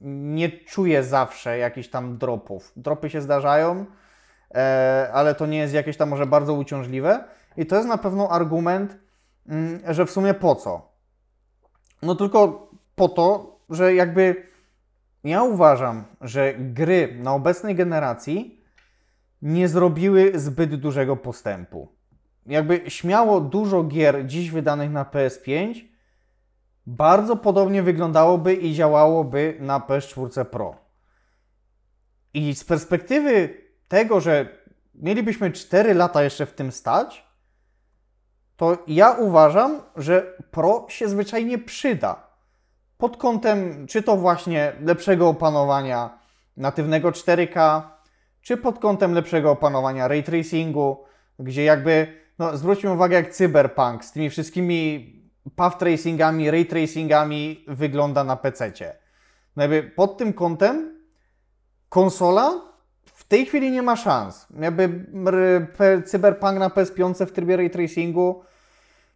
nie 0.00 0.50
czuję 0.50 1.04
zawsze 1.04 1.58
jakichś 1.58 1.88
tam 1.88 2.18
dropów. 2.18 2.72
Dropy 2.76 3.10
się 3.10 3.20
zdarzają, 3.20 3.86
e, 4.54 5.10
ale 5.12 5.34
to 5.34 5.46
nie 5.46 5.58
jest 5.58 5.74
jakieś 5.74 5.96
tam 5.96 6.08
może 6.08 6.26
bardzo 6.26 6.54
uciążliwe. 6.54 7.24
I 7.56 7.66
to 7.66 7.76
jest 7.76 7.88
na 7.88 7.98
pewno 7.98 8.30
argument, 8.30 8.96
mm, 9.48 9.80
że 9.94 10.06
w 10.06 10.10
sumie 10.10 10.34
po 10.34 10.54
co? 10.54 10.92
No 12.02 12.14
tylko 12.14 12.70
po 12.94 13.08
to, 13.08 13.58
że 13.70 13.94
jakby 13.94 14.46
ja 15.24 15.42
uważam, 15.42 16.04
że 16.20 16.54
gry 16.54 17.16
na 17.22 17.34
obecnej 17.34 17.74
generacji 17.74 18.55
nie 19.46 19.68
zrobiły 19.68 20.32
zbyt 20.34 20.74
dużego 20.74 21.16
postępu. 21.16 21.88
Jakby 22.46 22.82
śmiało 22.90 23.40
dużo 23.40 23.82
gier 23.84 24.26
dziś 24.26 24.50
wydanych 24.50 24.90
na 24.90 25.04
PS5 25.04 25.84
bardzo 26.86 27.36
podobnie 27.36 27.82
wyglądałoby 27.82 28.54
i 28.54 28.74
działałoby 28.74 29.56
na 29.60 29.80
PS4 29.80 30.44
Pro. 30.44 30.76
I 32.34 32.54
z 32.54 32.64
perspektywy 32.64 33.54
tego, 33.88 34.20
że 34.20 34.48
mielibyśmy 34.94 35.52
4 35.52 35.94
lata 35.94 36.22
jeszcze 36.22 36.46
w 36.46 36.52
tym 36.52 36.72
stać, 36.72 37.26
to 38.56 38.78
ja 38.86 39.10
uważam, 39.10 39.82
że 39.96 40.36
Pro 40.50 40.86
się 40.88 41.08
zwyczajnie 41.08 41.58
przyda. 41.58 42.26
Pod 42.98 43.16
kątem 43.16 43.86
czy 43.86 44.02
to 44.02 44.16
właśnie 44.16 44.72
lepszego 44.80 45.28
opanowania 45.28 46.18
natywnego 46.56 47.10
4K, 47.10 47.82
czy 48.46 48.56
pod 48.56 48.78
kątem 48.78 49.12
lepszego 49.12 49.50
opanowania 49.50 50.08
ray 50.08 50.22
tracingu, 50.22 51.04
gdzie 51.38 51.64
jakby, 51.64 52.06
no 52.38 52.56
zwróćmy 52.56 52.92
uwagę 52.92 53.16
jak 53.16 53.34
Cyberpunk 53.34 54.04
z 54.04 54.12
tymi 54.12 54.30
wszystkimi 54.30 55.12
path 55.56 55.78
tracingami, 55.78 56.50
ray 56.50 56.66
tracingami 56.66 57.64
wygląda 57.68 58.24
na 58.24 58.36
PC-cie. 58.36 58.96
No 59.56 59.62
jakby 59.62 59.82
pod 59.82 60.18
tym 60.18 60.32
kątem 60.32 61.00
konsola 61.88 62.60
w 63.04 63.24
tej 63.24 63.46
chwili 63.46 63.70
nie 63.70 63.82
ma 63.82 63.96
szans. 63.96 64.46
Jakby 64.60 65.06
Cyberpunk 66.04 66.58
na 66.58 66.68
PS5 66.68 67.26
w 67.26 67.32
trybie 67.32 67.56
ray 67.56 67.70
tracingu 67.70 68.42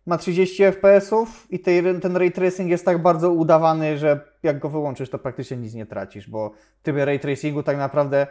ma 0.06 0.18
30 0.18 0.62
FPS-ów 0.64 1.46
i 1.50 1.58
ten 2.02 2.16
ray 2.16 2.32
tracing 2.32 2.70
jest 2.70 2.84
tak 2.84 3.02
bardzo 3.02 3.32
udawany, 3.32 3.98
że 3.98 4.20
jak 4.42 4.58
go 4.58 4.68
wyłączysz, 4.68 5.10
to 5.10 5.18
praktycznie 5.18 5.56
nic 5.56 5.74
nie 5.74 5.86
tracisz, 5.86 6.30
bo 6.30 6.50
w 6.80 6.82
trybie 6.82 7.04
ray 7.04 7.20
tracingu 7.20 7.62
tak 7.62 7.76
naprawdę 7.76 8.26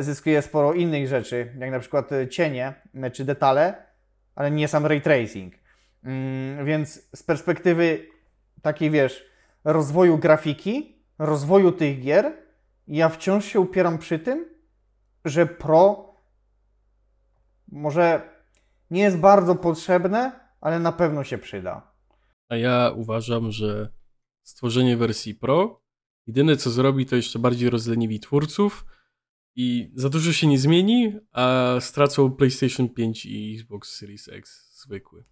zyskuje 0.00 0.42
sporo 0.42 0.72
innych 0.72 1.08
rzeczy, 1.08 1.52
jak 1.58 1.70
na 1.70 1.80
przykład 1.80 2.12
e, 2.12 2.28
cienie 2.28 2.74
e, 2.94 3.10
czy 3.10 3.24
detale, 3.24 3.86
ale 4.34 4.50
nie 4.50 4.68
sam 4.68 4.86
ray 4.86 5.00
tracing. 5.00 5.54
Mm, 6.04 6.64
więc 6.64 7.08
z 7.14 7.22
perspektywy 7.22 8.06
takiej, 8.62 8.90
wiesz, 8.90 9.24
rozwoju 9.64 10.18
grafiki, 10.18 10.96
rozwoju 11.18 11.72
tych 11.72 12.00
gier, 12.00 12.32
ja 12.88 13.08
wciąż 13.08 13.44
się 13.44 13.60
upieram 13.60 13.98
przy 13.98 14.18
tym, 14.18 14.44
że 15.24 15.46
Pro 15.46 16.14
może 17.72 18.20
nie 18.90 19.02
jest 19.02 19.18
bardzo 19.18 19.54
potrzebne, 19.54 20.32
ale 20.60 20.78
na 20.78 20.92
pewno 20.92 21.24
się 21.24 21.38
przyda. 21.38 21.92
A 22.48 22.56
ja 22.56 22.92
uważam, 22.96 23.50
że 23.50 23.88
stworzenie 24.42 24.96
wersji 24.96 25.34
Pro 25.34 25.80
jedyne 26.26 26.56
co 26.56 26.70
zrobi, 26.70 27.06
to 27.06 27.16
jeszcze 27.16 27.38
bardziej 27.38 27.70
rozleniwi 27.70 28.20
twórców 28.20 28.86
i 29.56 29.92
za 29.94 30.08
dużo 30.08 30.32
się 30.32 30.46
nie 30.46 30.58
zmieni, 30.58 31.16
a 31.32 31.76
stracą 31.80 32.32
PlayStation 32.32 32.88
5 32.88 33.26
i 33.26 33.54
Xbox 33.54 33.96
Series 33.98 34.28
X 34.28 34.72
zwykły. 34.82 35.24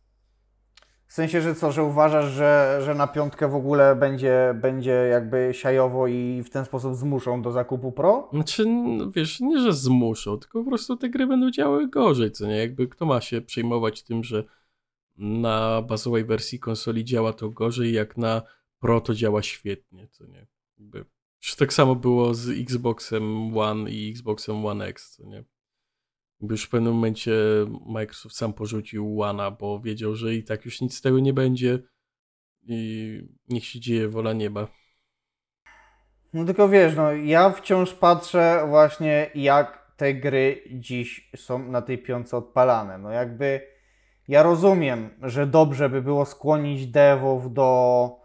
W 1.06 1.12
sensie, 1.12 1.40
że 1.40 1.54
co, 1.54 1.72
że 1.72 1.82
uważasz, 1.82 2.32
że, 2.32 2.80
że 2.84 2.94
na 2.94 3.06
piątkę 3.06 3.48
w 3.48 3.54
ogóle 3.54 3.96
będzie, 3.96 4.54
będzie 4.62 4.90
jakby 4.90 5.50
siajowo 5.52 6.06
i 6.06 6.42
w 6.42 6.50
ten 6.50 6.64
sposób 6.64 6.94
zmuszą 6.94 7.42
do 7.42 7.52
zakupu 7.52 7.92
Pro? 7.92 8.28
Znaczy, 8.32 8.66
no 8.66 9.10
wiesz, 9.10 9.40
nie, 9.40 9.58
że 9.58 9.72
zmuszą, 9.72 10.38
tylko 10.38 10.64
po 10.64 10.70
prostu 10.70 10.96
te 10.96 11.08
gry 11.08 11.26
będą 11.26 11.50
działały 11.50 11.88
gorzej, 11.88 12.32
co 12.32 12.46
nie? 12.46 12.56
Jakby 12.56 12.88
kto 12.88 13.06
ma 13.06 13.20
się 13.20 13.40
przejmować 13.40 14.02
tym, 14.02 14.24
że 14.24 14.44
na 15.16 15.82
bazowej 15.82 16.24
wersji 16.24 16.58
konsoli 16.58 17.04
działa 17.04 17.32
to 17.32 17.50
gorzej, 17.50 17.92
jak 17.92 18.16
na 18.16 18.42
Pro 18.78 19.00
to 19.00 19.14
działa 19.14 19.42
świetnie, 19.42 20.08
co 20.08 20.26
nie? 20.26 20.46
Jakby, 20.78 21.04
tak 21.56 21.72
samo 21.72 21.94
było 21.94 22.34
z 22.34 22.48
Xboxem 22.60 23.58
One 23.58 23.90
i 23.90 24.10
Xboxem 24.10 24.66
One 24.66 24.86
X, 24.86 25.18
nie? 25.18 25.44
Już 26.40 26.64
w 26.64 26.68
pewnym 26.68 26.94
momencie 26.94 27.32
Microsoft 27.86 28.36
sam 28.36 28.52
porzucił 28.52 29.16
One'a, 29.18 29.56
bo 29.60 29.80
wiedział, 29.80 30.14
że 30.14 30.34
i 30.34 30.44
tak 30.44 30.64
już 30.64 30.80
nic 30.80 30.96
z 30.96 31.00
tego 31.00 31.20
nie 31.20 31.32
będzie 31.32 31.78
i 32.66 33.20
niech 33.48 33.64
się 33.64 33.80
dzieje 33.80 34.08
wola 34.08 34.32
nieba. 34.32 34.68
No 36.32 36.44
tylko 36.44 36.68
wiesz, 36.68 36.96
no 36.96 37.12
ja 37.12 37.50
wciąż 37.50 37.94
patrzę 37.94 38.64
właśnie 38.68 39.30
jak 39.34 39.94
te 39.96 40.14
gry 40.14 40.62
dziś 40.70 41.30
są 41.36 41.58
na 41.58 41.82
tej 41.82 41.98
piątce 41.98 42.36
odpalane. 42.36 42.98
No 42.98 43.10
jakby 43.10 43.60
ja 44.28 44.42
rozumiem, 44.42 45.10
że 45.22 45.46
dobrze 45.46 45.88
by 45.88 46.02
było 46.02 46.26
skłonić 46.26 46.86
devów 46.86 47.54
do, 47.54 48.23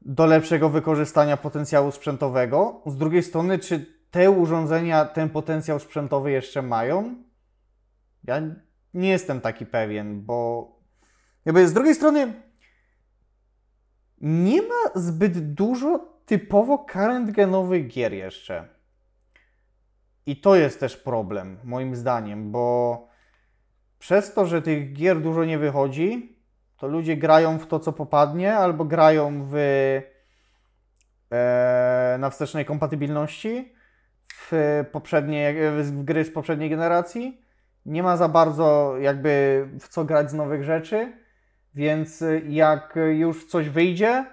do 0.00 0.26
lepszego 0.26 0.68
wykorzystania 0.68 1.36
potencjału 1.36 1.90
sprzętowego. 1.90 2.82
Z 2.86 2.96
drugiej 2.96 3.22
strony, 3.22 3.58
czy 3.58 3.86
te 4.10 4.30
urządzenia 4.30 5.04
ten 5.04 5.30
potencjał 5.30 5.78
sprzętowy 5.78 6.30
jeszcze 6.30 6.62
mają? 6.62 7.14
Ja 8.24 8.42
nie 8.94 9.08
jestem 9.08 9.40
taki 9.40 9.66
pewien, 9.66 10.22
bo 10.22 10.68
jakby 11.44 11.68
z 11.68 11.72
drugiej 11.72 11.94
strony 11.94 12.42
nie 14.20 14.62
ma 14.62 14.90
zbyt 14.94 15.54
dużo 15.54 16.10
typowo 16.26 16.78
current 16.78 17.30
genowych 17.30 17.88
gier 17.88 18.12
jeszcze. 18.12 18.68
I 20.26 20.36
to 20.36 20.56
jest 20.56 20.80
też 20.80 20.96
problem, 20.96 21.58
moim 21.64 21.96
zdaniem, 21.96 22.50
bo 22.50 23.08
przez 23.98 24.34
to, 24.34 24.46
że 24.46 24.62
tych 24.62 24.92
gier 24.92 25.20
dużo 25.20 25.44
nie 25.44 25.58
wychodzi, 25.58 26.39
to 26.80 26.86
ludzie 26.86 27.16
grają 27.16 27.58
w 27.58 27.66
to, 27.66 27.80
co 27.80 27.92
popadnie, 27.92 28.56
albo 28.56 28.84
grają 28.84 29.46
w, 29.50 29.54
e, 31.32 32.16
na 32.18 32.30
wstecznej 32.30 32.64
kompatybilności 32.64 33.72
w 34.22 34.52
poprzednie, 34.92 35.54
w 35.82 36.02
gry 36.04 36.24
z 36.24 36.32
poprzedniej 36.32 36.70
generacji. 36.70 37.40
Nie 37.86 38.02
ma 38.02 38.16
za 38.16 38.28
bardzo 38.28 38.98
jakby 38.98 39.64
w 39.80 39.88
co 39.88 40.04
grać 40.04 40.30
z 40.30 40.34
nowych 40.34 40.64
rzeczy, 40.64 41.12
więc 41.74 42.24
jak 42.48 42.98
już 43.12 43.46
coś 43.46 43.68
wyjdzie, 43.68 44.24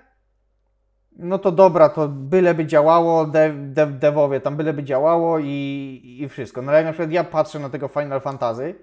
no 1.18 1.40
to 1.40 1.52
dobra, 1.52 1.90
to 1.90 2.08
byleby 2.08 2.66
działało, 2.66 3.26
dev, 3.26 3.56
dev, 3.58 3.92
devowie 3.92 4.40
tam 4.42 4.58
byleby 4.58 4.84
działało 4.84 5.40
i, 5.40 6.18
i 6.20 6.30
wszystko. 6.30 6.62
No 6.62 6.72
ale 6.72 6.84
na 6.84 6.92
przykład 6.92 7.12
ja 7.12 7.24
patrzę 7.24 7.60
na 7.60 7.70
tego 7.70 7.88
Final 7.88 8.22
Fantasy, 8.22 8.76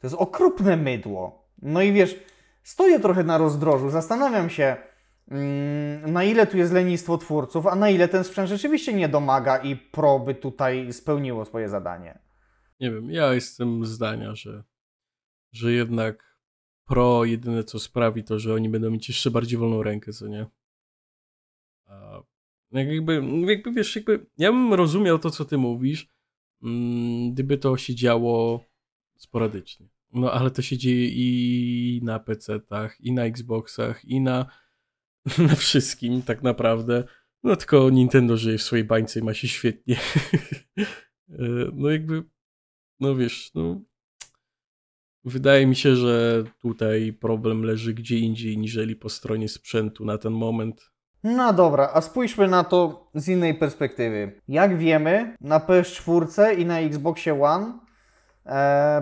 to 0.00 0.06
jest 0.06 0.16
okropne 0.16 0.76
mydło. 0.76 1.44
No 1.62 1.82
i 1.82 1.92
wiesz, 1.92 2.33
stoję 2.64 3.00
trochę 3.00 3.24
na 3.24 3.38
rozdrożu, 3.38 3.90
zastanawiam 3.90 4.50
się, 4.50 4.76
mm, 5.28 6.12
na 6.12 6.24
ile 6.24 6.46
tu 6.46 6.56
jest 6.56 6.72
lenistwo 6.72 7.18
twórców, 7.18 7.66
a 7.66 7.74
na 7.74 7.90
ile 7.90 8.08
ten 8.08 8.24
sprzęt 8.24 8.48
rzeczywiście 8.48 8.92
nie 8.92 9.08
domaga 9.08 9.58
i 9.58 9.76
Pro 9.76 10.18
by 10.18 10.34
tutaj 10.34 10.92
spełniło 10.92 11.44
swoje 11.44 11.68
zadanie. 11.68 12.18
Nie 12.80 12.90
wiem, 12.90 13.10
ja 13.10 13.34
jestem 13.34 13.86
zdania, 13.86 14.34
że, 14.34 14.64
że 15.52 15.72
jednak 15.72 16.34
Pro 16.86 17.24
jedyne 17.24 17.64
co 17.64 17.78
sprawi 17.78 18.24
to, 18.24 18.38
że 18.38 18.54
oni 18.54 18.68
będą 18.68 18.90
mieć 18.90 19.08
jeszcze 19.08 19.30
bardziej 19.30 19.58
wolną 19.58 19.82
rękę, 19.82 20.12
co 20.12 20.28
nie? 20.28 20.46
A 21.86 22.22
jak 22.72 22.88
jakby, 22.88 23.22
jakby 23.46 23.72
wiesz, 23.72 23.96
jakby 23.96 24.26
ja 24.38 24.52
bym 24.52 24.74
rozumiał 24.74 25.18
to, 25.18 25.30
co 25.30 25.44
ty 25.44 25.58
mówisz, 25.58 26.08
mm, 26.62 27.32
gdyby 27.32 27.58
to 27.58 27.76
się 27.76 27.94
działo 27.94 28.64
sporadycznie. 29.16 29.93
No 30.14 30.32
ale 30.32 30.50
to 30.50 30.62
się 30.62 30.78
dzieje 30.78 31.08
i 31.08 32.00
na 32.02 32.18
PC-tach, 32.18 33.00
i 33.00 33.12
na 33.12 33.24
Xboxach, 33.24 34.04
i 34.04 34.20
na 34.20 34.46
na 35.48 35.54
wszystkim 35.54 36.22
tak 36.22 36.42
naprawdę. 36.42 37.04
No 37.42 37.56
tylko 37.56 37.90
Nintendo 37.90 38.36
żyje 38.36 38.58
w 38.58 38.62
swojej 38.62 38.84
bańce 38.84 39.20
i 39.20 39.22
ma 39.22 39.34
się 39.34 39.48
świetnie. 39.48 39.96
E, 41.30 41.36
no 41.72 41.90
jakby, 41.90 42.22
no 43.00 43.16
wiesz, 43.16 43.50
no 43.54 43.80
wydaje 45.24 45.66
mi 45.66 45.76
się, 45.76 45.96
że 45.96 46.44
tutaj 46.62 47.12
problem 47.12 47.62
leży 47.62 47.94
gdzie 47.94 48.18
indziej 48.18 48.58
niżeli 48.58 48.96
po 48.96 49.08
stronie 49.08 49.48
sprzętu 49.48 50.04
na 50.04 50.18
ten 50.18 50.32
moment. 50.32 50.90
No 51.22 51.52
dobra, 51.52 51.90
a 51.94 52.00
spójrzmy 52.00 52.48
na 52.48 52.64
to 52.64 53.10
z 53.14 53.28
innej 53.28 53.54
perspektywy. 53.54 54.40
Jak 54.48 54.78
wiemy, 54.78 55.36
na 55.40 55.60
PS4 55.60 56.58
i 56.58 56.66
na 56.66 56.80
Xboxie 56.80 57.42
One 57.42 57.78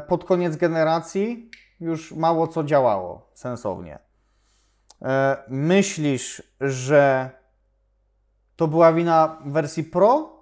pod 0.09 0.25
koniec 0.25 0.57
generacji 0.57 1.51
już 1.81 2.13
mało 2.13 2.47
co 2.47 2.65
działało 2.65 3.31
sensownie. 3.35 3.99
E, 5.03 5.37
myślisz, 5.49 6.43
że 6.61 7.31
to 8.57 8.69
była 8.69 8.93
wina 8.93 9.39
wersji 9.47 9.85
Pro 9.85 10.33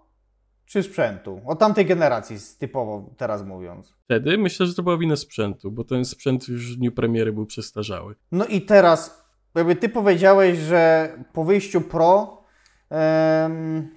czy 0.67 0.83
sprzętu? 0.83 1.41
O 1.47 1.57
tamtej 1.57 1.87
generacji 1.87 2.37
typowo 2.59 3.11
teraz 3.17 3.45
mówiąc. 3.45 3.95
Wtedy 4.05 4.39
myślę, 4.39 4.67
że 4.67 4.75
to 4.75 4.83
była 4.83 4.99
wina 4.99 5.17
sprzętu, 5.17 5.71
bo 5.71 5.85
ten 5.85 6.05
sprzęt 6.05 6.49
już 6.49 6.75
w 6.75 6.79
dniu 6.79 6.93
premiery 6.93 7.33
był 7.33 7.47
przestarzały. 7.47 8.15
No 8.33 8.47
i 8.47 8.63
teraz, 8.63 9.25
jakby 9.55 9.77
ty 9.77 9.89
powiedziałeś, 9.89 10.59
że 10.59 11.13
po 11.33 11.45
wyjściu 11.45 11.81
Pro 11.81 12.43
em, 12.91 13.89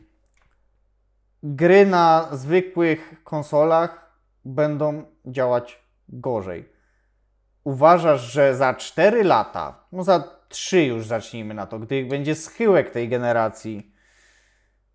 gry 1.43 1.85
na 1.85 2.29
zwykłych 2.31 3.23
konsolach 3.23 4.02
będą 4.45 5.03
działać 5.25 5.83
gorzej. 6.09 6.69
Uważasz, 7.63 8.31
że 8.31 8.55
za 8.55 8.73
4 8.73 9.23
lata, 9.23 9.87
no 9.91 10.03
za 10.03 10.43
3 10.49 10.83
już 10.83 11.05
zacznijmy 11.05 11.53
na 11.53 11.65
to, 11.65 11.79
gdy 11.79 12.05
będzie 12.05 12.35
schyłek 12.35 12.91
tej 12.91 13.09
generacji, 13.09 13.93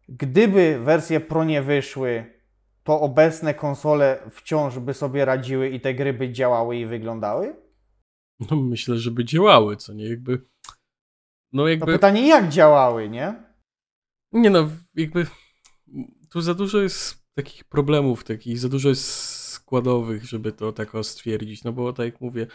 gdyby 0.08 0.78
wersje 0.78 1.20
Pro 1.20 1.44
nie 1.44 1.62
wyszły, 1.62 2.38
to 2.84 3.00
obecne 3.00 3.54
konsole 3.54 4.18
wciąż 4.30 4.78
by 4.78 4.94
sobie 4.94 5.24
radziły 5.24 5.68
i 5.68 5.80
te 5.80 5.94
gry 5.94 6.12
by 6.12 6.32
działały 6.32 6.76
i 6.76 6.86
wyglądały? 6.86 7.56
No 8.50 8.56
myślę, 8.56 8.96
że 8.96 9.10
by 9.10 9.24
działały, 9.24 9.76
co 9.76 9.92
nie? 9.92 10.08
Jakby. 10.08 10.42
No 11.52 11.68
jakby. 11.68 11.92
pytanie, 11.92 12.28
jak 12.28 12.48
działały, 12.48 13.08
nie? 13.08 13.34
Nie 14.32 14.50
no, 14.50 14.68
jakby. 14.94 15.26
Tu 16.30 16.40
za 16.40 16.54
dużo 16.54 16.78
jest 16.78 17.28
takich 17.34 17.64
problemów, 17.64 18.24
takich, 18.24 18.58
za 18.58 18.68
dużo 18.68 18.88
jest 18.88 19.37
składowych, 19.68 20.24
żeby 20.24 20.52
to 20.52 20.72
tak 20.72 20.92
stwierdzić. 21.02 21.64
No 21.64 21.72
bo 21.72 21.92
tak 21.92 22.06
jak 22.06 22.20
mówię, 22.20 22.46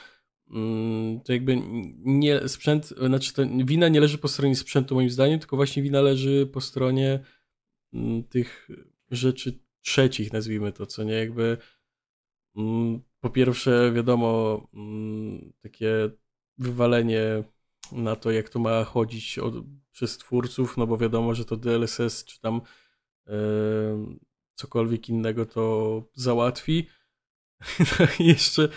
mm, 0.51 1.21
to 1.21 1.33
jakby 1.33 1.57
nie 1.97 2.47
sprzęt, 2.47 2.85
znaczy 2.85 3.33
wina 3.65 3.87
nie 3.87 3.99
leży 3.99 4.17
po 4.17 4.27
stronie 4.27 4.55
sprzętu 4.55 4.95
moim 4.95 5.09
zdaniem, 5.09 5.39
tylko 5.39 5.55
właśnie 5.55 5.83
wina 5.83 6.01
leży 6.01 6.49
po 6.53 6.61
stronie 6.61 7.19
mm, 7.93 8.23
tych 8.23 8.67
rzeczy 9.11 9.59
trzecich, 9.81 10.33
nazwijmy 10.33 10.71
to, 10.71 10.85
co 10.85 11.03
nie 11.03 11.13
jakby. 11.13 11.57
mm, 12.55 13.01
Po 13.19 13.29
pierwsze, 13.29 13.91
wiadomo, 13.95 14.61
takie 15.61 16.09
wywalenie 16.57 17.43
na 17.91 18.15
to, 18.15 18.31
jak 18.31 18.49
to 18.49 18.59
ma 18.59 18.83
chodzić 18.83 19.39
od, 19.39 19.53
przez 19.91 20.17
twórców, 20.17 20.77
no 20.77 20.87
bo 20.87 20.97
wiadomo, 20.97 21.35
że 21.35 21.45
to 21.45 21.57
DLSS 21.57 22.25
czy 22.25 22.39
tam 22.41 22.61
e, 23.27 23.33
cokolwiek 24.55 25.09
innego 25.09 25.45
to 25.45 26.03
załatwi. 26.13 26.87
Jeszcze 28.19 28.69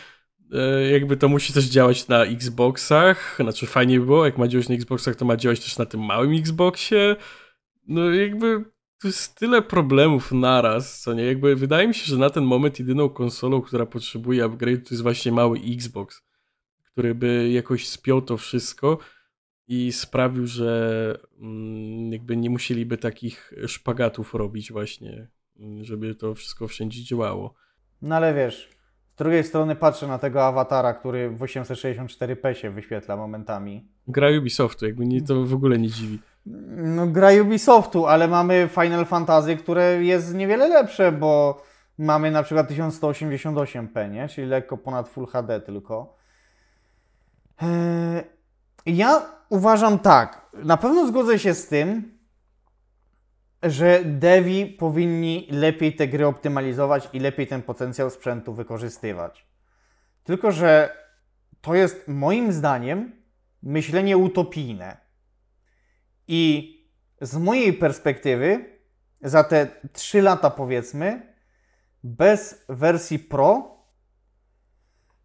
e, 0.52 0.90
jakby 0.90 1.16
to 1.16 1.28
musi 1.28 1.52
też 1.52 1.64
działać 1.64 2.08
na 2.08 2.24
Xboxach, 2.24 3.36
znaczy 3.40 3.66
fajnie 3.66 4.00
by 4.00 4.06
było, 4.06 4.24
jak 4.24 4.38
ma 4.38 4.48
działać 4.48 4.68
na 4.68 4.74
Xboxach, 4.74 5.16
to 5.16 5.24
ma 5.24 5.36
działać 5.36 5.60
też 5.60 5.78
na 5.78 5.86
tym 5.86 6.04
małym 6.04 6.38
Xboxie. 6.38 7.16
No 7.88 8.10
jakby 8.10 8.64
tu 9.00 9.06
jest 9.06 9.38
tyle 9.38 9.62
problemów 9.62 10.32
naraz, 10.32 11.00
co 11.00 11.14
nie? 11.14 11.24
Jakby 11.24 11.56
wydaje 11.56 11.88
mi 11.88 11.94
się, 11.94 12.06
że 12.06 12.16
na 12.16 12.30
ten 12.30 12.44
moment 12.44 12.78
jedyną 12.78 13.08
konsolą, 13.08 13.62
która 13.62 13.86
potrzebuje 13.86 14.44
upgrade, 14.44 14.88
to 14.88 14.94
jest 14.94 15.02
właśnie 15.02 15.32
mały 15.32 15.58
Xbox, 15.58 16.22
który 16.84 17.14
by 17.14 17.50
jakoś 17.52 17.88
spiął 17.88 18.22
to 18.22 18.36
wszystko 18.36 18.98
i 19.68 19.92
sprawił, 19.92 20.46
że 20.46 21.18
mm, 21.38 22.12
jakby 22.12 22.36
nie 22.36 22.50
musieliby 22.50 22.98
takich 22.98 23.52
szpagatów 23.66 24.34
robić 24.34 24.72
właśnie, 24.72 25.28
żeby 25.82 26.14
to 26.14 26.34
wszystko 26.34 26.68
wszędzie 26.68 27.04
działało. 27.04 27.54
No 28.02 28.16
ale 28.16 28.34
wiesz, 28.34 28.75
z 29.16 29.18
drugiej 29.18 29.44
strony 29.44 29.76
patrzę 29.76 30.06
na 30.06 30.18
tego 30.18 30.44
awatara, 30.44 30.94
który 30.94 31.30
w 31.30 31.38
864p 31.40 32.52
się 32.52 32.70
wyświetla 32.70 33.16
momentami. 33.16 33.88
Gra 34.08 34.28
Ubisoftu, 34.38 34.86
jakby 34.86 35.06
nie, 35.06 35.22
to 35.22 35.44
w 35.44 35.54
ogóle 35.54 35.78
nie 35.78 35.88
dziwi. 35.88 36.18
No 36.76 37.06
gra 37.06 37.28
Ubisoftu, 37.42 38.06
ale 38.06 38.28
mamy 38.28 38.68
Final 38.72 39.04
Fantasy, 39.06 39.56
które 39.56 40.04
jest 40.04 40.34
niewiele 40.34 40.68
lepsze, 40.68 41.12
bo 41.12 41.62
mamy 41.98 42.30
na 42.30 42.42
przykład 42.42 42.70
1188p, 42.70 44.10
nie? 44.10 44.28
Czyli 44.28 44.46
lekko 44.46 44.76
ponad 44.76 45.08
Full 45.08 45.26
HD 45.26 45.60
tylko. 45.60 46.16
Eee, 47.62 48.22
Ja 48.86 49.22
uważam 49.48 49.98
tak, 49.98 50.46
na 50.64 50.76
pewno 50.76 51.06
zgodzę 51.06 51.38
się 51.38 51.54
z 51.54 51.68
tym, 51.68 52.15
że 53.62 54.04
devi 54.04 54.66
powinni 54.66 55.48
lepiej 55.50 55.96
te 55.96 56.08
gry 56.08 56.26
optymalizować 56.26 57.08
i 57.12 57.20
lepiej 57.20 57.46
ten 57.46 57.62
potencjał 57.62 58.10
sprzętu 58.10 58.54
wykorzystywać. 58.54 59.46
Tylko, 60.24 60.52
że 60.52 60.96
to 61.60 61.74
jest 61.74 62.08
moim 62.08 62.52
zdaniem 62.52 63.12
myślenie 63.62 64.16
utopijne. 64.18 64.96
I 66.28 66.72
z 67.20 67.36
mojej 67.36 67.72
perspektywy, 67.72 68.78
za 69.22 69.44
te 69.44 69.68
3 69.92 70.22
lata 70.22 70.50
powiedzmy, 70.50 71.34
bez 72.04 72.64
wersji 72.68 73.18
Pro 73.18 73.76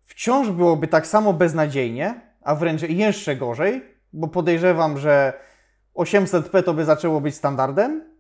wciąż 0.04 0.50
byłoby 0.50 0.88
tak 0.88 1.08
samo 1.08 1.34
beznadziejnie, 1.34 2.22
a 2.42 2.56
wręcz 2.56 2.82
jeszcze 2.82 3.36
gorzej, 3.36 3.84
bo 4.14 4.28
podejrzewam, 4.28 4.98
że 4.98 5.34
800p 5.96 6.64
to 6.64 6.74
by 6.74 6.86
zaczęło 6.86 7.22
być 7.22 7.36
standardem, 7.36 8.11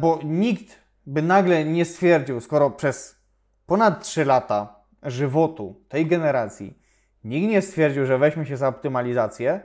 bo 0.00 0.18
nikt 0.24 0.78
by 1.06 1.22
nagle 1.22 1.64
nie 1.64 1.84
stwierdził, 1.84 2.40
skoro 2.40 2.70
przez 2.70 3.24
ponad 3.66 4.02
3 4.02 4.24
lata 4.24 4.84
żywotu 5.02 5.84
tej 5.88 6.06
generacji 6.06 6.84
nikt 7.24 7.48
nie 7.48 7.62
stwierdził, 7.62 8.06
że 8.06 8.18
weźmy 8.18 8.46
się 8.46 8.56
za 8.56 8.68
optymalizację, 8.68 9.60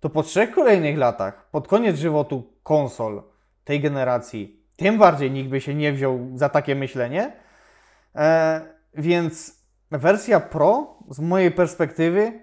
to 0.00 0.10
po 0.10 0.22
trzech 0.22 0.54
kolejnych 0.54 0.98
latach, 0.98 1.50
pod 1.50 1.68
koniec 1.68 1.96
żywotu 1.96 2.52
konsol 2.62 3.22
tej 3.64 3.80
generacji, 3.80 4.62
tym 4.76 4.98
bardziej 4.98 5.30
nikt 5.30 5.50
by 5.50 5.60
się 5.60 5.74
nie 5.74 5.92
wziął 5.92 6.30
za 6.34 6.48
takie 6.48 6.74
myślenie. 6.74 7.32
E, 8.14 8.60
więc 8.94 9.64
wersja 9.90 10.40
Pro 10.40 10.98
z 11.10 11.20
mojej 11.20 11.50
perspektywy 11.50 12.40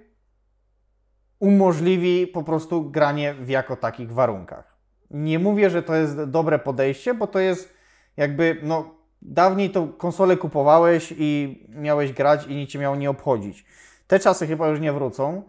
umożliwi 1.40 2.28
po 2.28 2.44
prostu 2.44 2.92
granie 2.92 3.34
w 3.34 3.50
jako 3.50 3.76
takich 3.76 4.14
warunkach. 4.14 4.69
Nie 5.12 5.40
mówię, 5.40 5.70
że 5.70 5.84
to 5.84 5.96
jest 5.96 6.24
dobre 6.24 6.60
podejście, 6.60 7.14
bo 7.14 7.28
to 7.28 7.40
jest 7.40 7.74
jakby, 8.18 8.58
no, 8.64 8.96
dawniej 9.22 9.70
to 9.70 9.88
konsolę 9.88 10.38
kupowałeś 10.38 11.14
i 11.18 11.60
miałeś 11.70 12.14
grać 12.14 12.48
i 12.48 12.56
nic 12.56 12.70
cię 12.70 12.80
miało 12.80 12.96
nie 12.96 13.10
obchodzić. 13.10 13.66
Te 14.08 14.20
czasy 14.20 14.48
chyba 14.48 14.68
już 14.68 14.80
nie 14.80 14.94
wrócą. 14.94 15.44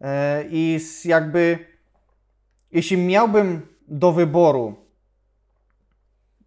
E, 0.00 0.44
I 0.50 0.80
jakby, 1.04 1.58
jeśli 2.72 2.96
miałbym 2.96 3.60
do 3.88 4.12
wyboru 4.12 4.74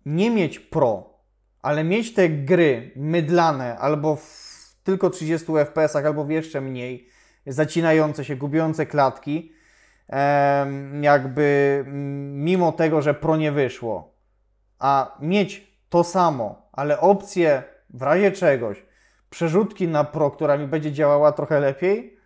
nie 0.05 0.31
mieć 0.31 0.59
Pro, 0.59 1.19
ale 1.61 1.83
mieć 1.83 2.13
te 2.13 2.29
gry 2.29 2.91
mydlane 2.95 3.77
albo 3.77 4.15
w 4.15 4.59
tylko 4.83 5.09
30 5.09 5.47
FPS, 5.65 5.95
albo 5.95 6.23
w 6.25 6.29
jeszcze 6.29 6.61
mniej, 6.61 7.09
zacinające 7.47 8.25
się, 8.25 8.35
gubiące 8.35 8.85
klatki, 8.85 9.51
jakby 11.01 11.77
mm, 11.87 12.43
mimo 12.43 12.71
tego, 12.71 13.01
że 13.01 13.13
Pro 13.13 13.37
nie 13.37 13.51
wyszło, 13.51 14.13
a 14.79 15.17
mieć 15.19 15.79
to 15.89 16.03
samo, 16.03 16.69
ale 16.71 16.99
opcję 16.99 17.63
w 17.89 18.01
razie 18.01 18.31
czegoś, 18.31 18.85
przerzutki 19.29 19.87
na 19.87 20.03
Pro, 20.03 20.31
która 20.31 20.57
mi 20.57 20.67
będzie 20.67 20.91
działała 20.91 21.31
trochę 21.31 21.59
lepiej, 21.59 22.17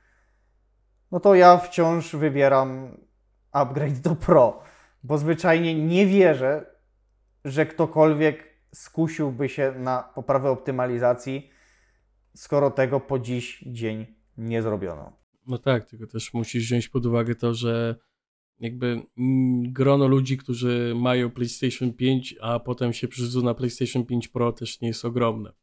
no 1.12 1.20
to 1.20 1.36
ja 1.36 1.58
wciąż 1.58 2.16
wybieram 2.16 2.98
upgrade 3.52 4.00
do 4.00 4.16
Pro, 4.16 4.64
bo 5.04 5.18
zwyczajnie 5.18 5.86
nie 5.86 6.06
wierzę, 6.06 6.66
że 7.46 7.66
ktokolwiek 7.66 8.44
skusiłby 8.74 9.50
się 9.50 9.72
na 9.72 10.04
poprawę 10.16 10.50
optymalizacji, 10.50 11.52
skoro 12.36 12.72
tego 12.72 13.00
po 13.00 13.20
dziś 13.20 13.64
dzień 13.68 14.16
nie 14.38 14.62
zrobiono. 14.62 15.23
No 15.48 15.58
tak, 15.58 15.86
tylko 15.86 16.08
też 16.08 16.34
musisz 16.34 16.64
wziąć 16.64 16.90
pod 16.90 17.06
uwagę 17.06 17.36
to, 17.36 17.54
że 17.54 17.96
jakby 18.60 19.02
mm, 19.18 19.74
grono 19.74 20.08
ludzi, 20.08 20.38
którzy 20.38 20.94
mają 20.96 21.30
PlayStation 21.30 21.94
5, 21.94 22.36
a 22.42 22.60
potem 22.60 22.94
się 22.94 23.08
przerzucą 23.08 23.46
na 23.46 23.54
PlayStation 23.54 24.06
5 24.06 24.28
Pro 24.28 24.52
też 24.52 24.82
nie 24.82 24.88
jest 24.88 25.06
ogromne. 25.06 25.54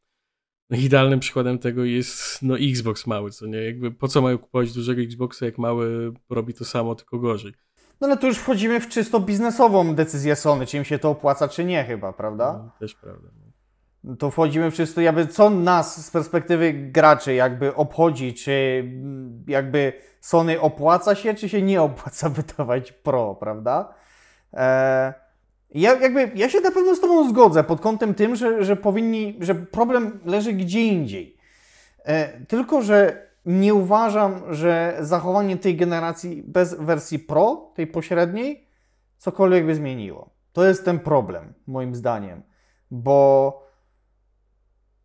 No, 0.70 0.76
idealnym 0.76 1.20
przykładem 1.20 1.59
tego 1.59 1.85
jest 1.85 2.43
no, 2.43 2.59
Xbox 2.59 3.07
mały, 3.07 3.31
co 3.31 3.47
nie? 3.47 3.59
Jakby 3.59 3.91
po 3.91 4.09
co 4.09 4.22
mają 4.22 4.39
kupować 4.39 4.72
dużego 4.72 5.03
Xboxa, 5.03 5.47
jak 5.47 5.59
mały 5.59 6.12
robi 6.31 6.55
to 6.55 6.64
samo, 6.64 6.95
tylko 6.95 7.18
gorzej. 7.18 7.53
No 8.01 8.07
ale 8.07 8.16
tu 8.16 8.26
już 8.26 8.39
wchodzimy 8.39 8.81
w 8.81 8.89
czysto 8.89 9.20
biznesową 9.20 9.95
decyzję 9.95 10.37
Sony, 10.37 10.66
czy 10.66 10.76
im 10.76 10.85
się 10.85 10.99
to 10.99 11.11
opłaca, 11.11 11.49
czy 11.49 11.64
nie 11.64 11.85
chyba, 11.85 12.12
prawda? 12.12 12.53
No, 12.53 12.70
też 12.78 12.95
prawda. 12.95 13.28
No. 14.05 14.16
To 14.16 14.30
wchodzimy 14.30 14.70
w 14.70 14.74
czysto, 14.74 15.01
jakby 15.01 15.26
co 15.26 15.51
nas 15.51 16.07
z 16.07 16.11
perspektywy 16.11 16.72
graczy 16.72 17.34
jakby 17.34 17.74
obchodzi, 17.74 18.34
czy 18.34 18.84
jakby 19.46 19.92
Sony 20.20 20.61
opłaca 20.61 21.14
się, 21.14 21.34
czy 21.34 21.48
się 21.48 21.62
nie 21.62 21.82
opłaca 21.82 22.28
wydawać 22.40 22.92
Pro, 22.92 23.34
prawda? 23.34 23.94
E, 24.55 25.14
ja, 25.70 25.94
jakby, 25.94 26.30
ja 26.34 26.48
się 26.48 26.61
na 26.61 26.70
pewno 26.70 26.94
z 26.94 27.01
Tobą 27.01 27.28
zgodzę 27.28 27.64
pod 27.64 27.80
kątem 27.80 28.14
tym, 28.14 28.36
że, 28.36 28.64
że 28.64 28.76
powinni, 28.76 29.36
że 29.40 29.55
problem 29.55 30.20
leży 30.24 30.53
gdzie 30.53 30.82
indziej. 30.82 31.36
E, 32.05 32.46
tylko, 32.46 32.82
że 32.82 33.26
nie 33.46 33.74
uważam, 33.74 34.55
że 34.55 34.96
zachowanie 35.01 35.57
tej 35.57 35.76
generacji 35.76 36.42
bez 36.46 36.74
wersji 36.74 37.18
Pro, 37.18 37.72
tej 37.74 37.86
pośredniej, 37.86 38.66
cokolwiek 39.18 39.66
by 39.66 39.74
zmieniło. 39.74 40.30
To 40.53 40.64
jest 40.64 40.84
ten 40.84 40.98
problem, 40.98 41.55
moim 41.66 41.94
zdaniem, 41.94 42.42
bo 42.90 43.70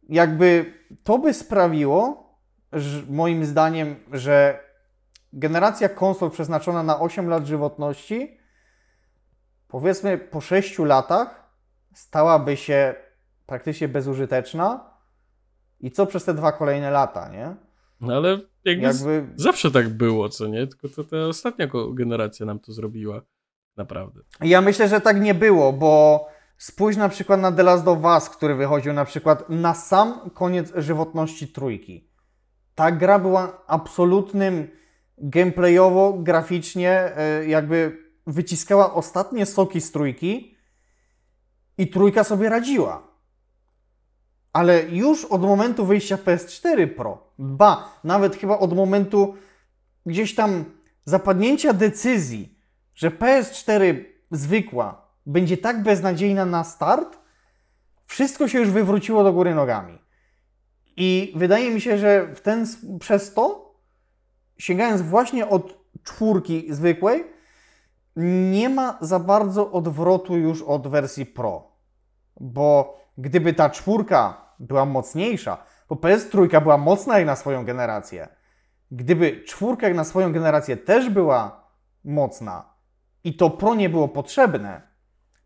jakby 0.09 0.73
to 1.03 1.17
by 1.17 1.33
sprawiło, 1.33 2.25
moim 3.09 3.45
zdaniem, 3.45 3.95
że 4.11 4.59
generacja 5.33 5.89
konsol 5.89 6.31
przeznaczona 6.31 6.83
na 6.83 6.99
8 6.99 7.29
lat 7.29 7.45
żywotności, 7.45 8.37
powiedzmy 9.67 10.17
po 10.17 10.41
6 10.41 10.79
latach, 10.79 11.51
stałaby 11.93 12.57
się 12.57 12.95
praktycznie 13.45 13.87
bezużyteczna. 13.87 14.95
I 15.79 15.91
co 15.91 16.05
przez 16.05 16.25
te 16.25 16.33
dwa 16.33 16.51
kolejne 16.51 16.91
lata, 16.91 17.29
nie? 17.29 17.55
no 18.01 18.15
ale 18.15 18.39
jakby, 18.65 18.83
Jakby 18.83 19.27
zawsze 19.35 19.71
tak 19.71 19.89
było, 19.89 20.29
co 20.29 20.47
nie? 20.47 20.67
Tylko 20.67 20.89
to 20.89 21.03
ta 21.03 21.17
ostatnia 21.17 21.67
generacja 21.93 22.45
nam 22.45 22.59
to 22.59 22.71
zrobiła. 22.73 23.21
Naprawdę. 23.77 24.21
Ja 24.41 24.61
myślę, 24.61 24.87
że 24.87 25.01
tak 25.01 25.21
nie 25.21 25.33
było, 25.33 25.73
bo 25.73 26.27
spójrz 26.57 26.97
na 26.97 27.09
przykład 27.09 27.41
na 27.41 27.51
The 27.51 27.63
Last 27.63 27.87
of 27.87 28.03
Us, 28.03 28.29
który 28.29 28.55
wychodził 28.55 28.93
na 28.93 29.05
przykład 29.05 29.49
na 29.49 29.73
sam 29.73 30.29
koniec 30.33 30.71
żywotności 30.75 31.47
trójki. 31.47 32.09
Ta 32.75 32.91
gra 32.91 33.19
była 33.19 33.61
absolutnym 33.67 34.67
gameplayowo, 35.17 36.13
graficznie, 36.13 36.91
e, 36.91 37.45
jakby 37.47 38.05
wyciskała 38.27 38.93
ostatnie 38.93 39.45
soki 39.45 39.81
z 39.81 39.91
trójki 39.91 40.57
i 41.77 41.87
trójka 41.87 42.23
sobie 42.23 42.49
radziła. 42.49 43.07
Ale 44.53 44.83
już 44.83 45.25
od 45.25 45.41
momentu 45.41 45.85
wyjścia 45.85 46.17
PS4 46.17 46.87
Pro, 46.87 47.31
ba, 47.39 47.99
nawet 48.03 48.35
chyba 48.35 48.59
od 48.59 48.73
momentu 48.73 49.35
gdzieś 50.05 50.35
tam 50.35 50.65
zapadnięcia 51.05 51.73
decyzji, 51.73 52.59
że 52.95 53.11
PS4 53.11 54.03
zwykła 54.31 55.04
będzie 55.25 55.57
tak 55.57 55.83
beznadziejna 55.83 56.45
na 56.45 56.63
start, 56.63 57.17
wszystko 58.05 58.47
się 58.47 58.59
już 58.59 58.69
wywróciło 58.69 59.23
do 59.23 59.33
góry 59.33 59.55
nogami. 59.55 59.99
I 60.97 61.33
wydaje 61.35 61.71
mi 61.71 61.81
się, 61.81 61.97
że 61.97 62.27
w 62.35 62.41
ten, 62.41 62.65
przez 62.99 63.33
to, 63.33 63.75
sięgając 64.57 65.01
właśnie 65.01 65.49
od 65.49 65.85
czwórki 66.03 66.73
zwykłej, 66.73 67.23
nie 68.51 68.69
ma 68.69 68.97
za 69.01 69.19
bardzo 69.19 69.71
odwrotu 69.71 70.37
już 70.37 70.61
od 70.61 70.87
wersji 70.87 71.25
Pro. 71.25 71.71
Bo 72.39 72.99
gdyby 73.17 73.53
ta 73.53 73.69
czwórka 73.69 74.51
była 74.59 74.85
mocniejsza, 74.85 75.57
bo 75.89 75.95
PS3 75.95 76.61
była 76.61 76.77
mocna 76.77 77.17
jak 77.17 77.27
na 77.27 77.35
swoją 77.35 77.65
generację, 77.65 78.27
gdyby 78.91 79.43
czwórka 79.43 79.87
jak 79.87 79.95
na 79.95 80.03
swoją 80.03 80.33
generację 80.33 80.77
też 80.77 81.09
była 81.09 81.69
mocna 82.03 82.73
i 83.23 83.37
to 83.37 83.49
Pro 83.49 83.75
nie 83.75 83.89
było 83.89 84.07
potrzebne, 84.07 84.94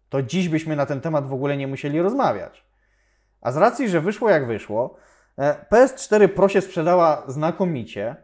to 0.09 0.21
dziś 0.21 0.49
byśmy 0.49 0.75
na 0.75 0.85
ten 0.85 1.01
temat 1.01 1.27
w 1.27 1.33
ogóle 1.33 1.57
nie 1.57 1.67
musieli 1.67 2.01
rozmawiać. 2.01 2.65
A 3.41 3.51
z 3.51 3.57
racji, 3.57 3.89
że 3.89 4.01
wyszło 4.01 4.29
jak 4.29 4.47
wyszło, 4.47 4.95
e, 5.37 5.65
PS4 5.71 6.27
Pro 6.27 6.49
się 6.49 6.61
sprzedała 6.61 7.23
znakomicie 7.27 8.15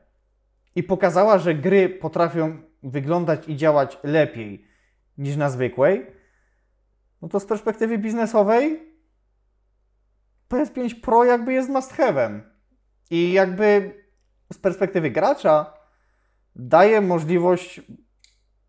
i 0.75 0.83
pokazała, 0.83 1.37
że 1.37 1.55
gry 1.55 1.89
potrafią 1.89 2.61
wyglądać 2.83 3.47
i 3.47 3.55
działać 3.55 3.97
lepiej 4.03 4.67
niż 5.17 5.35
na 5.35 5.49
zwykłej, 5.49 6.05
no 7.21 7.27
to 7.27 7.39
z 7.39 7.45
perspektywy 7.45 7.97
biznesowej 7.97 8.95
PS5 10.49 11.01
Pro 11.01 11.23
jakby 11.23 11.53
jest 11.53 11.69
must 11.69 11.93
have'em. 11.93 12.41
I 13.09 13.31
jakby 13.31 13.93
z 14.53 14.57
perspektywy 14.57 15.11
gracza 15.11 15.73
daje 16.55 17.01
możliwość 17.01 17.81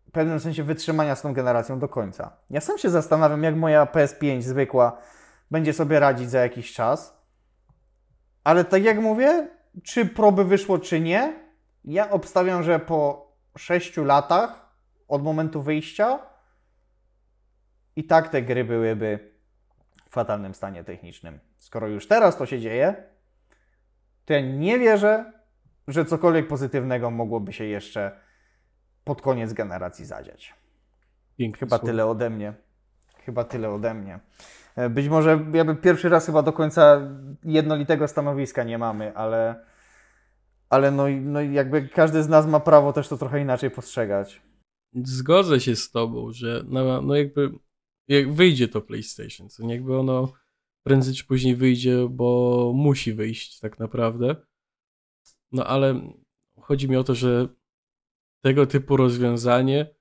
w 0.07 0.11
pewnym 0.11 0.39
sensie 0.39 0.63
wytrzymania 0.63 1.15
z 1.15 1.21
tą 1.21 1.33
generacją 1.33 1.79
do 1.79 1.89
końca. 1.89 2.37
Ja 2.49 2.61
sam 2.61 2.77
się 2.77 2.89
zastanawiam, 2.89 3.43
jak 3.43 3.55
moja 3.55 3.85
PS5 3.85 4.41
zwykła 4.41 5.01
będzie 5.51 5.73
sobie 5.73 5.99
radzić 5.99 6.29
za 6.29 6.39
jakiś 6.39 6.73
czas. 6.73 7.23
Ale 8.43 8.65
tak 8.65 8.83
jak 8.83 8.99
mówię, 8.99 9.47
czy 9.83 10.05
Pro 10.05 10.31
by 10.31 10.45
wyszło, 10.45 10.79
czy 10.79 10.99
nie, 10.99 11.33
ja 11.83 12.09
obstawiam, 12.09 12.63
że 12.63 12.79
po 12.79 13.31
6 13.57 13.97
latach 13.97 14.71
od 15.07 15.23
momentu 15.23 15.61
wyjścia 15.61 16.19
i 17.95 18.03
tak 18.03 18.29
te 18.29 18.41
gry 18.41 18.63
byłyby 18.63 19.33
w 20.09 20.13
fatalnym 20.13 20.53
stanie 20.53 20.83
technicznym. 20.83 21.39
Skoro 21.57 21.87
już 21.87 22.07
teraz 22.07 22.37
to 22.37 22.45
się 22.45 22.59
dzieje, 22.59 23.03
to 24.25 24.33
ja 24.33 24.41
nie 24.41 24.79
wierzę, 24.79 25.33
że 25.87 26.05
cokolwiek 26.05 26.47
pozytywnego 26.47 27.11
mogłoby 27.11 27.53
się 27.53 27.63
jeszcze 27.63 28.26
pod 29.07 29.21
koniec 29.21 29.53
generacji 29.53 30.05
zadziać. 30.05 30.53
Piękne 31.37 31.59
Chyba 31.59 31.77
słowo. 31.77 31.87
tyle 31.87 32.05
ode 32.05 32.29
mnie. 32.29 32.53
Chyba 33.25 33.43
tyle 33.43 33.69
ode 33.69 33.93
mnie. 33.93 34.19
E, 34.75 34.89
Być 34.89 35.07
może 35.07 35.45
jakby 35.53 35.75
pierwszy 35.75 36.09
raz 36.09 36.25
chyba 36.25 36.41
do 36.41 36.53
końca 36.53 37.01
jednolitego 37.43 38.07
stanowiska 38.07 38.63
nie 38.63 38.77
mamy, 38.77 39.15
ale, 39.17 39.65
ale 40.69 40.91
no, 40.91 41.03
no 41.21 41.41
jakby 41.41 41.87
każdy 41.87 42.23
z 42.23 42.29
nas 42.29 42.47
ma 42.47 42.59
prawo 42.59 42.93
też 42.93 43.07
to 43.07 43.17
trochę 43.17 43.41
inaczej 43.41 43.71
postrzegać. 43.71 44.41
Zgodzę 44.93 45.59
się 45.59 45.75
z 45.75 45.91
tobą, 45.91 46.31
że 46.31 46.63
no, 46.67 47.01
no 47.01 47.15
jakby 47.15 47.51
jak 48.07 48.33
wyjdzie 48.33 48.67
to 48.67 48.81
PlayStation, 48.81 49.49
co 49.49 49.63
jakby 49.69 49.97
ono 49.99 50.33
prędzej 50.83 51.13
czy 51.15 51.25
później 51.25 51.55
wyjdzie, 51.55 52.07
bo 52.09 52.71
musi 52.75 53.13
wyjść 53.13 53.59
tak 53.59 53.79
naprawdę. 53.79 54.35
No 55.51 55.65
ale 55.65 56.01
chodzi 56.59 56.89
mi 56.89 56.95
o 56.97 57.03
to, 57.03 57.15
że 57.15 57.47
tego 58.41 58.67
typu 58.67 58.97
rozwiązanie 58.97 59.95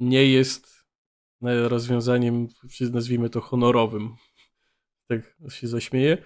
nie 0.00 0.26
jest 0.26 0.84
e, 1.42 1.68
rozwiązaniem, 1.68 2.48
nazwijmy 2.92 3.30
to 3.30 3.40
honorowym. 3.40 4.10
Tak 5.08 5.36
się 5.48 5.68
zaśmieję. 5.68 6.24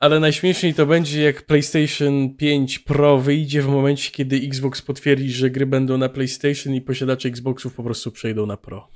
Ale 0.00 0.20
najśmieszniej 0.20 0.74
to 0.74 0.86
będzie, 0.86 1.22
jak 1.22 1.46
PlayStation 1.46 2.36
5 2.36 2.78
Pro 2.78 3.18
wyjdzie 3.18 3.62
w 3.62 3.68
momencie, 3.68 4.10
kiedy 4.10 4.36
Xbox 4.36 4.82
potwierdzi, 4.82 5.30
że 5.30 5.50
gry 5.50 5.66
będą 5.66 5.98
na 5.98 6.08
PlayStation 6.08 6.74
i 6.74 6.80
posiadacze 6.80 7.28
Xboxów 7.28 7.74
po 7.74 7.82
prostu 7.82 8.12
przejdą 8.12 8.46
na 8.46 8.56
Pro. 8.56 8.88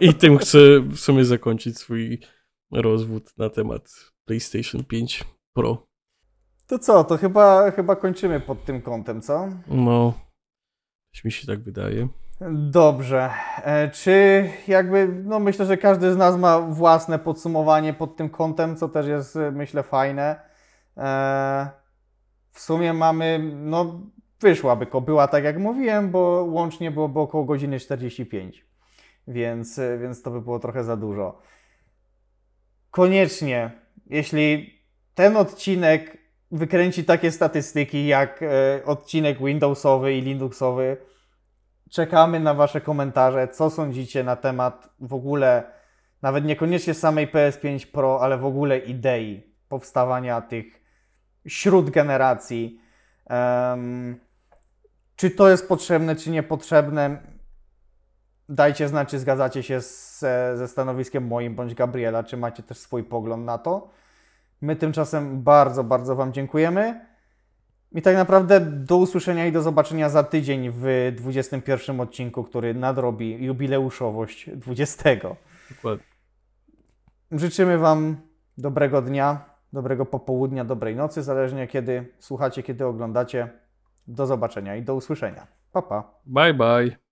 I 0.00 0.14
tym 0.14 0.38
chcę 0.38 0.80
w 0.80 0.98
sumie 0.98 1.24
zakończyć 1.24 1.78
swój 1.78 2.20
rozwód 2.70 3.38
na 3.38 3.50
temat 3.50 3.90
PlayStation 4.24 4.84
5 4.84 5.24
Pro. 5.52 5.85
To 6.66 6.78
co, 6.78 7.04
to 7.04 7.16
chyba, 7.16 7.70
chyba 7.70 7.96
kończymy 7.96 8.40
pod 8.40 8.64
tym 8.64 8.82
kątem, 8.82 9.22
co? 9.22 9.48
No, 9.68 10.12
mi 11.24 11.32
się 11.32 11.46
tak 11.46 11.60
wydaje. 11.60 12.08
Dobrze. 12.70 13.30
E, 13.64 13.90
Czy 13.90 14.48
jakby, 14.68 15.08
no 15.24 15.40
myślę, 15.40 15.66
że 15.66 15.76
każdy 15.76 16.12
z 16.12 16.16
nas 16.16 16.36
ma 16.36 16.60
własne 16.60 17.18
podsumowanie 17.18 17.94
pod 17.94 18.16
tym 18.16 18.28
kątem, 18.30 18.76
co 18.76 18.88
też 18.88 19.06
jest, 19.06 19.36
e, 19.36 19.50
myślę, 19.50 19.82
fajne. 19.82 20.40
E, 20.96 21.70
W 22.50 22.60
sumie 22.60 22.92
mamy, 22.92 23.50
no 23.54 24.00
wyszłaby 24.40 24.86
była 25.00 25.28
tak 25.28 25.44
jak 25.44 25.58
mówiłem, 25.58 26.10
bo 26.10 26.44
łącznie 26.50 26.90
byłoby 26.90 27.20
około 27.20 27.44
godziny 27.44 27.80
45, 27.80 28.66
więc, 29.28 29.80
więc 30.00 30.22
to 30.22 30.30
by 30.30 30.40
było 30.40 30.58
trochę 30.58 30.84
za 30.84 30.96
dużo. 30.96 31.38
Koniecznie, 32.90 33.70
jeśli 34.06 34.74
ten 35.14 35.36
odcinek 35.36 36.25
wykręci 36.50 37.04
takie 37.04 37.30
statystyki 37.30 38.06
jak 38.06 38.42
e, 38.42 38.84
odcinek 38.84 39.38
Windowsowy 39.38 40.14
i 40.14 40.22
Linuxowy, 40.22 40.96
Czekamy 41.90 42.40
na 42.40 42.54
Wasze 42.54 42.80
komentarze, 42.80 43.48
co 43.48 43.70
sądzicie 43.70 44.24
na 44.24 44.36
temat 44.36 44.88
w 45.00 45.14
ogóle, 45.14 45.62
nawet 46.22 46.44
niekoniecznie 46.44 46.94
samej 46.94 47.28
PS5 47.28 47.86
Pro, 47.86 48.20
ale 48.20 48.38
w 48.38 48.44
ogóle 48.44 48.78
idei 48.78 49.54
powstawania 49.68 50.40
tych 50.40 50.66
śród 51.46 51.90
generacji. 51.90 52.80
Em, 53.26 54.20
czy 55.16 55.30
to 55.30 55.48
jest 55.48 55.68
potrzebne, 55.68 56.16
czy 56.16 56.30
niepotrzebne? 56.30 57.22
Dajcie 58.48 58.88
znać, 58.88 59.08
czy 59.08 59.18
zgadzacie 59.18 59.62
się 59.62 59.80
z, 59.80 60.20
ze 60.54 60.68
stanowiskiem 60.68 61.26
moim 61.26 61.54
bądź 61.54 61.74
Gabriela, 61.74 62.24
czy 62.24 62.36
macie 62.36 62.62
też 62.62 62.78
swój 62.78 63.04
pogląd 63.04 63.44
na 63.44 63.58
to. 63.58 63.90
My 64.60 64.76
tymczasem 64.76 65.42
bardzo, 65.42 65.84
bardzo 65.84 66.16
Wam 66.16 66.32
dziękujemy. 66.32 67.06
I 67.92 68.02
tak 68.02 68.16
naprawdę 68.16 68.60
do 68.60 68.96
usłyszenia 68.96 69.46
i 69.46 69.52
do 69.52 69.62
zobaczenia 69.62 70.08
za 70.08 70.22
tydzień 70.22 70.70
w 70.70 71.12
21 71.16 72.00
odcinku, 72.00 72.44
który 72.44 72.74
nadrobi 72.74 73.44
jubileuszowość 73.44 74.50
20. 74.50 75.10
Dokładnie. 75.70 76.04
Życzymy 77.32 77.78
Wam 77.78 78.16
dobrego 78.58 79.02
dnia, 79.02 79.44
dobrego 79.72 80.06
popołudnia, 80.06 80.64
dobrej 80.64 80.96
nocy, 80.96 81.22
zależnie 81.22 81.66
kiedy 81.66 82.12
słuchacie, 82.18 82.62
kiedy 82.62 82.86
oglądacie. 82.86 83.50
Do 84.08 84.26
zobaczenia 84.26 84.76
i 84.76 84.82
do 84.82 84.94
usłyszenia. 84.94 85.46
Pa, 85.72 85.82
pa. 85.82 86.10
Bye 86.26 86.54
bye. 86.54 87.05